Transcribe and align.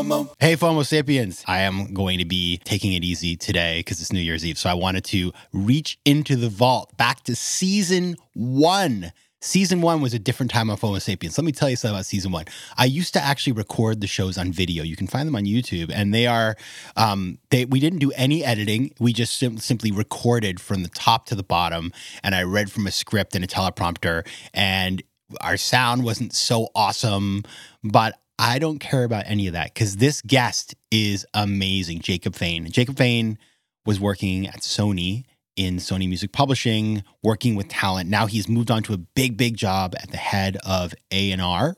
FOMO. 0.00 0.32
Hey, 0.38 0.56
FOMO 0.56 0.86
Sapiens. 0.86 1.44
I 1.46 1.60
am 1.60 1.92
going 1.92 2.18
to 2.20 2.24
be 2.24 2.58
taking 2.64 2.94
it 2.94 3.04
easy 3.04 3.36
today 3.36 3.80
because 3.80 4.00
it's 4.00 4.12
New 4.12 4.20
Year's 4.20 4.46
Eve. 4.46 4.56
So 4.56 4.70
I 4.70 4.74
wanted 4.74 5.04
to 5.06 5.30
reach 5.52 5.98
into 6.06 6.36
the 6.36 6.48
vault 6.48 6.96
back 6.96 7.22
to 7.24 7.36
season 7.36 8.16
one. 8.32 9.12
Season 9.42 9.82
one 9.82 10.00
was 10.00 10.14
a 10.14 10.18
different 10.18 10.50
time 10.52 10.70
on 10.70 10.78
FOMO 10.78 11.02
Sapiens. 11.02 11.36
Let 11.36 11.44
me 11.44 11.52
tell 11.52 11.68
you 11.68 11.76
something 11.76 11.96
about 11.96 12.06
season 12.06 12.32
one. 12.32 12.46
I 12.78 12.86
used 12.86 13.12
to 13.12 13.22
actually 13.22 13.52
record 13.52 14.00
the 14.00 14.06
shows 14.06 14.38
on 14.38 14.52
video. 14.52 14.84
You 14.84 14.96
can 14.96 15.06
find 15.06 15.28
them 15.28 15.36
on 15.36 15.44
YouTube, 15.44 15.90
and 15.94 16.14
they 16.14 16.26
are, 16.26 16.56
um, 16.96 17.38
they 17.50 17.66
we 17.66 17.78
didn't 17.78 17.98
do 17.98 18.10
any 18.12 18.42
editing. 18.42 18.94
We 19.00 19.12
just 19.12 19.38
sim- 19.38 19.58
simply 19.58 19.92
recorded 19.92 20.60
from 20.60 20.82
the 20.82 20.88
top 20.90 21.26
to 21.26 21.34
the 21.34 21.42
bottom, 21.42 21.92
and 22.22 22.34
I 22.34 22.42
read 22.44 22.72
from 22.72 22.86
a 22.86 22.90
script 22.90 23.34
and 23.34 23.44
a 23.44 23.48
teleprompter, 23.48 24.26
and 24.54 25.02
our 25.42 25.58
sound 25.58 26.04
wasn't 26.04 26.34
so 26.34 26.68
awesome, 26.74 27.44
but 27.84 28.18
I 28.40 28.58
don't 28.58 28.78
care 28.78 29.04
about 29.04 29.24
any 29.26 29.48
of 29.48 29.52
that 29.52 29.74
because 29.74 29.98
this 29.98 30.22
guest 30.22 30.74
is 30.90 31.26
amazing, 31.34 32.00
Jacob 32.00 32.34
Fain. 32.34 32.70
Jacob 32.70 32.96
Fain 32.96 33.36
was 33.84 34.00
working 34.00 34.46
at 34.46 34.60
Sony 34.60 35.24
in 35.56 35.76
Sony 35.76 36.08
Music 36.08 36.32
Publishing, 36.32 37.04
working 37.22 37.54
with 37.54 37.68
talent. 37.68 38.08
Now 38.08 38.24
he's 38.24 38.48
moved 38.48 38.70
on 38.70 38.82
to 38.84 38.94
a 38.94 38.96
big, 38.96 39.36
big 39.36 39.58
job 39.58 39.94
at 39.94 40.10
the 40.10 40.16
head 40.16 40.56
of 40.64 40.94
A&R 41.10 41.76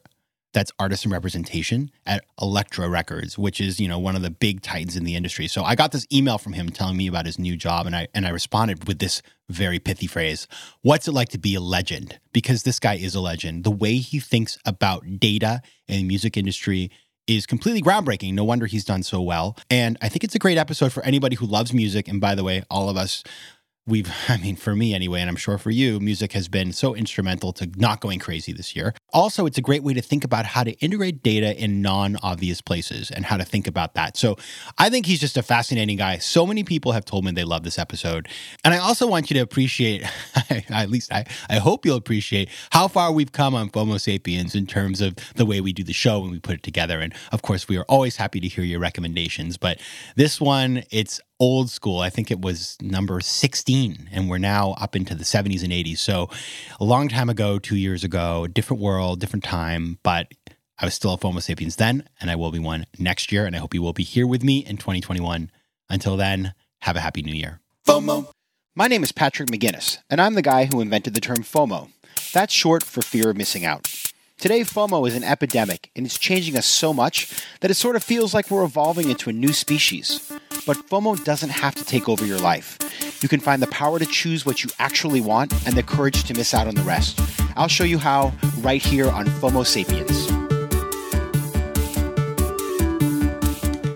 that's 0.52 0.72
artist 0.78 1.04
and 1.04 1.12
representation 1.12 1.90
at 2.06 2.24
Elektra 2.40 2.88
Records, 2.88 3.38
which 3.38 3.60
is 3.60 3.80
you 3.80 3.88
know 3.88 3.98
one 3.98 4.16
of 4.16 4.22
the 4.22 4.30
big 4.30 4.62
titans 4.62 4.96
in 4.96 5.04
the 5.04 5.16
industry. 5.16 5.48
So 5.48 5.64
I 5.64 5.74
got 5.74 5.92
this 5.92 6.06
email 6.12 6.38
from 6.38 6.52
him 6.52 6.70
telling 6.70 6.96
me 6.96 7.06
about 7.06 7.26
his 7.26 7.38
new 7.38 7.56
job, 7.56 7.86
and 7.86 7.96
I 7.96 8.08
and 8.14 8.26
I 8.26 8.30
responded 8.30 8.86
with 8.86 8.98
this 8.98 9.22
very 9.48 9.78
pithy 9.78 10.06
phrase: 10.06 10.46
"What's 10.82 11.08
it 11.08 11.12
like 11.12 11.30
to 11.30 11.38
be 11.38 11.54
a 11.54 11.60
legend?" 11.60 12.18
Because 12.32 12.62
this 12.62 12.78
guy 12.78 12.94
is 12.94 13.14
a 13.14 13.20
legend. 13.20 13.64
The 13.64 13.70
way 13.70 13.96
he 13.96 14.20
thinks 14.20 14.58
about 14.64 15.18
data 15.18 15.62
in 15.88 15.98
the 15.98 16.04
music 16.04 16.36
industry 16.36 16.90
is 17.26 17.46
completely 17.46 17.82
groundbreaking. 17.82 18.34
No 18.34 18.44
wonder 18.44 18.66
he's 18.66 18.84
done 18.84 19.02
so 19.02 19.20
well. 19.20 19.56
And 19.70 19.96
I 20.02 20.08
think 20.08 20.24
it's 20.24 20.34
a 20.34 20.40
great 20.40 20.58
episode 20.58 20.92
for 20.92 21.04
anybody 21.04 21.36
who 21.36 21.46
loves 21.46 21.72
music. 21.72 22.08
And 22.08 22.20
by 22.20 22.34
the 22.34 22.42
way, 22.42 22.64
all 22.68 22.88
of 22.88 22.96
us 22.96 23.22
we've, 23.86 24.12
I 24.28 24.36
mean, 24.38 24.56
for 24.56 24.74
me 24.74 24.94
anyway, 24.94 25.20
and 25.20 25.30
I'm 25.30 25.36
sure 25.36 25.58
for 25.58 25.70
you, 25.70 26.00
music 26.00 26.32
has 26.32 26.48
been 26.48 26.72
so 26.72 26.94
instrumental 26.94 27.52
to 27.54 27.70
not 27.76 28.00
going 28.00 28.18
crazy 28.18 28.52
this 28.52 28.76
year. 28.76 28.94
Also, 29.12 29.46
it's 29.46 29.58
a 29.58 29.62
great 29.62 29.82
way 29.82 29.94
to 29.94 30.02
think 30.02 30.24
about 30.24 30.46
how 30.46 30.64
to 30.64 30.72
integrate 30.80 31.22
data 31.22 31.56
in 31.56 31.82
non 31.82 32.16
obvious 32.22 32.60
places 32.60 33.10
and 33.10 33.24
how 33.24 33.36
to 33.36 33.44
think 33.44 33.66
about 33.66 33.94
that. 33.94 34.16
So 34.16 34.36
I 34.78 34.90
think 34.90 35.06
he's 35.06 35.20
just 35.20 35.36
a 35.36 35.42
fascinating 35.42 35.96
guy. 35.96 36.18
So 36.18 36.46
many 36.46 36.64
people 36.64 36.92
have 36.92 37.04
told 37.04 37.24
me 37.24 37.32
they 37.32 37.44
love 37.44 37.62
this 37.62 37.78
episode. 37.78 38.28
And 38.64 38.74
I 38.74 38.78
also 38.78 39.06
want 39.06 39.30
you 39.30 39.34
to 39.34 39.40
appreciate, 39.40 40.04
at 40.70 40.90
least 40.90 41.12
I, 41.12 41.24
I 41.48 41.56
hope 41.56 41.84
you'll 41.84 41.96
appreciate 41.96 42.48
how 42.70 42.88
far 42.88 43.12
we've 43.12 43.32
come 43.32 43.54
on 43.54 43.70
FOMO 43.70 44.00
Sapiens 44.00 44.54
in 44.54 44.66
terms 44.66 45.00
of 45.00 45.16
the 45.34 45.46
way 45.46 45.60
we 45.60 45.72
do 45.72 45.82
the 45.82 45.92
show 45.92 46.22
and 46.22 46.30
we 46.30 46.38
put 46.38 46.54
it 46.54 46.62
together. 46.62 47.00
And 47.00 47.14
of 47.32 47.42
course, 47.42 47.68
we 47.68 47.76
are 47.76 47.84
always 47.88 48.16
happy 48.16 48.40
to 48.40 48.48
hear 48.48 48.64
your 48.64 48.80
recommendations. 48.80 49.56
But 49.56 49.78
this 50.16 50.40
one, 50.40 50.84
it's 50.90 51.20
old 51.42 51.68
school. 51.68 51.98
I 51.98 52.08
think 52.08 52.30
it 52.30 52.40
was 52.40 52.76
number 52.80 53.20
16, 53.20 54.08
and 54.12 54.30
we're 54.30 54.38
now 54.38 54.76
up 54.80 54.94
into 54.94 55.16
the 55.16 55.24
70s 55.24 55.64
and 55.64 55.72
80s. 55.72 55.98
So 55.98 56.30
a 56.78 56.84
long 56.84 57.08
time 57.08 57.28
ago, 57.28 57.58
two 57.58 57.74
years 57.76 58.04
ago, 58.04 58.46
different 58.46 58.80
world, 58.80 59.01
different 59.16 59.44
time, 59.44 59.98
but 60.02 60.32
I 60.78 60.84
was 60.84 60.94
still 60.94 61.12
a 61.12 61.18
FOMO 61.18 61.42
sapiens 61.42 61.76
then, 61.76 62.08
and 62.20 62.30
I 62.30 62.36
will 62.36 62.50
be 62.50 62.58
one 62.58 62.86
next 62.98 63.30
year. 63.30 63.46
And 63.46 63.54
I 63.54 63.58
hope 63.58 63.74
you 63.74 63.82
will 63.82 63.92
be 63.92 64.02
here 64.02 64.26
with 64.26 64.42
me 64.42 64.58
in 64.58 64.76
2021. 64.76 65.50
Until 65.88 66.16
then, 66.16 66.54
have 66.80 66.96
a 66.96 67.00
happy 67.00 67.22
new 67.22 67.34
year. 67.34 67.60
FOMO. 67.86 68.32
My 68.74 68.86
name 68.86 69.02
is 69.02 69.12
Patrick 69.12 69.50
McGinnis, 69.50 69.98
and 70.08 70.20
I'm 70.20 70.34
the 70.34 70.42
guy 70.42 70.64
who 70.64 70.80
invented 70.80 71.14
the 71.14 71.20
term 71.20 71.38
FOMO. 71.38 71.90
That's 72.32 72.54
short 72.54 72.82
for 72.82 73.02
fear 73.02 73.30
of 73.30 73.36
missing 73.36 73.64
out. 73.64 73.86
Today, 74.38 74.62
FOMO 74.62 75.06
is 75.06 75.14
an 75.14 75.22
epidemic, 75.22 75.90
and 75.94 76.06
it's 76.06 76.18
changing 76.18 76.56
us 76.56 76.66
so 76.66 76.92
much 76.92 77.44
that 77.60 77.70
it 77.70 77.74
sort 77.74 77.94
of 77.96 78.02
feels 78.02 78.34
like 78.34 78.50
we're 78.50 78.64
evolving 78.64 79.10
into 79.10 79.30
a 79.30 79.32
new 79.32 79.52
species. 79.52 80.32
But 80.64 80.76
FOMO 80.76 81.24
doesn't 81.24 81.50
have 81.50 81.74
to 81.74 81.84
take 81.84 82.08
over 82.08 82.24
your 82.24 82.38
life. 82.38 82.78
You 83.20 83.28
can 83.28 83.40
find 83.40 83.60
the 83.60 83.66
power 83.66 83.98
to 83.98 84.06
choose 84.06 84.46
what 84.46 84.62
you 84.62 84.70
actually 84.78 85.20
want 85.20 85.52
and 85.66 85.74
the 85.74 85.82
courage 85.82 86.22
to 86.24 86.34
miss 86.34 86.54
out 86.54 86.68
on 86.68 86.76
the 86.76 86.82
rest. 86.82 87.20
I'll 87.56 87.66
show 87.66 87.82
you 87.82 87.98
how 87.98 88.32
right 88.60 88.80
here 88.80 89.10
on 89.10 89.26
FOMO 89.26 89.66
Sapiens. 89.66 90.30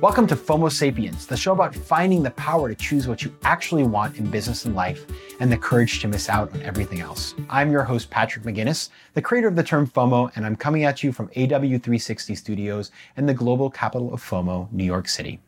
Welcome 0.03 0.27
to 0.27 0.35
FOMO 0.35 0.73
Sapiens, 0.73 1.29
the 1.29 1.37
show 1.37 1.53
about 1.53 1.73
finding 1.73 2.25
the 2.25 2.33
power 2.33 2.69
to 2.69 2.75
choose 2.75 3.07
what 3.07 3.23
you 3.23 3.33
actually 3.45 3.85
want 3.85 4.17
in 4.17 4.29
business 4.29 4.65
and 4.65 4.75
life 4.75 5.07
and 5.39 5.53
the 5.53 5.57
courage 5.57 6.01
to 6.01 6.09
miss 6.09 6.29
out 6.29 6.53
on 6.53 6.63
everything 6.63 6.99
else. 6.99 7.37
I'm 7.49 7.71
your 7.71 7.85
host, 7.85 8.11
Patrick 8.11 8.45
McGinnis, 8.45 8.89
the 9.15 9.23
creator 9.23 9.47
of 9.47 9.55
the 9.55 9.63
term 9.63 9.87
FOMO, 9.87 10.33
and 10.35 10.45
I'm 10.45 10.57
coming 10.57 10.83
at 10.83 11.05
you 11.05 11.13
from 11.13 11.29
AW360 11.29 12.37
Studios 12.37 12.91
in 13.17 13.27
the 13.27 13.35
global 13.35 13.71
capital 13.71 14.13
of 14.13 14.21
FOMO, 14.21 14.73
New 14.73 14.85
York 14.85 15.07
City. 15.07 15.39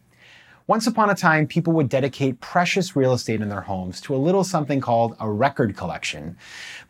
Once 0.68 0.86
upon 0.86 1.08
a 1.08 1.14
time, 1.14 1.46
people 1.46 1.72
would 1.72 1.88
dedicate 1.88 2.42
precious 2.42 2.94
real 2.94 3.14
estate 3.14 3.40
in 3.40 3.48
their 3.48 3.62
homes 3.62 4.02
to 4.02 4.14
a 4.14 4.18
little 4.18 4.44
something 4.44 4.82
called 4.82 5.16
a 5.18 5.30
record 5.30 5.74
collection. 5.74 6.36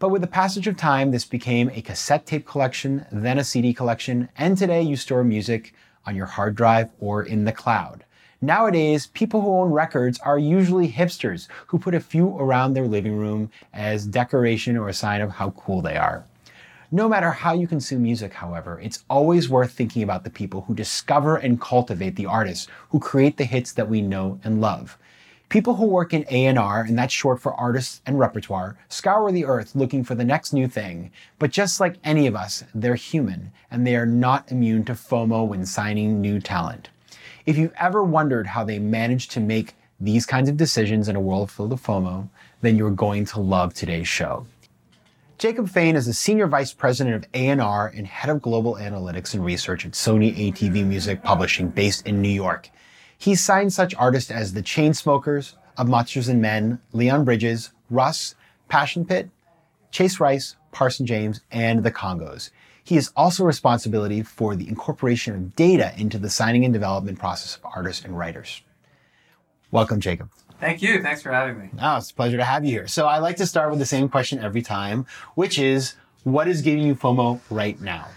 But 0.00 0.08
with 0.08 0.20
the 0.20 0.26
passage 0.26 0.66
of 0.66 0.76
time, 0.76 1.12
this 1.12 1.24
became 1.24 1.70
a 1.70 1.80
cassette 1.80 2.26
tape 2.26 2.44
collection, 2.44 3.06
then 3.12 3.38
a 3.38 3.44
CD 3.44 3.72
collection, 3.72 4.30
and 4.36 4.58
today 4.58 4.82
you 4.82 4.96
store 4.96 5.22
music 5.22 5.74
on 6.06 6.16
your 6.16 6.26
hard 6.26 6.56
drive 6.56 6.90
or 6.98 7.22
in 7.22 7.44
the 7.44 7.52
cloud. 7.52 8.04
Nowadays, 8.40 9.06
people 9.06 9.42
who 9.42 9.54
own 9.54 9.70
records 9.70 10.18
are 10.24 10.40
usually 10.40 10.90
hipsters 10.90 11.46
who 11.68 11.78
put 11.78 11.94
a 11.94 12.00
few 12.00 12.36
around 12.36 12.72
their 12.72 12.88
living 12.88 13.16
room 13.16 13.48
as 13.72 14.06
decoration 14.06 14.76
or 14.76 14.88
a 14.88 14.92
sign 14.92 15.20
of 15.20 15.30
how 15.30 15.50
cool 15.50 15.82
they 15.82 15.96
are. 15.96 16.24
No 16.90 17.06
matter 17.06 17.30
how 17.30 17.52
you 17.52 17.66
consume 17.66 18.02
music, 18.02 18.32
however, 18.32 18.80
it's 18.80 19.04
always 19.10 19.46
worth 19.46 19.72
thinking 19.72 20.02
about 20.02 20.24
the 20.24 20.30
people 20.30 20.62
who 20.62 20.74
discover 20.74 21.36
and 21.36 21.60
cultivate 21.60 22.16
the 22.16 22.24
artists 22.24 22.66
who 22.88 22.98
create 22.98 23.36
the 23.36 23.44
hits 23.44 23.74
that 23.74 23.90
we 23.90 24.00
know 24.00 24.40
and 24.42 24.62
love. 24.62 24.96
People 25.50 25.74
who 25.74 25.84
work 25.84 26.14
in 26.14 26.24
A&R, 26.30 26.80
and 26.80 26.98
that's 26.98 27.12
short 27.12 27.42
for 27.42 27.52
artists 27.52 28.00
and 28.06 28.18
repertoire, 28.18 28.78
scour 28.88 29.30
the 29.30 29.44
earth 29.44 29.76
looking 29.76 30.02
for 30.02 30.14
the 30.14 30.24
next 30.24 30.54
new 30.54 30.66
thing. 30.66 31.10
But 31.38 31.50
just 31.50 31.78
like 31.78 31.96
any 32.04 32.26
of 32.26 32.34
us, 32.34 32.64
they're 32.74 32.94
human, 32.94 33.52
and 33.70 33.86
they 33.86 33.94
are 33.94 34.06
not 34.06 34.50
immune 34.50 34.86
to 34.86 34.94
FOMO 34.94 35.46
when 35.46 35.66
signing 35.66 36.22
new 36.22 36.40
talent. 36.40 36.88
If 37.44 37.58
you've 37.58 37.74
ever 37.78 38.02
wondered 38.02 38.46
how 38.46 38.64
they 38.64 38.78
manage 38.78 39.28
to 39.28 39.40
make 39.40 39.74
these 40.00 40.24
kinds 40.24 40.48
of 40.48 40.56
decisions 40.56 41.06
in 41.06 41.16
a 41.16 41.20
world 41.20 41.50
filled 41.50 41.72
with 41.72 41.82
FOMO, 41.82 42.30
then 42.62 42.76
you're 42.76 42.90
going 42.90 43.26
to 43.26 43.40
love 43.40 43.74
today's 43.74 44.08
show. 44.08 44.46
Jacob 45.38 45.68
Fain 45.68 45.94
is 45.94 46.04
the 46.04 46.12
Senior 46.12 46.48
Vice 46.48 46.72
President 46.72 47.14
of 47.14 47.30
A&R 47.32 47.92
and 47.94 48.08
Head 48.08 48.28
of 48.28 48.42
Global 48.42 48.74
Analytics 48.74 49.34
and 49.34 49.44
Research 49.44 49.86
at 49.86 49.92
Sony 49.92 50.36
ATV 50.36 50.84
Music 50.84 51.22
Publishing 51.22 51.68
based 51.68 52.04
in 52.08 52.20
New 52.20 52.28
York. 52.28 52.68
He 53.16 53.36
signed 53.36 53.72
such 53.72 53.94
artists 53.94 54.32
as 54.32 54.52
the 54.52 54.64
Chainsmokers, 54.64 55.54
Of 55.76 55.86
Monsters 55.86 56.26
and 56.26 56.42
Men, 56.42 56.80
Leon 56.92 57.24
Bridges, 57.24 57.70
Russ, 57.88 58.34
Passion 58.68 59.04
Pit, 59.04 59.30
Chase 59.92 60.18
Rice, 60.18 60.56
Parson 60.72 61.06
James, 61.06 61.40
and 61.52 61.84
the 61.84 61.92
Kongos. 61.92 62.50
He 62.82 62.96
is 62.96 63.12
also 63.14 63.44
responsibility 63.44 64.24
for 64.24 64.56
the 64.56 64.66
incorporation 64.66 65.36
of 65.36 65.54
data 65.54 65.94
into 65.96 66.18
the 66.18 66.30
signing 66.30 66.64
and 66.64 66.74
development 66.74 67.20
process 67.20 67.54
of 67.54 67.64
artists 67.76 68.04
and 68.04 68.18
writers. 68.18 68.62
Welcome, 69.70 70.00
Jacob. 70.00 70.30
Thank 70.60 70.82
you. 70.82 71.02
Thanks 71.02 71.22
for 71.22 71.30
having 71.30 71.58
me. 71.58 71.70
Oh, 71.80 71.98
it's 71.98 72.10
a 72.10 72.14
pleasure 72.14 72.36
to 72.36 72.44
have 72.44 72.64
you 72.64 72.72
here. 72.72 72.86
So 72.88 73.06
I 73.06 73.18
like 73.18 73.36
to 73.36 73.46
start 73.46 73.70
with 73.70 73.78
the 73.78 73.86
same 73.86 74.08
question 74.08 74.40
every 74.40 74.62
time, 74.62 75.06
which 75.34 75.58
is 75.58 75.94
what 76.24 76.48
is 76.48 76.62
giving 76.62 76.84
you 76.84 76.94
FOMO 76.94 77.40
right 77.50 77.80
now? 77.80 78.08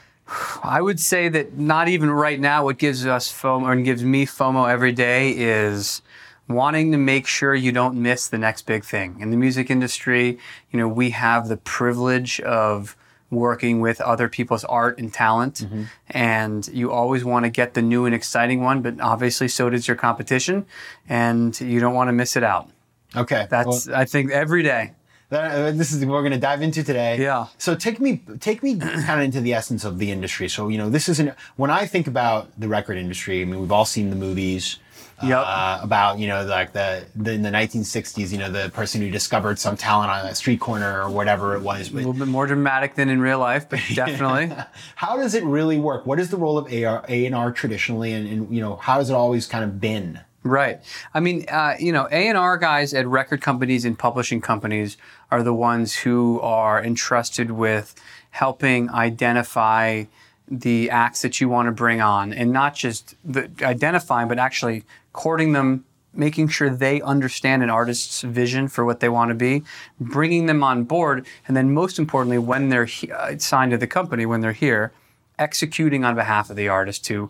I 0.64 0.82
would 0.82 1.00
say 1.00 1.30
that 1.30 1.58
not 1.58 1.88
even 1.88 2.10
right 2.10 2.40
now, 2.40 2.64
what 2.64 2.78
gives 2.78 3.06
us 3.06 3.32
FOMO 3.32 3.72
and 3.72 3.86
gives 3.86 4.04
me 4.04 4.26
FOMO 4.26 4.70
every 4.70 4.92
day 4.92 5.32
is 5.32 6.02
wanting 6.48 6.92
to 6.92 6.98
make 6.98 7.28
sure 7.28 7.54
you 7.54 7.72
don't 7.72 8.02
miss 8.02 8.28
the 8.28 8.38
next 8.38 8.66
big 8.66 8.84
thing. 8.84 9.20
In 9.20 9.32
the 9.32 9.38
music 9.38 9.70
industry, 9.70 10.38
you 10.72 10.80
know, 10.80 10.88
we 10.88 11.12
have 11.12 11.48
the 11.48 11.58
privilege 11.58 12.40
of 12.42 12.96
working 13.32 13.80
with 13.80 14.00
other 14.02 14.30
people's 14.30 14.64
art 14.66 15.00
and 15.00 15.12
talent. 15.12 15.56
Mm-hmm. 15.56 15.84
And 16.10 16.68
you 16.68 16.92
always 16.92 17.26
want 17.26 17.46
to 17.46 17.50
get 17.50 17.74
the 17.74 17.82
new 17.82 18.06
and 18.06 18.14
exciting 18.14 18.62
one, 18.62 18.82
but 18.82 19.00
obviously 19.00 19.48
so 19.48 19.70
does 19.70 19.88
your 19.88 19.98
competition. 19.98 20.66
And 21.10 21.60
you 21.60 21.80
don't 21.80 21.96
want 21.96 22.10
to 22.10 22.14
miss 22.14 22.36
it 22.36 22.44
out. 22.44 22.70
Okay. 23.16 23.48
That's, 23.50 23.88
well, 23.88 23.98
I 23.98 24.06
think, 24.06 24.32
every 24.32 24.62
day. 24.62 24.94
That, 25.32 25.52
uh, 25.56 25.72
this 25.72 25.94
is 25.94 26.06
what 26.06 26.12
we're 26.12 26.22
going 26.24 26.34
to 26.34 26.38
dive 26.38 26.62
into 26.62 26.84
today. 26.84 27.18
Yeah. 27.18 27.48
So 27.58 27.74
take 27.74 28.02
me 28.02 28.22
take 28.42 28.62
me 28.62 28.78
kind 28.78 29.22
of 29.22 29.22
into 29.22 29.40
the 29.40 29.54
essence 29.54 29.86
of 29.86 29.98
the 29.98 30.12
industry. 30.12 30.50
So 30.50 30.68
you 30.68 30.78
know, 30.78 30.90
this 30.90 31.08
isn't 31.08 31.34
when 31.56 31.72
I 31.72 31.86
think 31.88 32.08
about 32.08 32.52
the 32.60 32.68
record 32.68 32.98
industry. 32.98 33.42
I 33.42 33.46
mean, 33.46 33.62
we've 33.62 33.72
all 33.72 33.86
seen 33.86 34.10
the 34.10 34.16
movies. 34.18 34.78
Yep. 35.24 35.44
Uh, 35.46 35.80
about 35.84 36.18
you 36.18 36.28
know 36.28 36.44
like 36.46 36.74
the, 36.74 37.06
the, 37.16 37.34
in 37.34 37.44
the 37.44 37.52
1960s 37.52 38.32
you 38.32 38.40
know 38.40 38.50
the 38.50 38.72
person 38.72 39.02
who 39.02 39.12
discovered 39.12 39.60
some 39.60 39.78
talent 39.78 40.10
on 40.10 40.26
a 40.26 40.34
street 40.34 40.60
corner 40.60 41.04
or 41.04 41.12
whatever 41.12 41.56
it 41.56 41.62
was 41.62 41.90
but, 41.90 41.98
a 41.98 42.08
little 42.08 42.14
bit 42.14 42.28
more 42.28 42.48
dramatic 42.48 42.96
than 42.96 43.08
in 43.08 43.22
real 43.22 43.38
life 43.38 43.70
but 43.70 43.80
definitely 43.94 44.52
how 44.96 45.16
does 45.18 45.36
it 45.36 45.44
really 45.44 45.78
work 45.78 46.08
what 46.08 46.20
is 46.20 46.32
the 46.32 46.38
role 46.38 46.58
of 46.58 46.66
AR, 46.74 47.06
A&R 47.08 47.52
traditionally 47.52 48.14
and, 48.14 48.28
and 48.28 48.56
you 48.56 48.60
know 48.60 48.78
how 48.78 48.96
has 48.96 49.12
it 49.12 49.14
always 49.14 49.46
kind 49.46 49.64
of 49.64 49.80
been 49.80 50.20
Right. 50.44 50.80
I 51.14 51.20
mean, 51.20 51.46
uh, 51.50 51.76
you 51.80 51.92
know, 51.92 52.08
A 52.12 52.28
and 52.28 52.38
R 52.38 52.58
guys 52.58 52.94
at 52.96 53.08
record 53.08 53.42
companies 53.42 53.86
and 53.86 53.98
publishing 53.98 54.42
companies 54.42 54.98
are 55.30 55.44
the 55.44 55.54
ones 55.54 55.96
who 55.96 56.40
are 56.42 56.84
entrusted 56.84 57.52
with 57.52 57.94
helping 58.32 58.90
identify 58.90 60.06
the 60.52 60.90
acts 60.90 61.22
that 61.22 61.40
you 61.40 61.48
want 61.48 61.68
to 61.68 61.72
bring 61.72 62.02
on 62.02 62.34
and 62.34 62.52
not 62.52 62.76
just 62.76 63.16
the, 63.24 63.50
identifying 63.62 64.28
but 64.28 64.38
actually 64.38 64.84
courting 65.14 65.54
them 65.54 65.86
making 66.14 66.50
sure 66.50 66.70
they 66.70 67.02
understand 67.02 67.64
an 67.64 67.70
artist's 67.70 68.22
vision 68.22 68.68
for 68.68 68.84
what 68.84 69.00
they 69.00 69.08
want 69.08 69.30
to 69.30 69.36
be 69.36 69.64
bringing 69.98 70.48
them 70.48 70.62
on 70.62 70.84
board 70.84 71.26
and 71.48 71.56
then 71.56 71.74
most 71.74 71.98
importantly 71.98 72.38
when 72.38 72.68
they're 72.68 72.84
he- 72.84 73.10
uh, 73.12 73.38
signed 73.38 73.72
to 73.72 73.78
the 73.78 73.88
company 73.88 74.26
when 74.26 74.42
they're 74.42 74.52
here 74.52 74.92
executing 75.40 76.04
on 76.04 76.16
behalf 76.16 76.50
of 76.50 76.58
the 76.58 76.68
artist 76.68 77.06
to 77.06 77.30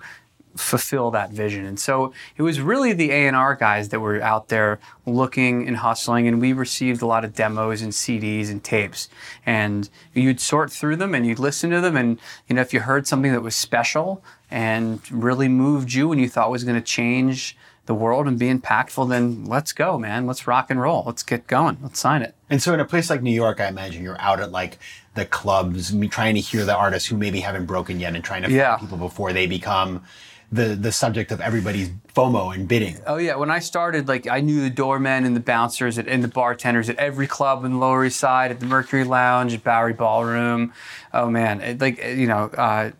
fulfill 0.55 1.11
that 1.11 1.31
vision. 1.31 1.65
And 1.65 1.79
so 1.79 2.13
it 2.37 2.41
was 2.41 2.59
really 2.59 2.93
the 2.93 3.11
A&R 3.11 3.55
guys 3.55 3.89
that 3.89 3.99
were 3.99 4.21
out 4.21 4.49
there 4.49 4.79
looking 5.05 5.67
and 5.67 5.77
hustling 5.77 6.27
and 6.27 6.39
we 6.41 6.53
received 6.53 7.01
a 7.01 7.05
lot 7.05 7.23
of 7.25 7.33
demos 7.33 7.81
and 7.81 7.91
CDs 7.91 8.49
and 8.49 8.63
tapes. 8.63 9.09
And 9.45 9.89
you'd 10.13 10.39
sort 10.39 10.71
through 10.71 10.97
them 10.97 11.15
and 11.15 11.25
you'd 11.25 11.39
listen 11.39 11.69
to 11.71 11.81
them 11.81 11.95
and 11.95 12.19
you 12.47 12.55
know 12.55 12.61
if 12.61 12.73
you 12.73 12.81
heard 12.81 13.07
something 13.07 13.31
that 13.31 13.41
was 13.41 13.55
special 13.55 14.23
and 14.49 14.99
really 15.11 15.47
moved 15.47 15.93
you 15.93 16.11
and 16.11 16.19
you 16.19 16.27
thought 16.29 16.51
was 16.51 16.63
going 16.63 16.75
to 16.75 16.81
change 16.81 17.57
the 17.87 17.95
world 17.95 18.27
and 18.27 18.37
be 18.37 18.53
impactful 18.53 19.09
then 19.09 19.43
let's 19.45 19.73
go 19.73 19.97
man. 19.97 20.27
Let's 20.27 20.45
rock 20.47 20.69
and 20.69 20.79
roll. 20.79 21.03
Let's 21.05 21.23
get 21.23 21.47
going. 21.47 21.77
Let's 21.81 21.99
sign 21.99 22.21
it. 22.21 22.35
And 22.49 22.61
so 22.61 22.73
in 22.73 22.79
a 22.79 22.85
place 22.85 23.09
like 23.09 23.21
New 23.21 23.31
York, 23.33 23.59
I 23.59 23.67
imagine 23.67 24.03
you're 24.03 24.21
out 24.21 24.39
at 24.39 24.51
like 24.51 24.77
the 25.15 25.25
clubs, 25.25 25.93
trying 26.09 26.35
to 26.35 26.41
hear 26.41 26.63
the 26.63 26.75
artists 26.75 27.09
who 27.09 27.17
maybe 27.17 27.41
haven't 27.41 27.65
broken 27.65 27.99
yet 27.99 28.15
and 28.15 28.23
trying 28.23 28.43
to 28.43 28.51
Yeah. 28.51 28.77
find 28.77 28.81
people 28.89 28.97
before 28.97 29.33
they 29.33 29.45
become 29.47 30.03
the 30.51 30.75
the 30.75 30.91
subject 30.91 31.31
of 31.31 31.39
everybody's 31.39 31.89
FOMO 32.13 32.53
and 32.53 32.67
bidding. 32.67 32.97
Oh 33.07 33.17
yeah, 33.17 33.35
when 33.35 33.49
I 33.49 33.59
started, 33.59 34.07
like 34.07 34.27
I 34.27 34.41
knew 34.41 34.61
the 34.61 34.69
doormen 34.69 35.25
and 35.25 35.35
the 35.35 35.41
bouncers 35.41 35.97
at, 35.97 36.07
and 36.07 36.23
the 36.23 36.27
bartenders 36.27 36.89
at 36.89 36.97
every 36.97 37.27
club 37.27 37.63
in 37.63 37.73
the 37.73 37.77
Lower 37.77 38.05
East 38.05 38.19
Side, 38.19 38.51
at 38.51 38.59
the 38.59 38.65
Mercury 38.65 39.03
Lounge, 39.03 39.53
at 39.53 39.63
Bowery 39.63 39.93
Ballroom. 39.93 40.73
Oh 41.13 41.29
man, 41.29 41.61
it, 41.61 41.79
like 41.79 42.03
you 42.03 42.27
know, 42.27 42.45
uh, 42.57 42.91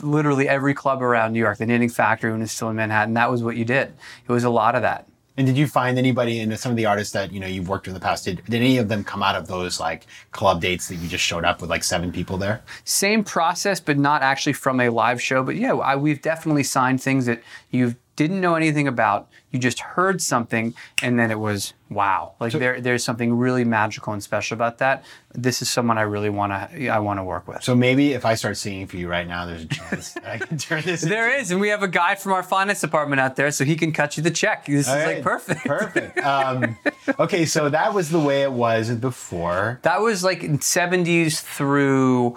literally 0.00 0.48
every 0.48 0.74
club 0.74 1.02
around 1.02 1.32
New 1.32 1.40
York. 1.40 1.58
The 1.58 1.66
Knitting 1.66 1.88
Factory 1.88 2.30
when 2.30 2.40
it's 2.40 2.52
still 2.52 2.70
in 2.70 2.76
Manhattan. 2.76 3.14
That 3.14 3.30
was 3.30 3.42
what 3.42 3.56
you 3.56 3.64
did. 3.64 3.92
It 4.28 4.32
was 4.32 4.44
a 4.44 4.50
lot 4.50 4.74
of 4.76 4.82
that. 4.82 5.08
And 5.36 5.46
did 5.46 5.56
you 5.56 5.66
find 5.66 5.98
anybody 5.98 6.40
in 6.40 6.54
some 6.56 6.70
of 6.70 6.76
the 6.76 6.86
artists 6.86 7.12
that 7.14 7.32
you 7.32 7.40
know 7.40 7.46
you've 7.46 7.68
worked 7.68 7.86
with 7.86 7.94
in 7.94 8.00
the 8.00 8.04
past? 8.04 8.24
Did, 8.24 8.44
did 8.44 8.56
any 8.56 8.78
of 8.78 8.88
them 8.88 9.02
come 9.02 9.22
out 9.22 9.34
of 9.34 9.46
those 9.46 9.80
like 9.80 10.06
club 10.30 10.60
dates 10.60 10.88
that 10.88 10.96
you 10.96 11.08
just 11.08 11.24
showed 11.24 11.44
up 11.44 11.60
with 11.60 11.70
like 11.70 11.84
seven 11.84 12.12
people 12.12 12.36
there? 12.36 12.62
Same 12.84 13.24
process, 13.24 13.80
but 13.80 13.98
not 13.98 14.22
actually 14.22 14.52
from 14.52 14.80
a 14.80 14.90
live 14.90 15.20
show. 15.20 15.42
But 15.42 15.56
yeah, 15.56 15.74
I, 15.74 15.96
we've 15.96 16.20
definitely 16.20 16.64
signed 16.64 17.02
things 17.02 17.26
that 17.26 17.42
you 17.70 17.96
didn't 18.22 18.40
know 18.40 18.54
anything 18.54 18.88
about. 18.88 19.28
You 19.50 19.58
just 19.58 19.80
heard 19.80 20.22
something, 20.22 20.74
and 21.02 21.18
then 21.18 21.30
it 21.30 21.38
was 21.38 21.74
wow. 21.90 22.32
Like 22.40 22.52
there, 22.52 22.80
there's 22.80 23.04
something 23.04 23.34
really 23.36 23.64
magical 23.64 24.12
and 24.12 24.22
special 24.22 24.54
about 24.54 24.78
that. 24.78 25.04
This 25.34 25.60
is 25.60 25.70
someone 25.70 25.98
I 25.98 26.02
really 26.02 26.30
want 26.30 26.52
to, 26.52 26.88
I 26.88 26.98
want 27.00 27.18
to 27.18 27.24
work 27.24 27.46
with. 27.46 27.62
So 27.62 27.74
maybe 27.74 28.12
if 28.12 28.24
I 28.24 28.34
start 28.34 28.56
singing 28.56 28.86
for 28.86 28.96
you 28.96 29.08
right 29.08 29.26
now, 29.26 29.44
there's 29.44 29.64
a 29.64 29.68
chance 29.68 30.16
I 30.24 30.38
can 30.38 30.56
turn 30.56 30.82
this. 30.82 31.02
There 31.12 31.38
is, 31.38 31.50
and 31.50 31.60
we 31.60 31.68
have 31.68 31.82
a 31.82 31.88
guy 31.88 32.14
from 32.14 32.32
our 32.32 32.42
finance 32.42 32.80
department 32.80 33.20
out 33.20 33.36
there, 33.36 33.50
so 33.50 33.64
he 33.64 33.76
can 33.76 33.92
cut 33.92 34.16
you 34.16 34.22
the 34.22 34.30
check. 34.30 34.64
This 34.64 34.88
All 34.88 34.96
is 34.96 35.04
right. 35.04 35.14
like 35.16 35.22
perfect. 35.22 35.66
Perfect. 35.66 36.18
Um, 36.18 36.78
okay, 37.18 37.44
so 37.44 37.68
that 37.68 37.92
was 37.92 38.08
the 38.08 38.20
way 38.20 38.42
it 38.42 38.52
was 38.52 38.90
before. 38.92 39.80
That 39.82 40.00
was 40.00 40.24
like 40.24 40.42
in 40.42 40.58
70s 40.58 41.40
through, 41.40 42.36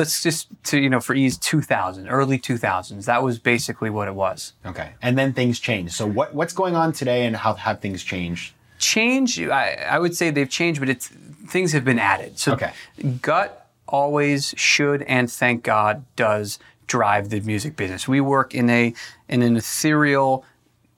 let's 0.00 0.22
just 0.22 0.48
to 0.64 0.80
you 0.80 0.90
know 0.90 0.98
for 1.00 1.14
ease 1.14 1.36
2000, 1.36 2.08
early 2.08 2.38
2000s. 2.38 3.04
That 3.04 3.22
was 3.22 3.38
basically 3.38 3.90
what 3.90 4.08
it 4.08 4.14
was. 4.14 4.54
Okay, 4.66 4.90
and 5.02 5.16
then 5.18 5.32
things 5.32 5.60
changed. 5.60 5.92
So 5.94 6.06
what 6.06 6.34
what's 6.34 6.52
going 6.54 6.74
on 6.74 6.92
today, 6.92 7.24
and 7.26 7.36
how 7.36 7.54
have 7.54 7.80
things 7.80 8.02
changed? 8.02 8.54
change 8.78 9.38
I, 9.38 9.74
I 9.74 9.98
would 9.98 10.16
say 10.16 10.30
they've 10.30 10.48
changed 10.48 10.80
but 10.80 10.88
it's 10.88 11.08
things 11.48 11.72
have 11.72 11.84
been 11.84 11.98
added 11.98 12.38
so 12.38 12.54
Okay. 12.54 12.72
gut 13.20 13.68
always 13.86 14.54
should 14.56 15.02
and 15.02 15.30
thank 15.30 15.62
god 15.62 16.02
does 16.16 16.58
drive 16.86 17.28
the 17.28 17.40
music 17.40 17.76
business 17.76 18.08
we 18.08 18.22
work 18.22 18.54
in 18.54 18.70
a 18.70 18.94
in 19.28 19.42
an 19.42 19.54
ethereal 19.54 20.46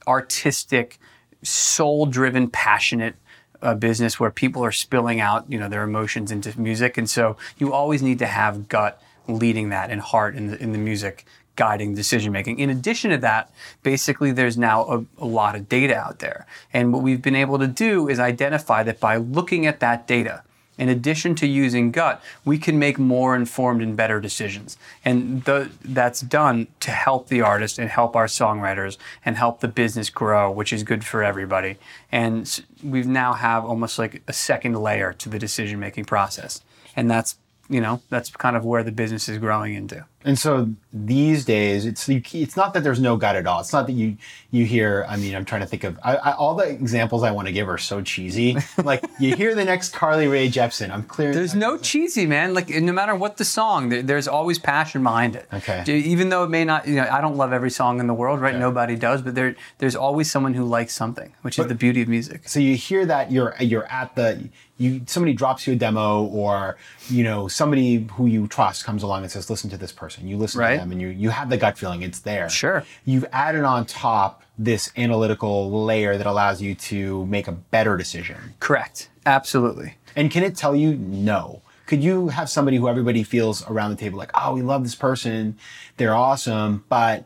artistic 0.06 1.00
soul 1.42 2.06
driven 2.06 2.48
passionate 2.48 3.16
uh, 3.62 3.74
business 3.74 4.20
where 4.20 4.30
people 4.30 4.64
are 4.64 4.72
spilling 4.72 5.20
out 5.20 5.50
you 5.50 5.58
know 5.58 5.68
their 5.68 5.82
emotions 5.82 6.30
into 6.30 6.58
music 6.60 6.98
and 6.98 7.08
so 7.08 7.36
you 7.58 7.72
always 7.72 8.02
need 8.02 8.18
to 8.18 8.26
have 8.26 8.68
gut 8.68 9.00
leading 9.28 9.68
that 9.68 9.90
and 9.90 10.00
heart 10.00 10.34
in 10.34 10.48
the, 10.48 10.62
in 10.62 10.72
the 10.72 10.78
music 10.78 11.24
guiding 11.56 11.94
decision 11.94 12.32
making. 12.32 12.58
In 12.58 12.70
addition 12.70 13.10
to 13.10 13.18
that, 13.18 13.52
basically 13.82 14.32
there's 14.32 14.56
now 14.56 14.84
a, 14.84 15.04
a 15.18 15.26
lot 15.26 15.54
of 15.54 15.68
data 15.68 15.94
out 15.94 16.18
there. 16.18 16.46
And 16.72 16.92
what 16.92 17.02
we've 17.02 17.20
been 17.20 17.36
able 17.36 17.58
to 17.58 17.66
do 17.66 18.08
is 18.08 18.18
identify 18.18 18.82
that 18.84 19.00
by 19.00 19.16
looking 19.16 19.66
at 19.66 19.80
that 19.80 20.06
data, 20.06 20.42
in 20.78 20.88
addition 20.88 21.34
to 21.36 21.46
using 21.46 21.90
gut, 21.90 22.22
we 22.44 22.58
can 22.58 22.78
make 22.78 22.98
more 22.98 23.36
informed 23.36 23.82
and 23.82 23.96
better 23.96 24.20
decisions. 24.20 24.78
And 25.04 25.44
the, 25.44 25.70
that's 25.84 26.20
done 26.20 26.68
to 26.80 26.90
help 26.90 27.28
the 27.28 27.42
artist 27.42 27.78
and 27.78 27.90
help 27.90 28.16
our 28.16 28.26
songwriters 28.26 28.96
and 29.24 29.36
help 29.36 29.60
the 29.60 29.68
business 29.68 30.08
grow, 30.08 30.50
which 30.50 30.72
is 30.72 30.82
good 30.82 31.04
for 31.04 31.22
everybody. 31.22 31.76
And 32.10 32.64
we've 32.82 33.06
now 33.06 33.34
have 33.34 33.64
almost 33.64 33.98
like 33.98 34.22
a 34.26 34.32
second 34.32 34.76
layer 34.76 35.12
to 35.14 35.28
the 35.28 35.38
decision 35.38 35.78
making 35.78 36.06
process. 36.06 36.62
And 36.96 37.10
that's, 37.10 37.36
you 37.68 37.80
know, 37.80 38.00
that's 38.08 38.30
kind 38.30 38.56
of 38.56 38.64
where 38.64 38.82
the 38.82 38.92
business 38.92 39.28
is 39.28 39.38
growing 39.38 39.74
into. 39.74 40.06
And 40.24 40.38
so 40.38 40.70
these 40.92 41.44
days, 41.44 41.86
it's 41.86 42.08
you, 42.08 42.22
it's 42.32 42.56
not 42.56 42.74
that 42.74 42.82
there's 42.82 43.00
no 43.00 43.16
gut 43.16 43.36
at 43.36 43.46
all. 43.46 43.60
It's 43.60 43.72
not 43.72 43.86
that 43.86 43.92
you 43.92 44.16
you 44.50 44.64
hear. 44.64 45.04
I 45.08 45.16
mean, 45.16 45.34
I'm 45.34 45.44
trying 45.44 45.62
to 45.62 45.66
think 45.66 45.84
of 45.84 45.98
I, 46.02 46.16
I, 46.16 46.32
all 46.32 46.54
the 46.54 46.68
examples 46.68 47.22
I 47.22 47.30
want 47.30 47.48
to 47.48 47.52
give 47.52 47.68
are 47.68 47.78
so 47.78 48.02
cheesy. 48.02 48.56
like 48.84 49.04
you 49.18 49.34
hear 49.36 49.54
the 49.54 49.64
next 49.64 49.90
Carly 49.90 50.26
Rae 50.26 50.48
Jepsen. 50.48 50.90
I'm 50.90 51.02
clear. 51.04 51.32
There's 51.32 51.54
no 51.54 51.78
cheesy, 51.78 52.26
man. 52.26 52.54
Like 52.54 52.68
no 52.68 52.92
matter 52.92 53.14
what 53.14 53.36
the 53.36 53.44
song, 53.44 53.88
there, 53.88 54.02
there's 54.02 54.28
always 54.28 54.58
passion 54.58 55.02
behind 55.02 55.36
it. 55.36 55.48
Okay. 55.52 55.84
Even 55.86 56.28
though 56.28 56.44
it 56.44 56.50
may 56.50 56.64
not, 56.64 56.86
you 56.86 56.96
know, 56.96 57.08
I 57.10 57.20
don't 57.20 57.36
love 57.36 57.52
every 57.52 57.70
song 57.70 58.00
in 58.00 58.06
the 58.06 58.14
world, 58.14 58.40
right? 58.40 58.56
Nobody 58.56 58.96
does, 58.96 59.22
but 59.22 59.34
there, 59.34 59.56
there's 59.78 59.96
always 59.96 60.30
someone 60.30 60.54
who 60.54 60.64
likes 60.64 60.94
something, 60.94 61.32
which 61.42 61.58
is 61.58 61.66
the 61.66 61.74
beauty 61.74 62.02
of 62.02 62.08
music. 62.08 62.48
so 62.48 62.60
you 62.60 62.76
hear 62.76 63.06
that 63.06 63.32
you're 63.32 63.54
you're 63.60 63.90
at 63.90 64.14
the 64.14 64.48
you 64.82 65.02
somebody 65.06 65.32
drops 65.32 65.66
you 65.66 65.74
a 65.74 65.76
demo 65.76 66.24
or 66.24 66.76
you 67.08 67.22
know 67.22 67.48
somebody 67.48 68.08
who 68.12 68.26
you 68.26 68.46
trust 68.48 68.84
comes 68.84 69.02
along 69.02 69.22
and 69.22 69.30
says 69.30 69.48
listen 69.48 69.70
to 69.70 69.76
this 69.76 69.92
person 69.92 70.11
you 70.20 70.36
listen 70.36 70.60
Right. 70.60 70.74
to 70.74 70.80
them 70.80 70.92
and 70.92 71.00
you 71.00 71.08
you 71.08 71.30
have 71.30 71.48
the 71.50 71.56
gut 71.56 71.78
feeling 71.78 72.02
it's 72.02 72.20
there 72.20 72.48
Sure. 72.48 72.84
you've 73.04 73.24
added 73.32 73.64
on 73.64 73.86
top 73.86 74.42
this 74.58 74.90
analytical 74.96 75.84
layer 75.84 76.16
that 76.18 76.26
allows 76.26 76.60
you 76.60 76.74
to 76.74 77.24
make 77.26 77.48
a 77.48 77.52
better 77.52 77.96
decision 77.96 78.36
Correct. 78.60 79.08
Absolutely. 79.26 79.94
and 80.16 80.30
can 80.30 80.42
it 80.42 80.56
tell 80.56 80.74
you 80.76 80.94
no 80.96 81.62
could 81.86 82.02
you 82.02 82.28
have 82.28 82.48
somebody 82.48 82.76
who 82.78 82.88
everybody 82.88 83.22
feels 83.22 83.66
around 83.68 83.90
the 83.90 83.96
table 83.96 84.18
like 84.18 84.30
oh 84.34 84.54
we 84.54 84.62
love 84.62 84.82
this 84.82 84.94
person 84.94 85.56
they're 85.96 86.14
awesome 86.14 86.84
but 86.88 87.24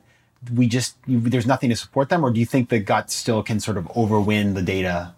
we 0.55 0.67
just 0.69 0.97
you, 1.07 1.19
there's 1.21 1.47
nothing 1.47 1.71
to 1.71 1.77
support 1.77 2.09
them 2.09 2.25
or 2.25 2.31
do 2.31 2.39
you 2.41 2.47
think 2.47 2.69
the 2.69 2.79
gut 2.79 3.11
still 3.11 3.43
can 3.43 3.59
sort 3.61 3.77
of 3.77 3.85
overwin 3.97 4.55
the 4.55 4.63
data 4.63 5.15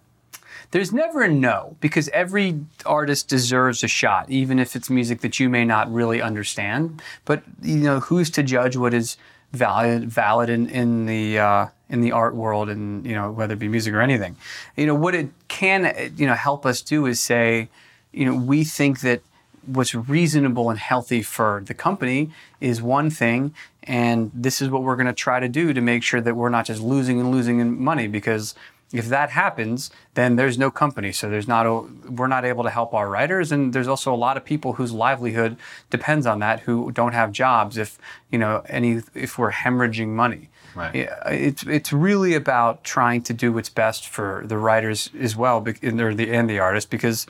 There's 0.71 0.93
never 0.93 1.23
a 1.23 1.29
no 1.29 1.77
because 1.81 2.09
every 2.11 2.61
artist 2.85 3.29
deserves 3.29 3.83
a 3.83 3.89
shot, 3.89 4.31
even 4.31 4.59
if 4.59 4.77
it's 4.77 4.91
music 4.91 5.21
that 5.23 5.41
you 5.41 5.49
may 5.49 5.65
not 5.65 5.93
really 5.93 6.21
understand. 6.21 7.01
But 7.25 7.43
you 7.63 7.77
know, 7.77 8.01
who's 8.01 8.31
to 8.31 8.43
judge 8.43 8.77
what 8.77 8.93
is 8.93 9.17
valid 9.53 10.11
valid 10.11 10.51
in, 10.51 10.69
in 10.69 11.07
the 11.07 11.39
uh, 11.39 11.67
in 11.89 12.03
the 12.03 12.13
art 12.13 12.35
world, 12.35 12.69
and 12.69 13.07
you 13.07 13.15
know, 13.15 13.31
whether 13.31 13.55
it 13.55 13.59
be 13.59 13.69
music 13.69 13.95
or 13.95 14.03
anything. 14.03 14.37
You 14.77 14.87
know, 14.87 14.95
what 14.95 15.15
it 15.15 15.31
can 15.49 16.13
you 16.17 16.27
know 16.27 16.35
help 16.35 16.67
us 16.67 16.83
do 16.83 17.07
is 17.07 17.19
say, 17.19 17.69
you 18.13 18.27
know, 18.27 18.35
we 18.35 18.65
think 18.65 19.01
that 19.01 19.23
what's 19.65 19.95
reasonable 19.95 20.71
and 20.71 20.79
healthy 20.79 21.23
for 21.23 21.63
the 21.67 21.75
company 21.75 22.31
is 22.61 22.81
one 22.81 23.11
thing 23.11 23.55
and 23.83 24.31
this 24.35 24.63
is 24.63 24.71
what 24.71 24.83
we're 24.83 24.97
going 24.97 25.07
to 25.07 25.13
try 25.13 25.41
to 25.41 25.49
do 25.49 25.73
to 25.73 25.81
make 25.81 26.03
sure 26.03 26.21
that 26.21 26.35
we're 26.35 26.49
not 26.49 26.65
just 26.65 26.81
losing 26.81 27.21
and 27.21 27.31
losing 27.31 27.61
in 27.61 27.79
money 27.79 28.07
because 28.07 28.55
if 28.93 29.07
that 29.09 29.31
happens 29.31 29.91
then 30.15 30.35
there's 30.35 30.59
no 30.59 30.69
company. 30.69 31.13
So 31.13 31.31
there's 31.31 31.47
not 31.47 31.65
a, 31.65 31.83
we're 32.11 32.27
not 32.27 32.45
able 32.45 32.65
to 32.65 32.71
help 32.71 32.93
our 32.93 33.09
writers. 33.09 33.53
And 33.53 33.73
there's 33.73 33.87
also 33.87 34.13
a 34.13 34.17
lot 34.17 34.37
of 34.37 34.45
people 34.45 34.73
whose 34.73 34.91
livelihood 34.91 35.57
depends 35.91 36.27
on 36.27 36.41
that 36.41 36.61
who 36.61 36.91
don't 36.91 37.13
have 37.13 37.31
jobs 37.31 37.79
if 37.79 37.99
you 38.33 38.39
know 38.39 38.65
any 38.69 39.03
if 39.15 39.39
we're 39.39 39.53
hemorrhaging 39.53 40.09
money. 40.09 40.51
Right. 40.75 41.09
It's 41.27 41.63
it's 41.65 41.93
really 41.93 42.35
about 42.35 42.83
trying 42.83 43.23
to 43.23 43.33
do 43.33 43.53
what's 43.53 43.69
best 43.69 44.09
for 44.09 44.43
the 44.47 44.59
writers 44.59 45.11
as 45.21 45.37
well 45.37 45.65
and 45.83 46.01
the 46.01 46.33
and 46.33 46.51
the 46.51 46.59
artists 46.59 46.89
because 46.89 47.27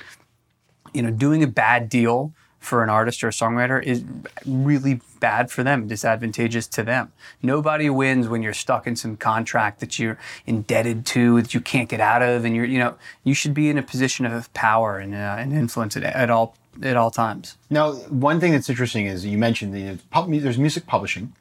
you 0.94 1.02
know, 1.02 1.10
doing 1.10 1.42
a 1.42 1.46
bad 1.46 1.88
deal 1.88 2.32
for 2.58 2.82
an 2.82 2.90
artist 2.90 3.22
or 3.22 3.28
a 3.28 3.32
songwriter 3.32 3.82
is 3.82 4.04
really 4.44 5.00
bad 5.20 5.50
for 5.50 5.62
them, 5.62 5.86
disadvantageous 5.86 6.66
to 6.66 6.82
them. 6.82 7.12
Nobody 7.42 7.88
wins 7.88 8.28
when 8.28 8.42
you're 8.42 8.54
stuck 8.54 8.86
in 8.86 8.96
some 8.96 9.16
contract 9.16 9.80
that 9.80 9.98
you're 9.98 10.18
indebted 10.46 11.06
to, 11.06 11.40
that 11.40 11.54
you 11.54 11.60
can't 11.60 11.88
get 11.88 12.00
out 12.00 12.22
of, 12.22 12.44
and 12.44 12.54
you're, 12.54 12.64
you 12.64 12.78
know, 12.78 12.96
you 13.24 13.34
should 13.34 13.54
be 13.54 13.70
in 13.70 13.78
a 13.78 13.82
position 13.82 14.26
of 14.26 14.52
power 14.54 14.98
and, 14.98 15.14
uh, 15.14 15.36
and 15.38 15.52
influence 15.52 15.96
at, 15.96 16.02
at 16.02 16.30
all 16.30 16.54
at 16.82 16.96
all 16.96 17.10
times. 17.10 17.56
Now, 17.70 17.92
one 17.92 18.38
thing 18.38 18.52
that's 18.52 18.70
interesting 18.70 19.06
is 19.06 19.26
you 19.26 19.38
mentioned 19.38 19.74
the 19.74 19.98
there's 20.38 20.58
music 20.58 20.86
publishing, 20.86 21.32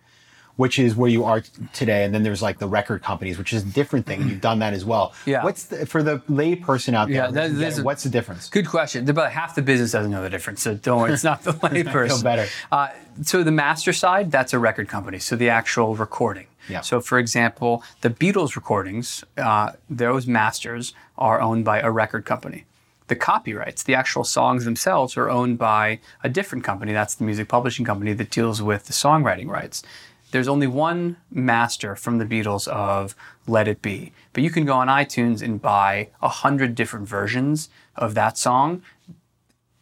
which 0.57 0.77
is 0.79 0.95
where 0.95 1.09
you 1.09 1.23
are 1.23 1.41
t- 1.41 1.49
today, 1.73 2.03
and 2.03 2.13
then 2.13 2.21
there's 2.23 2.41
like 2.41 2.59
the 2.59 2.67
record 2.67 3.01
companies, 3.01 3.37
which 3.37 3.53
is 3.53 3.63
a 3.63 3.65
different 3.67 4.05
thing. 4.05 4.27
You've 4.27 4.41
done 4.41 4.59
that 4.59 4.73
as 4.73 4.83
well. 4.83 5.13
Yeah. 5.25 5.43
What's 5.43 5.63
the, 5.65 5.85
for 5.85 6.03
the 6.03 6.21
lay 6.27 6.55
person 6.55 6.93
out 6.95 7.07
there? 7.07 7.15
Yeah, 7.17 7.27
that- 7.27 7.33
doesn't 7.33 7.55
get 7.55 7.59
there's 7.61 7.77
it, 7.77 7.81
a- 7.81 7.85
what's 7.85 8.03
the 8.03 8.09
difference? 8.09 8.49
Good 8.49 8.67
question. 8.67 9.09
About 9.09 9.31
half 9.31 9.55
the 9.55 9.61
business 9.61 9.91
doesn't 9.93 10.11
know 10.11 10.21
the 10.21 10.29
difference, 10.29 10.61
so 10.61 10.75
don't 10.75 10.99
worry. 11.01 11.13
It's 11.13 11.23
not 11.23 11.43
the 11.43 11.51
layperson. 11.63 12.07
feel 12.09 12.21
better. 12.23 12.47
Uh, 12.71 12.89
so 13.23 13.41
the 13.43 13.51
master 13.51 13.93
side, 13.93 14.31
that's 14.31 14.53
a 14.53 14.59
record 14.59 14.87
company. 14.89 15.19
So 15.19 15.35
the 15.35 15.49
actual 15.49 15.95
recording. 15.95 16.47
Yeah. 16.69 16.81
So 16.81 16.99
for 16.99 17.17
example, 17.17 17.81
the 18.01 18.09
Beatles 18.09 18.55
recordings, 18.55 19.23
uh, 19.37 19.71
those 19.89 20.27
masters 20.27 20.93
are 21.17 21.39
owned 21.39 21.63
by 21.65 21.79
a 21.79 21.89
record 21.89 22.25
company. 22.25 22.65
The 23.07 23.15
copyrights, 23.15 23.83
the 23.83 23.95
actual 23.95 24.25
songs 24.25 24.65
themselves, 24.65 25.15
are 25.15 25.29
owned 25.29 25.57
by 25.57 25.99
a 26.25 26.29
different 26.29 26.65
company. 26.65 26.91
That's 26.91 27.15
the 27.15 27.23
music 27.23 27.47
publishing 27.47 27.85
company 27.85 28.11
that 28.11 28.29
deals 28.31 28.61
with 28.61 28.87
the 28.87 28.93
songwriting 28.93 29.47
rights. 29.47 29.81
There's 30.31 30.47
only 30.47 30.67
one 30.67 31.17
master 31.31 31.95
from 31.95 32.17
the 32.17 32.25
Beatles 32.25 32.67
of 32.67 33.15
Let 33.47 33.67
It 33.67 33.81
Be, 33.81 34.11
but 34.33 34.43
you 34.43 34.49
can 34.49 34.65
go 34.65 34.73
on 34.73 34.87
iTunes 34.87 35.41
and 35.41 35.61
buy 35.61 36.09
a 36.21 36.27
hundred 36.29 36.75
different 36.75 37.07
versions 37.07 37.69
of 37.95 38.13
that 38.15 38.37
song 38.37 38.81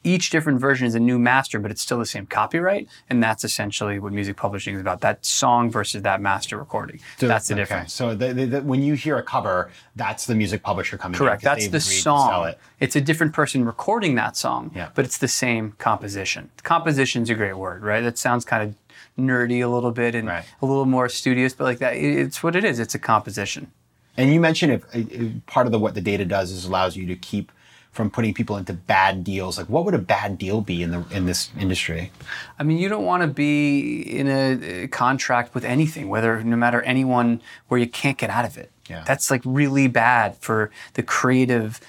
each 0.06 0.30
different 0.30 0.60
version 0.62 0.86
is 0.86 0.94
a 0.94 1.00
new 1.00 1.18
master, 1.18 1.58
but 1.60 1.72
it's 1.72 1.82
still 1.82 1.98
the 1.98 2.06
same 2.06 2.28
copyright, 2.28 2.88
and 3.10 3.24
that's 3.24 3.44
essentially 3.44 3.98
what 3.98 4.14
music 4.14 4.38
publishing 4.38 4.76
is 4.76 4.82
about. 4.82 5.02
That 5.02 5.26
song 5.26 5.72
versus 5.72 6.04
that 6.04 6.22
master 6.22 6.58
recording. 6.60 7.00
So- 7.18 7.28
that's 7.28 7.48
the 7.48 7.56
okay. 7.56 7.62
difference. 7.64 7.94
So 7.94 8.14
the, 8.14 8.32
the, 8.32 8.46
the, 8.46 8.62
when 8.62 8.84
you 8.84 8.94
hear 8.94 9.18
a 9.18 9.24
cover, 9.24 9.72
that's 9.96 10.28
the 10.28 10.36
music 10.36 10.62
publisher 10.62 10.96
coming 11.00 11.18
Correct. 11.18 11.42
in. 11.42 11.50
'cause 11.50 11.58
That's 11.58 11.68
the 11.70 11.80
sell 11.82 12.18
song. 12.20 12.48
it. 12.50 12.60
It's 12.80 12.96
a 12.96 13.02
different 13.02 13.34
person 13.34 13.66
recording 13.66 14.14
that 14.14 14.38
song, 14.38 14.70
Yeah. 14.76 14.90
but 14.94 15.06
it's 15.06 15.18
the 15.18 15.28
same 15.28 15.72
composition. 15.80 16.52
Composition's 16.62 17.32
a 17.32 17.34
great 17.34 17.58
word, 17.58 17.82
right? 17.82 18.02
That 18.02 18.20
sounds 18.20 18.46
kind 18.46 18.62
of 18.62 18.76
nerdy 19.18 19.64
a 19.64 19.68
little 19.68 19.92
bit 19.92 20.16
and 20.16 20.28
Right. 20.28 20.46
a 20.62 20.66
little 20.66 20.86
more 20.86 21.10
studious, 21.10 21.54
but 21.54 21.64
like 21.64 21.80
that, 21.80 21.96
it's 21.96 22.44
what 22.44 22.56
it 22.56 22.64
is. 22.64 22.80
It's 22.80 22.96
a 22.96 23.00
composition. 23.00 23.72
And 24.18 24.34
you 24.34 24.40
mentioned 24.40 24.74
if, 24.74 24.84
if 24.94 25.46
part 25.46 25.66
of 25.66 25.72
the, 25.72 25.80
what 25.80 25.94
the 25.94 26.02
data 26.02 26.26
does 26.26 26.52
is 26.52 26.66
allows 26.66 26.96
you 26.96 27.06
to 27.08 27.16
keep 27.16 27.52
from 27.96 28.12
putting 28.12 28.34
people 28.34 28.58
into 28.58 28.74
bad 28.74 29.24
deals. 29.24 29.58
Like, 29.58 29.70
what 29.70 29.86
would 29.86 29.94
a 29.94 29.98
bad 30.00 30.38
deal 30.38 30.60
be 30.60 30.84
in 30.84 30.92
the 30.92 31.06
in 31.12 31.26
this 31.26 31.50
industry? 31.58 32.12
I 32.60 32.64
mean, 32.64 32.78
you 32.78 32.90
don't 32.90 33.06
want 33.06 33.24
to 33.24 33.28
be 33.28 34.02
in 34.02 34.28
a, 34.28 34.88
contract 34.90 35.56
with 35.56 35.64
anything, 35.64 36.10
whether 36.10 36.44
no 36.44 36.58
matter 36.58 36.82
anyone 36.82 37.42
where 37.70 37.80
you 37.80 37.88
can't 37.88 38.18
get 38.18 38.30
out 38.30 38.44
of 38.44 38.58
it. 38.58 38.70
Yeah. 38.90 39.04
That's 39.08 39.32
like 39.32 39.42
really 39.46 39.88
bad 39.88 40.36
for 40.38 40.72
the 40.94 41.04
creative 41.04 41.80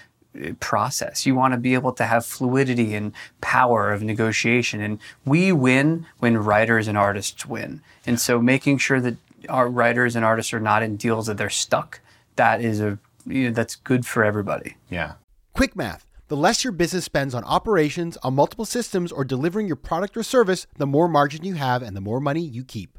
process. 0.60 1.26
You 1.26 1.34
want 1.34 1.54
to 1.54 1.58
be 1.58 1.74
able 1.74 1.92
to 1.92 2.04
have 2.04 2.26
fluidity 2.26 2.94
and 2.94 3.12
power 3.40 3.92
of 3.92 4.02
negotiation. 4.02 4.80
And 4.80 4.98
we 5.24 5.52
win 5.52 6.06
when 6.18 6.38
writers 6.38 6.88
and 6.88 6.96
artists 6.98 7.46
win. 7.46 7.82
And 8.06 8.20
so 8.20 8.40
making 8.40 8.78
sure 8.78 9.00
that 9.00 9.16
our 9.48 9.68
writers 9.68 10.16
and 10.16 10.24
artists 10.24 10.52
are 10.52 10.60
not 10.60 10.82
in 10.82 10.96
deals 10.96 11.26
that 11.26 11.36
they're 11.36 11.50
stuck, 11.50 12.00
that 12.36 12.60
is 12.60 12.80
a 12.80 12.98
you 13.26 13.48
know, 13.48 13.50
that's 13.50 13.76
good 13.76 14.06
for 14.06 14.24
everybody. 14.24 14.76
Yeah. 14.90 15.14
Quick 15.52 15.76
math. 15.76 16.06
The 16.28 16.36
less 16.36 16.64
your 16.64 16.72
business 16.72 17.04
spends 17.04 17.34
on 17.34 17.44
operations, 17.44 18.16
on 18.18 18.34
multiple 18.34 18.64
systems, 18.64 19.12
or 19.12 19.24
delivering 19.24 19.66
your 19.66 19.76
product 19.76 20.16
or 20.16 20.22
service, 20.22 20.66
the 20.76 20.86
more 20.86 21.08
margin 21.08 21.44
you 21.44 21.54
have 21.54 21.82
and 21.82 21.96
the 21.96 22.00
more 22.00 22.20
money 22.20 22.40
you 22.40 22.64
keep. 22.64 22.98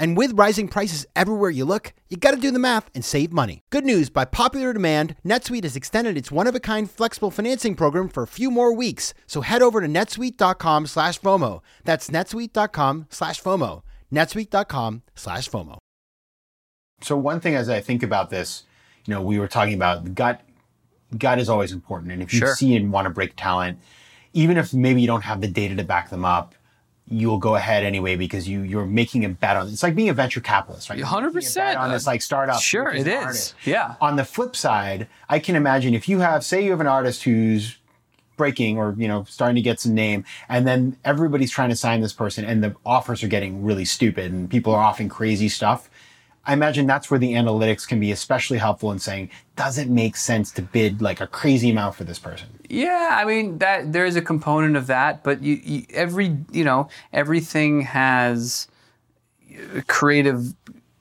And 0.00 0.16
with 0.16 0.32
rising 0.32 0.66
prices 0.66 1.06
everywhere 1.14 1.50
you 1.50 1.66
look, 1.66 1.92
you 2.08 2.16
gotta 2.16 2.38
do 2.38 2.50
the 2.50 2.58
math 2.58 2.88
and 2.94 3.04
save 3.04 3.34
money. 3.34 3.60
Good 3.68 3.84
news, 3.84 4.08
by 4.08 4.24
popular 4.24 4.72
demand, 4.72 5.14
NetSuite 5.26 5.64
has 5.64 5.76
extended 5.76 6.16
its 6.16 6.32
one-of-a-kind 6.32 6.90
flexible 6.90 7.30
financing 7.30 7.74
program 7.74 8.08
for 8.08 8.22
a 8.22 8.26
few 8.26 8.50
more 8.50 8.74
weeks. 8.74 9.12
So 9.26 9.42
head 9.42 9.60
over 9.60 9.82
to 9.82 9.86
netsuite.com 9.86 10.86
slash 10.86 11.20
FOMO. 11.20 11.60
That's 11.84 12.08
netsuite.com 12.08 13.08
slash 13.10 13.42
FOMO. 13.42 13.82
netsuite.com 14.10 15.02
slash 15.14 15.50
FOMO. 15.50 15.76
So 17.02 17.18
one 17.18 17.40
thing 17.40 17.54
as 17.54 17.68
I 17.68 17.80
think 17.80 18.02
about 18.02 18.30
this, 18.30 18.62
you 19.04 19.12
know, 19.14 19.20
we 19.20 19.38
were 19.38 19.48
talking 19.48 19.74
about 19.74 20.14
gut. 20.14 20.40
Gut 21.18 21.38
is 21.38 21.50
always 21.50 21.72
important, 21.72 22.12
and 22.12 22.22
if 22.22 22.32
you 22.32 22.38
Sure. 22.38 22.54
see 22.54 22.74
and 22.74 22.90
want 22.90 23.04
to 23.04 23.10
break 23.10 23.34
talent, 23.36 23.78
even 24.32 24.56
if 24.56 24.72
maybe 24.72 25.00
you 25.02 25.06
don't 25.06 25.24
have 25.24 25.40
the 25.42 25.48
data 25.48 25.74
to 25.76 25.84
back 25.84 26.08
them 26.08 26.24
up, 26.24 26.54
you'll 27.10 27.38
go 27.38 27.56
ahead 27.56 27.82
anyway 27.82 28.16
because 28.16 28.48
you 28.48 28.62
you're 28.62 28.86
making 28.86 29.24
a 29.24 29.28
bet 29.28 29.56
on. 29.56 29.66
It. 29.66 29.72
It's 29.72 29.82
like 29.82 29.94
being 29.94 30.08
a 30.08 30.14
venture 30.14 30.40
capitalist, 30.40 30.88
right? 30.88 30.98
100%. 30.98 31.34
making 31.34 31.48
a 31.48 31.54
bet 31.54 31.76
on 31.76 31.90
this 31.90 32.06
like 32.06 32.22
startup. 32.22 32.60
Sure, 32.60 32.90
it 32.90 33.06
is. 33.06 33.24
artist. 33.24 33.54
Yeah. 33.64 33.96
On 34.00 34.16
the 34.16 34.24
flip 34.24 34.54
side, 34.54 35.08
I 35.28 35.38
can 35.40 35.56
imagine 35.56 35.92
if 35.94 36.08
you 36.08 36.20
have, 36.20 36.44
say, 36.44 36.64
you 36.64 36.70
have 36.70 36.80
an 36.80 36.86
artist 36.86 37.24
who's 37.24 37.76
breaking 38.36 38.78
or 38.78 38.94
you 38.96 39.06
know 39.06 39.22
starting 39.24 39.54
to 39.54 39.60
get 39.60 39.78
some 39.78 39.92
name 39.92 40.24
and 40.48 40.66
then 40.66 40.96
everybody's 41.04 41.50
trying 41.50 41.68
to 41.68 41.76
sign 41.76 42.00
this 42.00 42.14
person 42.14 42.42
and 42.42 42.64
the 42.64 42.74
offers 42.86 43.22
are 43.22 43.28
getting 43.28 43.62
really 43.62 43.84
stupid 43.84 44.32
and 44.32 44.48
people 44.48 44.74
are 44.74 44.82
offering 44.82 45.10
crazy 45.10 45.46
stuff 45.46 45.89
i 46.46 46.52
imagine 46.52 46.86
that's 46.86 47.10
where 47.10 47.18
the 47.20 47.32
analytics 47.34 47.86
can 47.86 48.00
be 48.00 48.10
especially 48.12 48.58
helpful 48.58 48.90
in 48.92 48.98
saying 48.98 49.28
does 49.56 49.78
it 49.78 49.88
make 49.88 50.16
sense 50.16 50.50
to 50.50 50.62
bid 50.62 51.02
like 51.02 51.20
a 51.20 51.26
crazy 51.26 51.70
amount 51.70 51.94
for 51.94 52.04
this 52.04 52.18
person 52.18 52.48
Yeah, 52.68 53.18
I 53.20 53.24
mean 53.24 53.58
that 53.58 53.92
there 53.92 54.06
is 54.06 54.14
a 54.16 54.22
component 54.22 54.76
of 54.76 54.86
that, 54.86 55.24
but 55.24 55.42
you, 55.42 55.54
you 55.64 55.86
every 55.92 56.36
you 56.52 56.64
know 56.64 56.88
everything 57.12 57.82
has 57.82 58.68
a 59.74 59.82
creative 59.82 60.54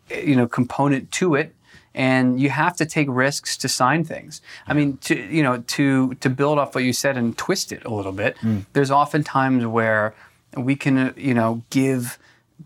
you 0.09 0.35
know 0.35 0.47
component 0.47 1.11
to 1.19 1.35
it, 1.35 1.53
and 1.93 2.39
you 2.41 2.49
have 2.49 2.75
to 2.77 2.85
take 2.87 3.07
risks 3.09 3.55
to 3.57 3.67
sign 3.67 4.03
things. 4.03 4.41
I 4.65 4.73
mean, 4.73 4.97
to 5.07 5.13
you 5.15 5.43
know 5.43 5.63
to 5.75 6.15
to 6.15 6.29
build 6.29 6.57
off 6.57 6.73
what 6.73 6.83
you 6.83 6.93
said 6.93 7.17
and 7.17 7.37
twist 7.37 7.71
it 7.71 7.85
a 7.85 7.93
little 7.93 8.13
bit. 8.13 8.35
There's 8.73 8.89
often 8.91 9.23
times 9.23 9.63
where 9.65 10.15
we 10.57 10.75
can 10.75 10.97
uh, 10.97 11.13
you 11.15 11.35
know 11.35 11.61
give 11.69 12.17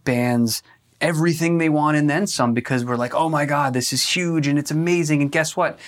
bands 0.06 0.64
everything 1.04 1.58
they 1.58 1.70
want 1.70 1.98
and 1.98 2.10
then 2.10 2.26
some 2.28 2.54
because 2.54 2.84
we're 2.86 2.96
like, 2.96 3.14
oh 3.14 3.30
my 3.30 3.46
god, 3.46 3.74
this 3.74 3.94
is 3.94 4.16
huge 4.16 4.48
and 4.48 4.58
it's 4.58 4.72
amazing, 4.72 5.22
and 5.22 5.32
guess 5.32 5.56
what? 5.56 5.80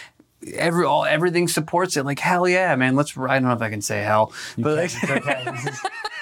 every 0.53 0.85
all 0.85 1.05
everything 1.05 1.47
supports 1.47 1.97
it. 1.97 2.05
Like 2.05 2.19
hell 2.19 2.47
yeah, 2.47 2.75
man. 2.75 2.95
Let's. 2.95 3.17
I 3.17 3.39
don't 3.39 3.49
know 3.49 3.53
if 3.53 3.63
I 3.63 3.71
can 3.71 3.81
say 3.81 4.03
hell, 4.03 4.31
but 4.59 4.77
like, 4.77 4.91
it's 4.93 5.03
okay 5.03 5.43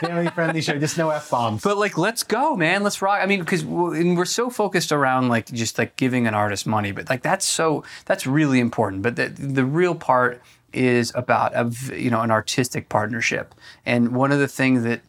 family 0.07 0.27
friendly 0.29 0.61
show 0.61 0.77
just 0.77 0.97
no 0.97 1.09
f-bombs 1.09 1.61
but 1.61 1.77
like 1.77 1.97
let's 1.97 2.23
go, 2.23 2.55
man. 2.55 2.83
Let's 2.83 3.01
rock. 3.01 3.19
I 3.21 3.25
mean, 3.25 3.39
because 3.39 3.61
and 3.61 4.17
we're 4.17 4.25
so 4.25 4.49
focused 4.49 4.91
around 4.91 5.29
like 5.29 5.47
just 5.47 5.77
like 5.77 5.95
giving 5.95 6.27
an 6.27 6.33
artist 6.33 6.65
money, 6.67 6.91
but 6.91 7.09
like 7.09 7.21
that's 7.21 7.45
so 7.45 7.83
that's 8.05 8.27
really 8.27 8.59
important. 8.59 9.01
But 9.01 9.15
the 9.15 9.29
the 9.29 9.65
real 9.65 9.95
part 9.95 10.41
is 10.71 11.11
about 11.15 11.53
a 11.55 11.71
you 11.95 12.09
know 12.09 12.21
an 12.21 12.31
artistic 12.31 12.89
partnership, 12.89 13.53
and 13.85 14.15
one 14.15 14.31
of 14.31 14.39
the 14.39 14.47
things 14.47 14.83
that 14.83 15.01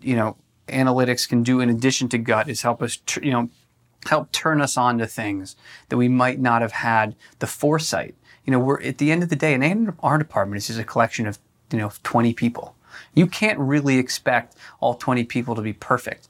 you 0.00 0.16
know 0.16 0.36
analytics 0.72 1.28
can 1.28 1.42
do 1.42 1.60
in 1.60 1.68
addition 1.68 2.08
to 2.10 2.18
gut 2.18 2.48
is 2.48 2.62
help 2.62 2.82
us 2.82 2.98
tr- 3.06 3.22
you 3.22 3.30
know 3.30 3.50
help 4.06 4.32
turn 4.32 4.60
us 4.60 4.76
on 4.76 4.98
to 4.98 5.06
things 5.06 5.56
that 5.88 5.96
we 5.96 6.08
might 6.08 6.40
not 6.40 6.62
have 6.62 6.72
had 6.72 7.14
the 7.38 7.46
foresight. 7.46 8.14
You 8.44 8.50
know, 8.50 8.58
we're 8.58 8.82
at 8.82 8.98
the 8.98 9.12
end 9.12 9.22
of 9.22 9.28
the 9.28 9.36
day, 9.36 9.54
an 9.54 9.62
A&R 9.62 10.18
department 10.18 10.56
is 10.58 10.66
just 10.66 10.80
a 10.80 10.84
collection 10.84 11.26
of 11.26 11.38
you 11.70 11.78
know 11.78 11.92
20 12.02 12.34
people. 12.34 12.74
You 13.14 13.26
can't 13.26 13.58
really 13.58 13.98
expect 13.98 14.56
all 14.80 14.94
20 14.94 15.24
people 15.24 15.54
to 15.54 15.62
be 15.62 15.72
perfect. 15.72 16.28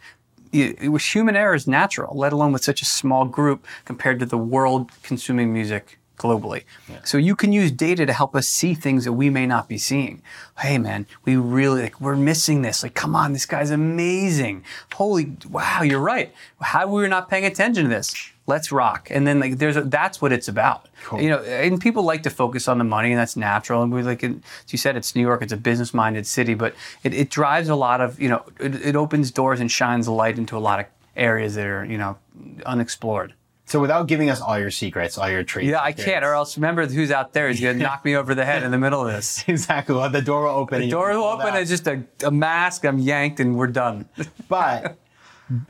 It 0.53 0.91
was 0.91 1.15
human 1.15 1.35
error 1.35 1.55
is 1.55 1.67
natural, 1.67 2.15
let 2.15 2.35
alone 2.35 2.53
with 2.53 2.63
such 2.63 2.83
a 2.83 2.85
small 2.85 3.25
group 3.25 3.67
compared 3.87 4.21
to 4.21 4.27
the 4.27 4.37
world 4.37 4.91
consuming 5.03 5.51
music 5.51 5.99
globally. 6.19 6.65
So 7.05 7.19
you 7.19 7.35
can 7.35 7.53
use 7.53 7.71
data 7.71 8.07
to 8.07 8.13
help 8.13 8.35
us 8.37 8.47
see 8.47 8.75
things 8.75 9.05
that 9.05 9.13
we 9.13 9.31
may 9.31 9.47
not 9.47 9.69
be 9.69 9.79
seeing. 9.79 10.23
Hey 10.59 10.79
man, 10.79 11.07
we 11.25 11.37
really 11.37 11.83
like 11.83 12.01
we're 12.01 12.17
missing 12.17 12.63
this. 12.63 12.83
Like 12.83 12.95
come 12.95 13.17
on, 13.17 13.33
this 13.33 13.47
guy's 13.47 13.71
amazing. 13.71 14.65
Holy 14.95 15.37
wow, 15.49 15.83
you're 15.83 16.01
right. 16.01 16.33
How 16.61 16.87
we 16.87 17.03
were 17.03 17.09
not 17.09 17.29
paying 17.29 17.45
attention 17.45 17.85
to 17.85 17.89
this? 17.89 18.15
Let's 18.47 18.73
rock. 18.73 19.09
And 19.11 19.27
then 19.27 19.41
like 19.41 19.59
there's 19.59 19.77
a, 19.77 19.83
that's 19.83 20.21
what 20.21 20.33
it's 20.33 20.49
about. 20.49 20.89
You 21.21 21.31
know, 21.31 21.39
and 21.43 21.81
people 21.81 22.05
like 22.05 22.23
to 22.25 22.31
focus 22.31 22.69
on 22.69 22.79
the 22.79 22.85
money 22.85 23.11
and 23.11 23.19
that's 23.19 23.37
natural. 23.37 23.83
And 23.83 23.93
we 23.93 24.03
like 24.03 24.23
as 24.23 24.35
you 24.69 24.79
said 24.79 24.97
it's 24.97 25.15
New 25.15 25.23
York, 25.23 25.43
it's 25.43 25.53
a 25.53 25.57
business 25.57 25.93
minded 25.93 26.27
city, 26.27 26.55
but 26.55 26.75
it, 27.03 27.15
it 27.15 27.31
drives 27.31 27.69
a 27.69 27.77
lot 27.77 28.01
of, 28.01 28.21
you 28.21 28.29
know, 28.29 28.45
it, 28.61 28.75
it 28.75 28.97
opens 28.97 29.31
doors 29.31 29.61
and 29.61 29.71
shines 29.71 30.07
a 30.07 30.13
light 30.13 30.39
into 30.39 30.57
a 30.57 30.61
lot 30.61 30.81
of 30.81 30.87
areas 31.17 31.55
that 31.57 31.67
are, 31.67 31.85
you 31.85 31.99
know, 31.99 32.17
unexplored. 32.65 33.35
So 33.73 33.81
without 33.81 34.07
giving 34.07 34.29
us 34.29 34.43
all 34.43 34.59
your 34.59 34.71
secrets, 34.71 35.17
all 35.17 35.31
your 35.31 35.43
trade 35.45 35.67
Yeah, 35.67 35.81
I 35.81 35.93
secrets- 35.93 36.05
can't, 36.05 36.25
or 36.27 36.35
else 36.35 36.59
remember 36.59 36.85
who's 36.87 37.11
out 37.11 37.33
there 37.33 37.49
is 37.49 37.59
going 37.59 37.79
to 37.79 37.83
knock 37.83 38.05
me 38.05 38.15
over 38.15 38.35
the 38.35 38.45
head 38.45 38.63
in 38.65 38.71
the 38.71 38.77
middle 38.77 39.01
of 39.01 39.11
this. 39.11 39.43
exactly. 39.49 39.95
Well, 39.95 40.11
the 40.11 40.21
door 40.21 40.43
will 40.43 40.51
open. 40.51 40.83
The 40.83 40.91
door 40.91 41.09
will 41.17 41.25
open, 41.25 41.47
out. 41.47 41.57
it's 41.59 41.71
just 41.71 41.87
a, 41.87 42.05
a 42.23 42.31
mask, 42.31 42.85
I'm 42.85 42.99
yanked, 42.99 43.41
and 43.41 43.57
we're 43.57 43.69
done. 43.69 44.11
But 44.51 44.99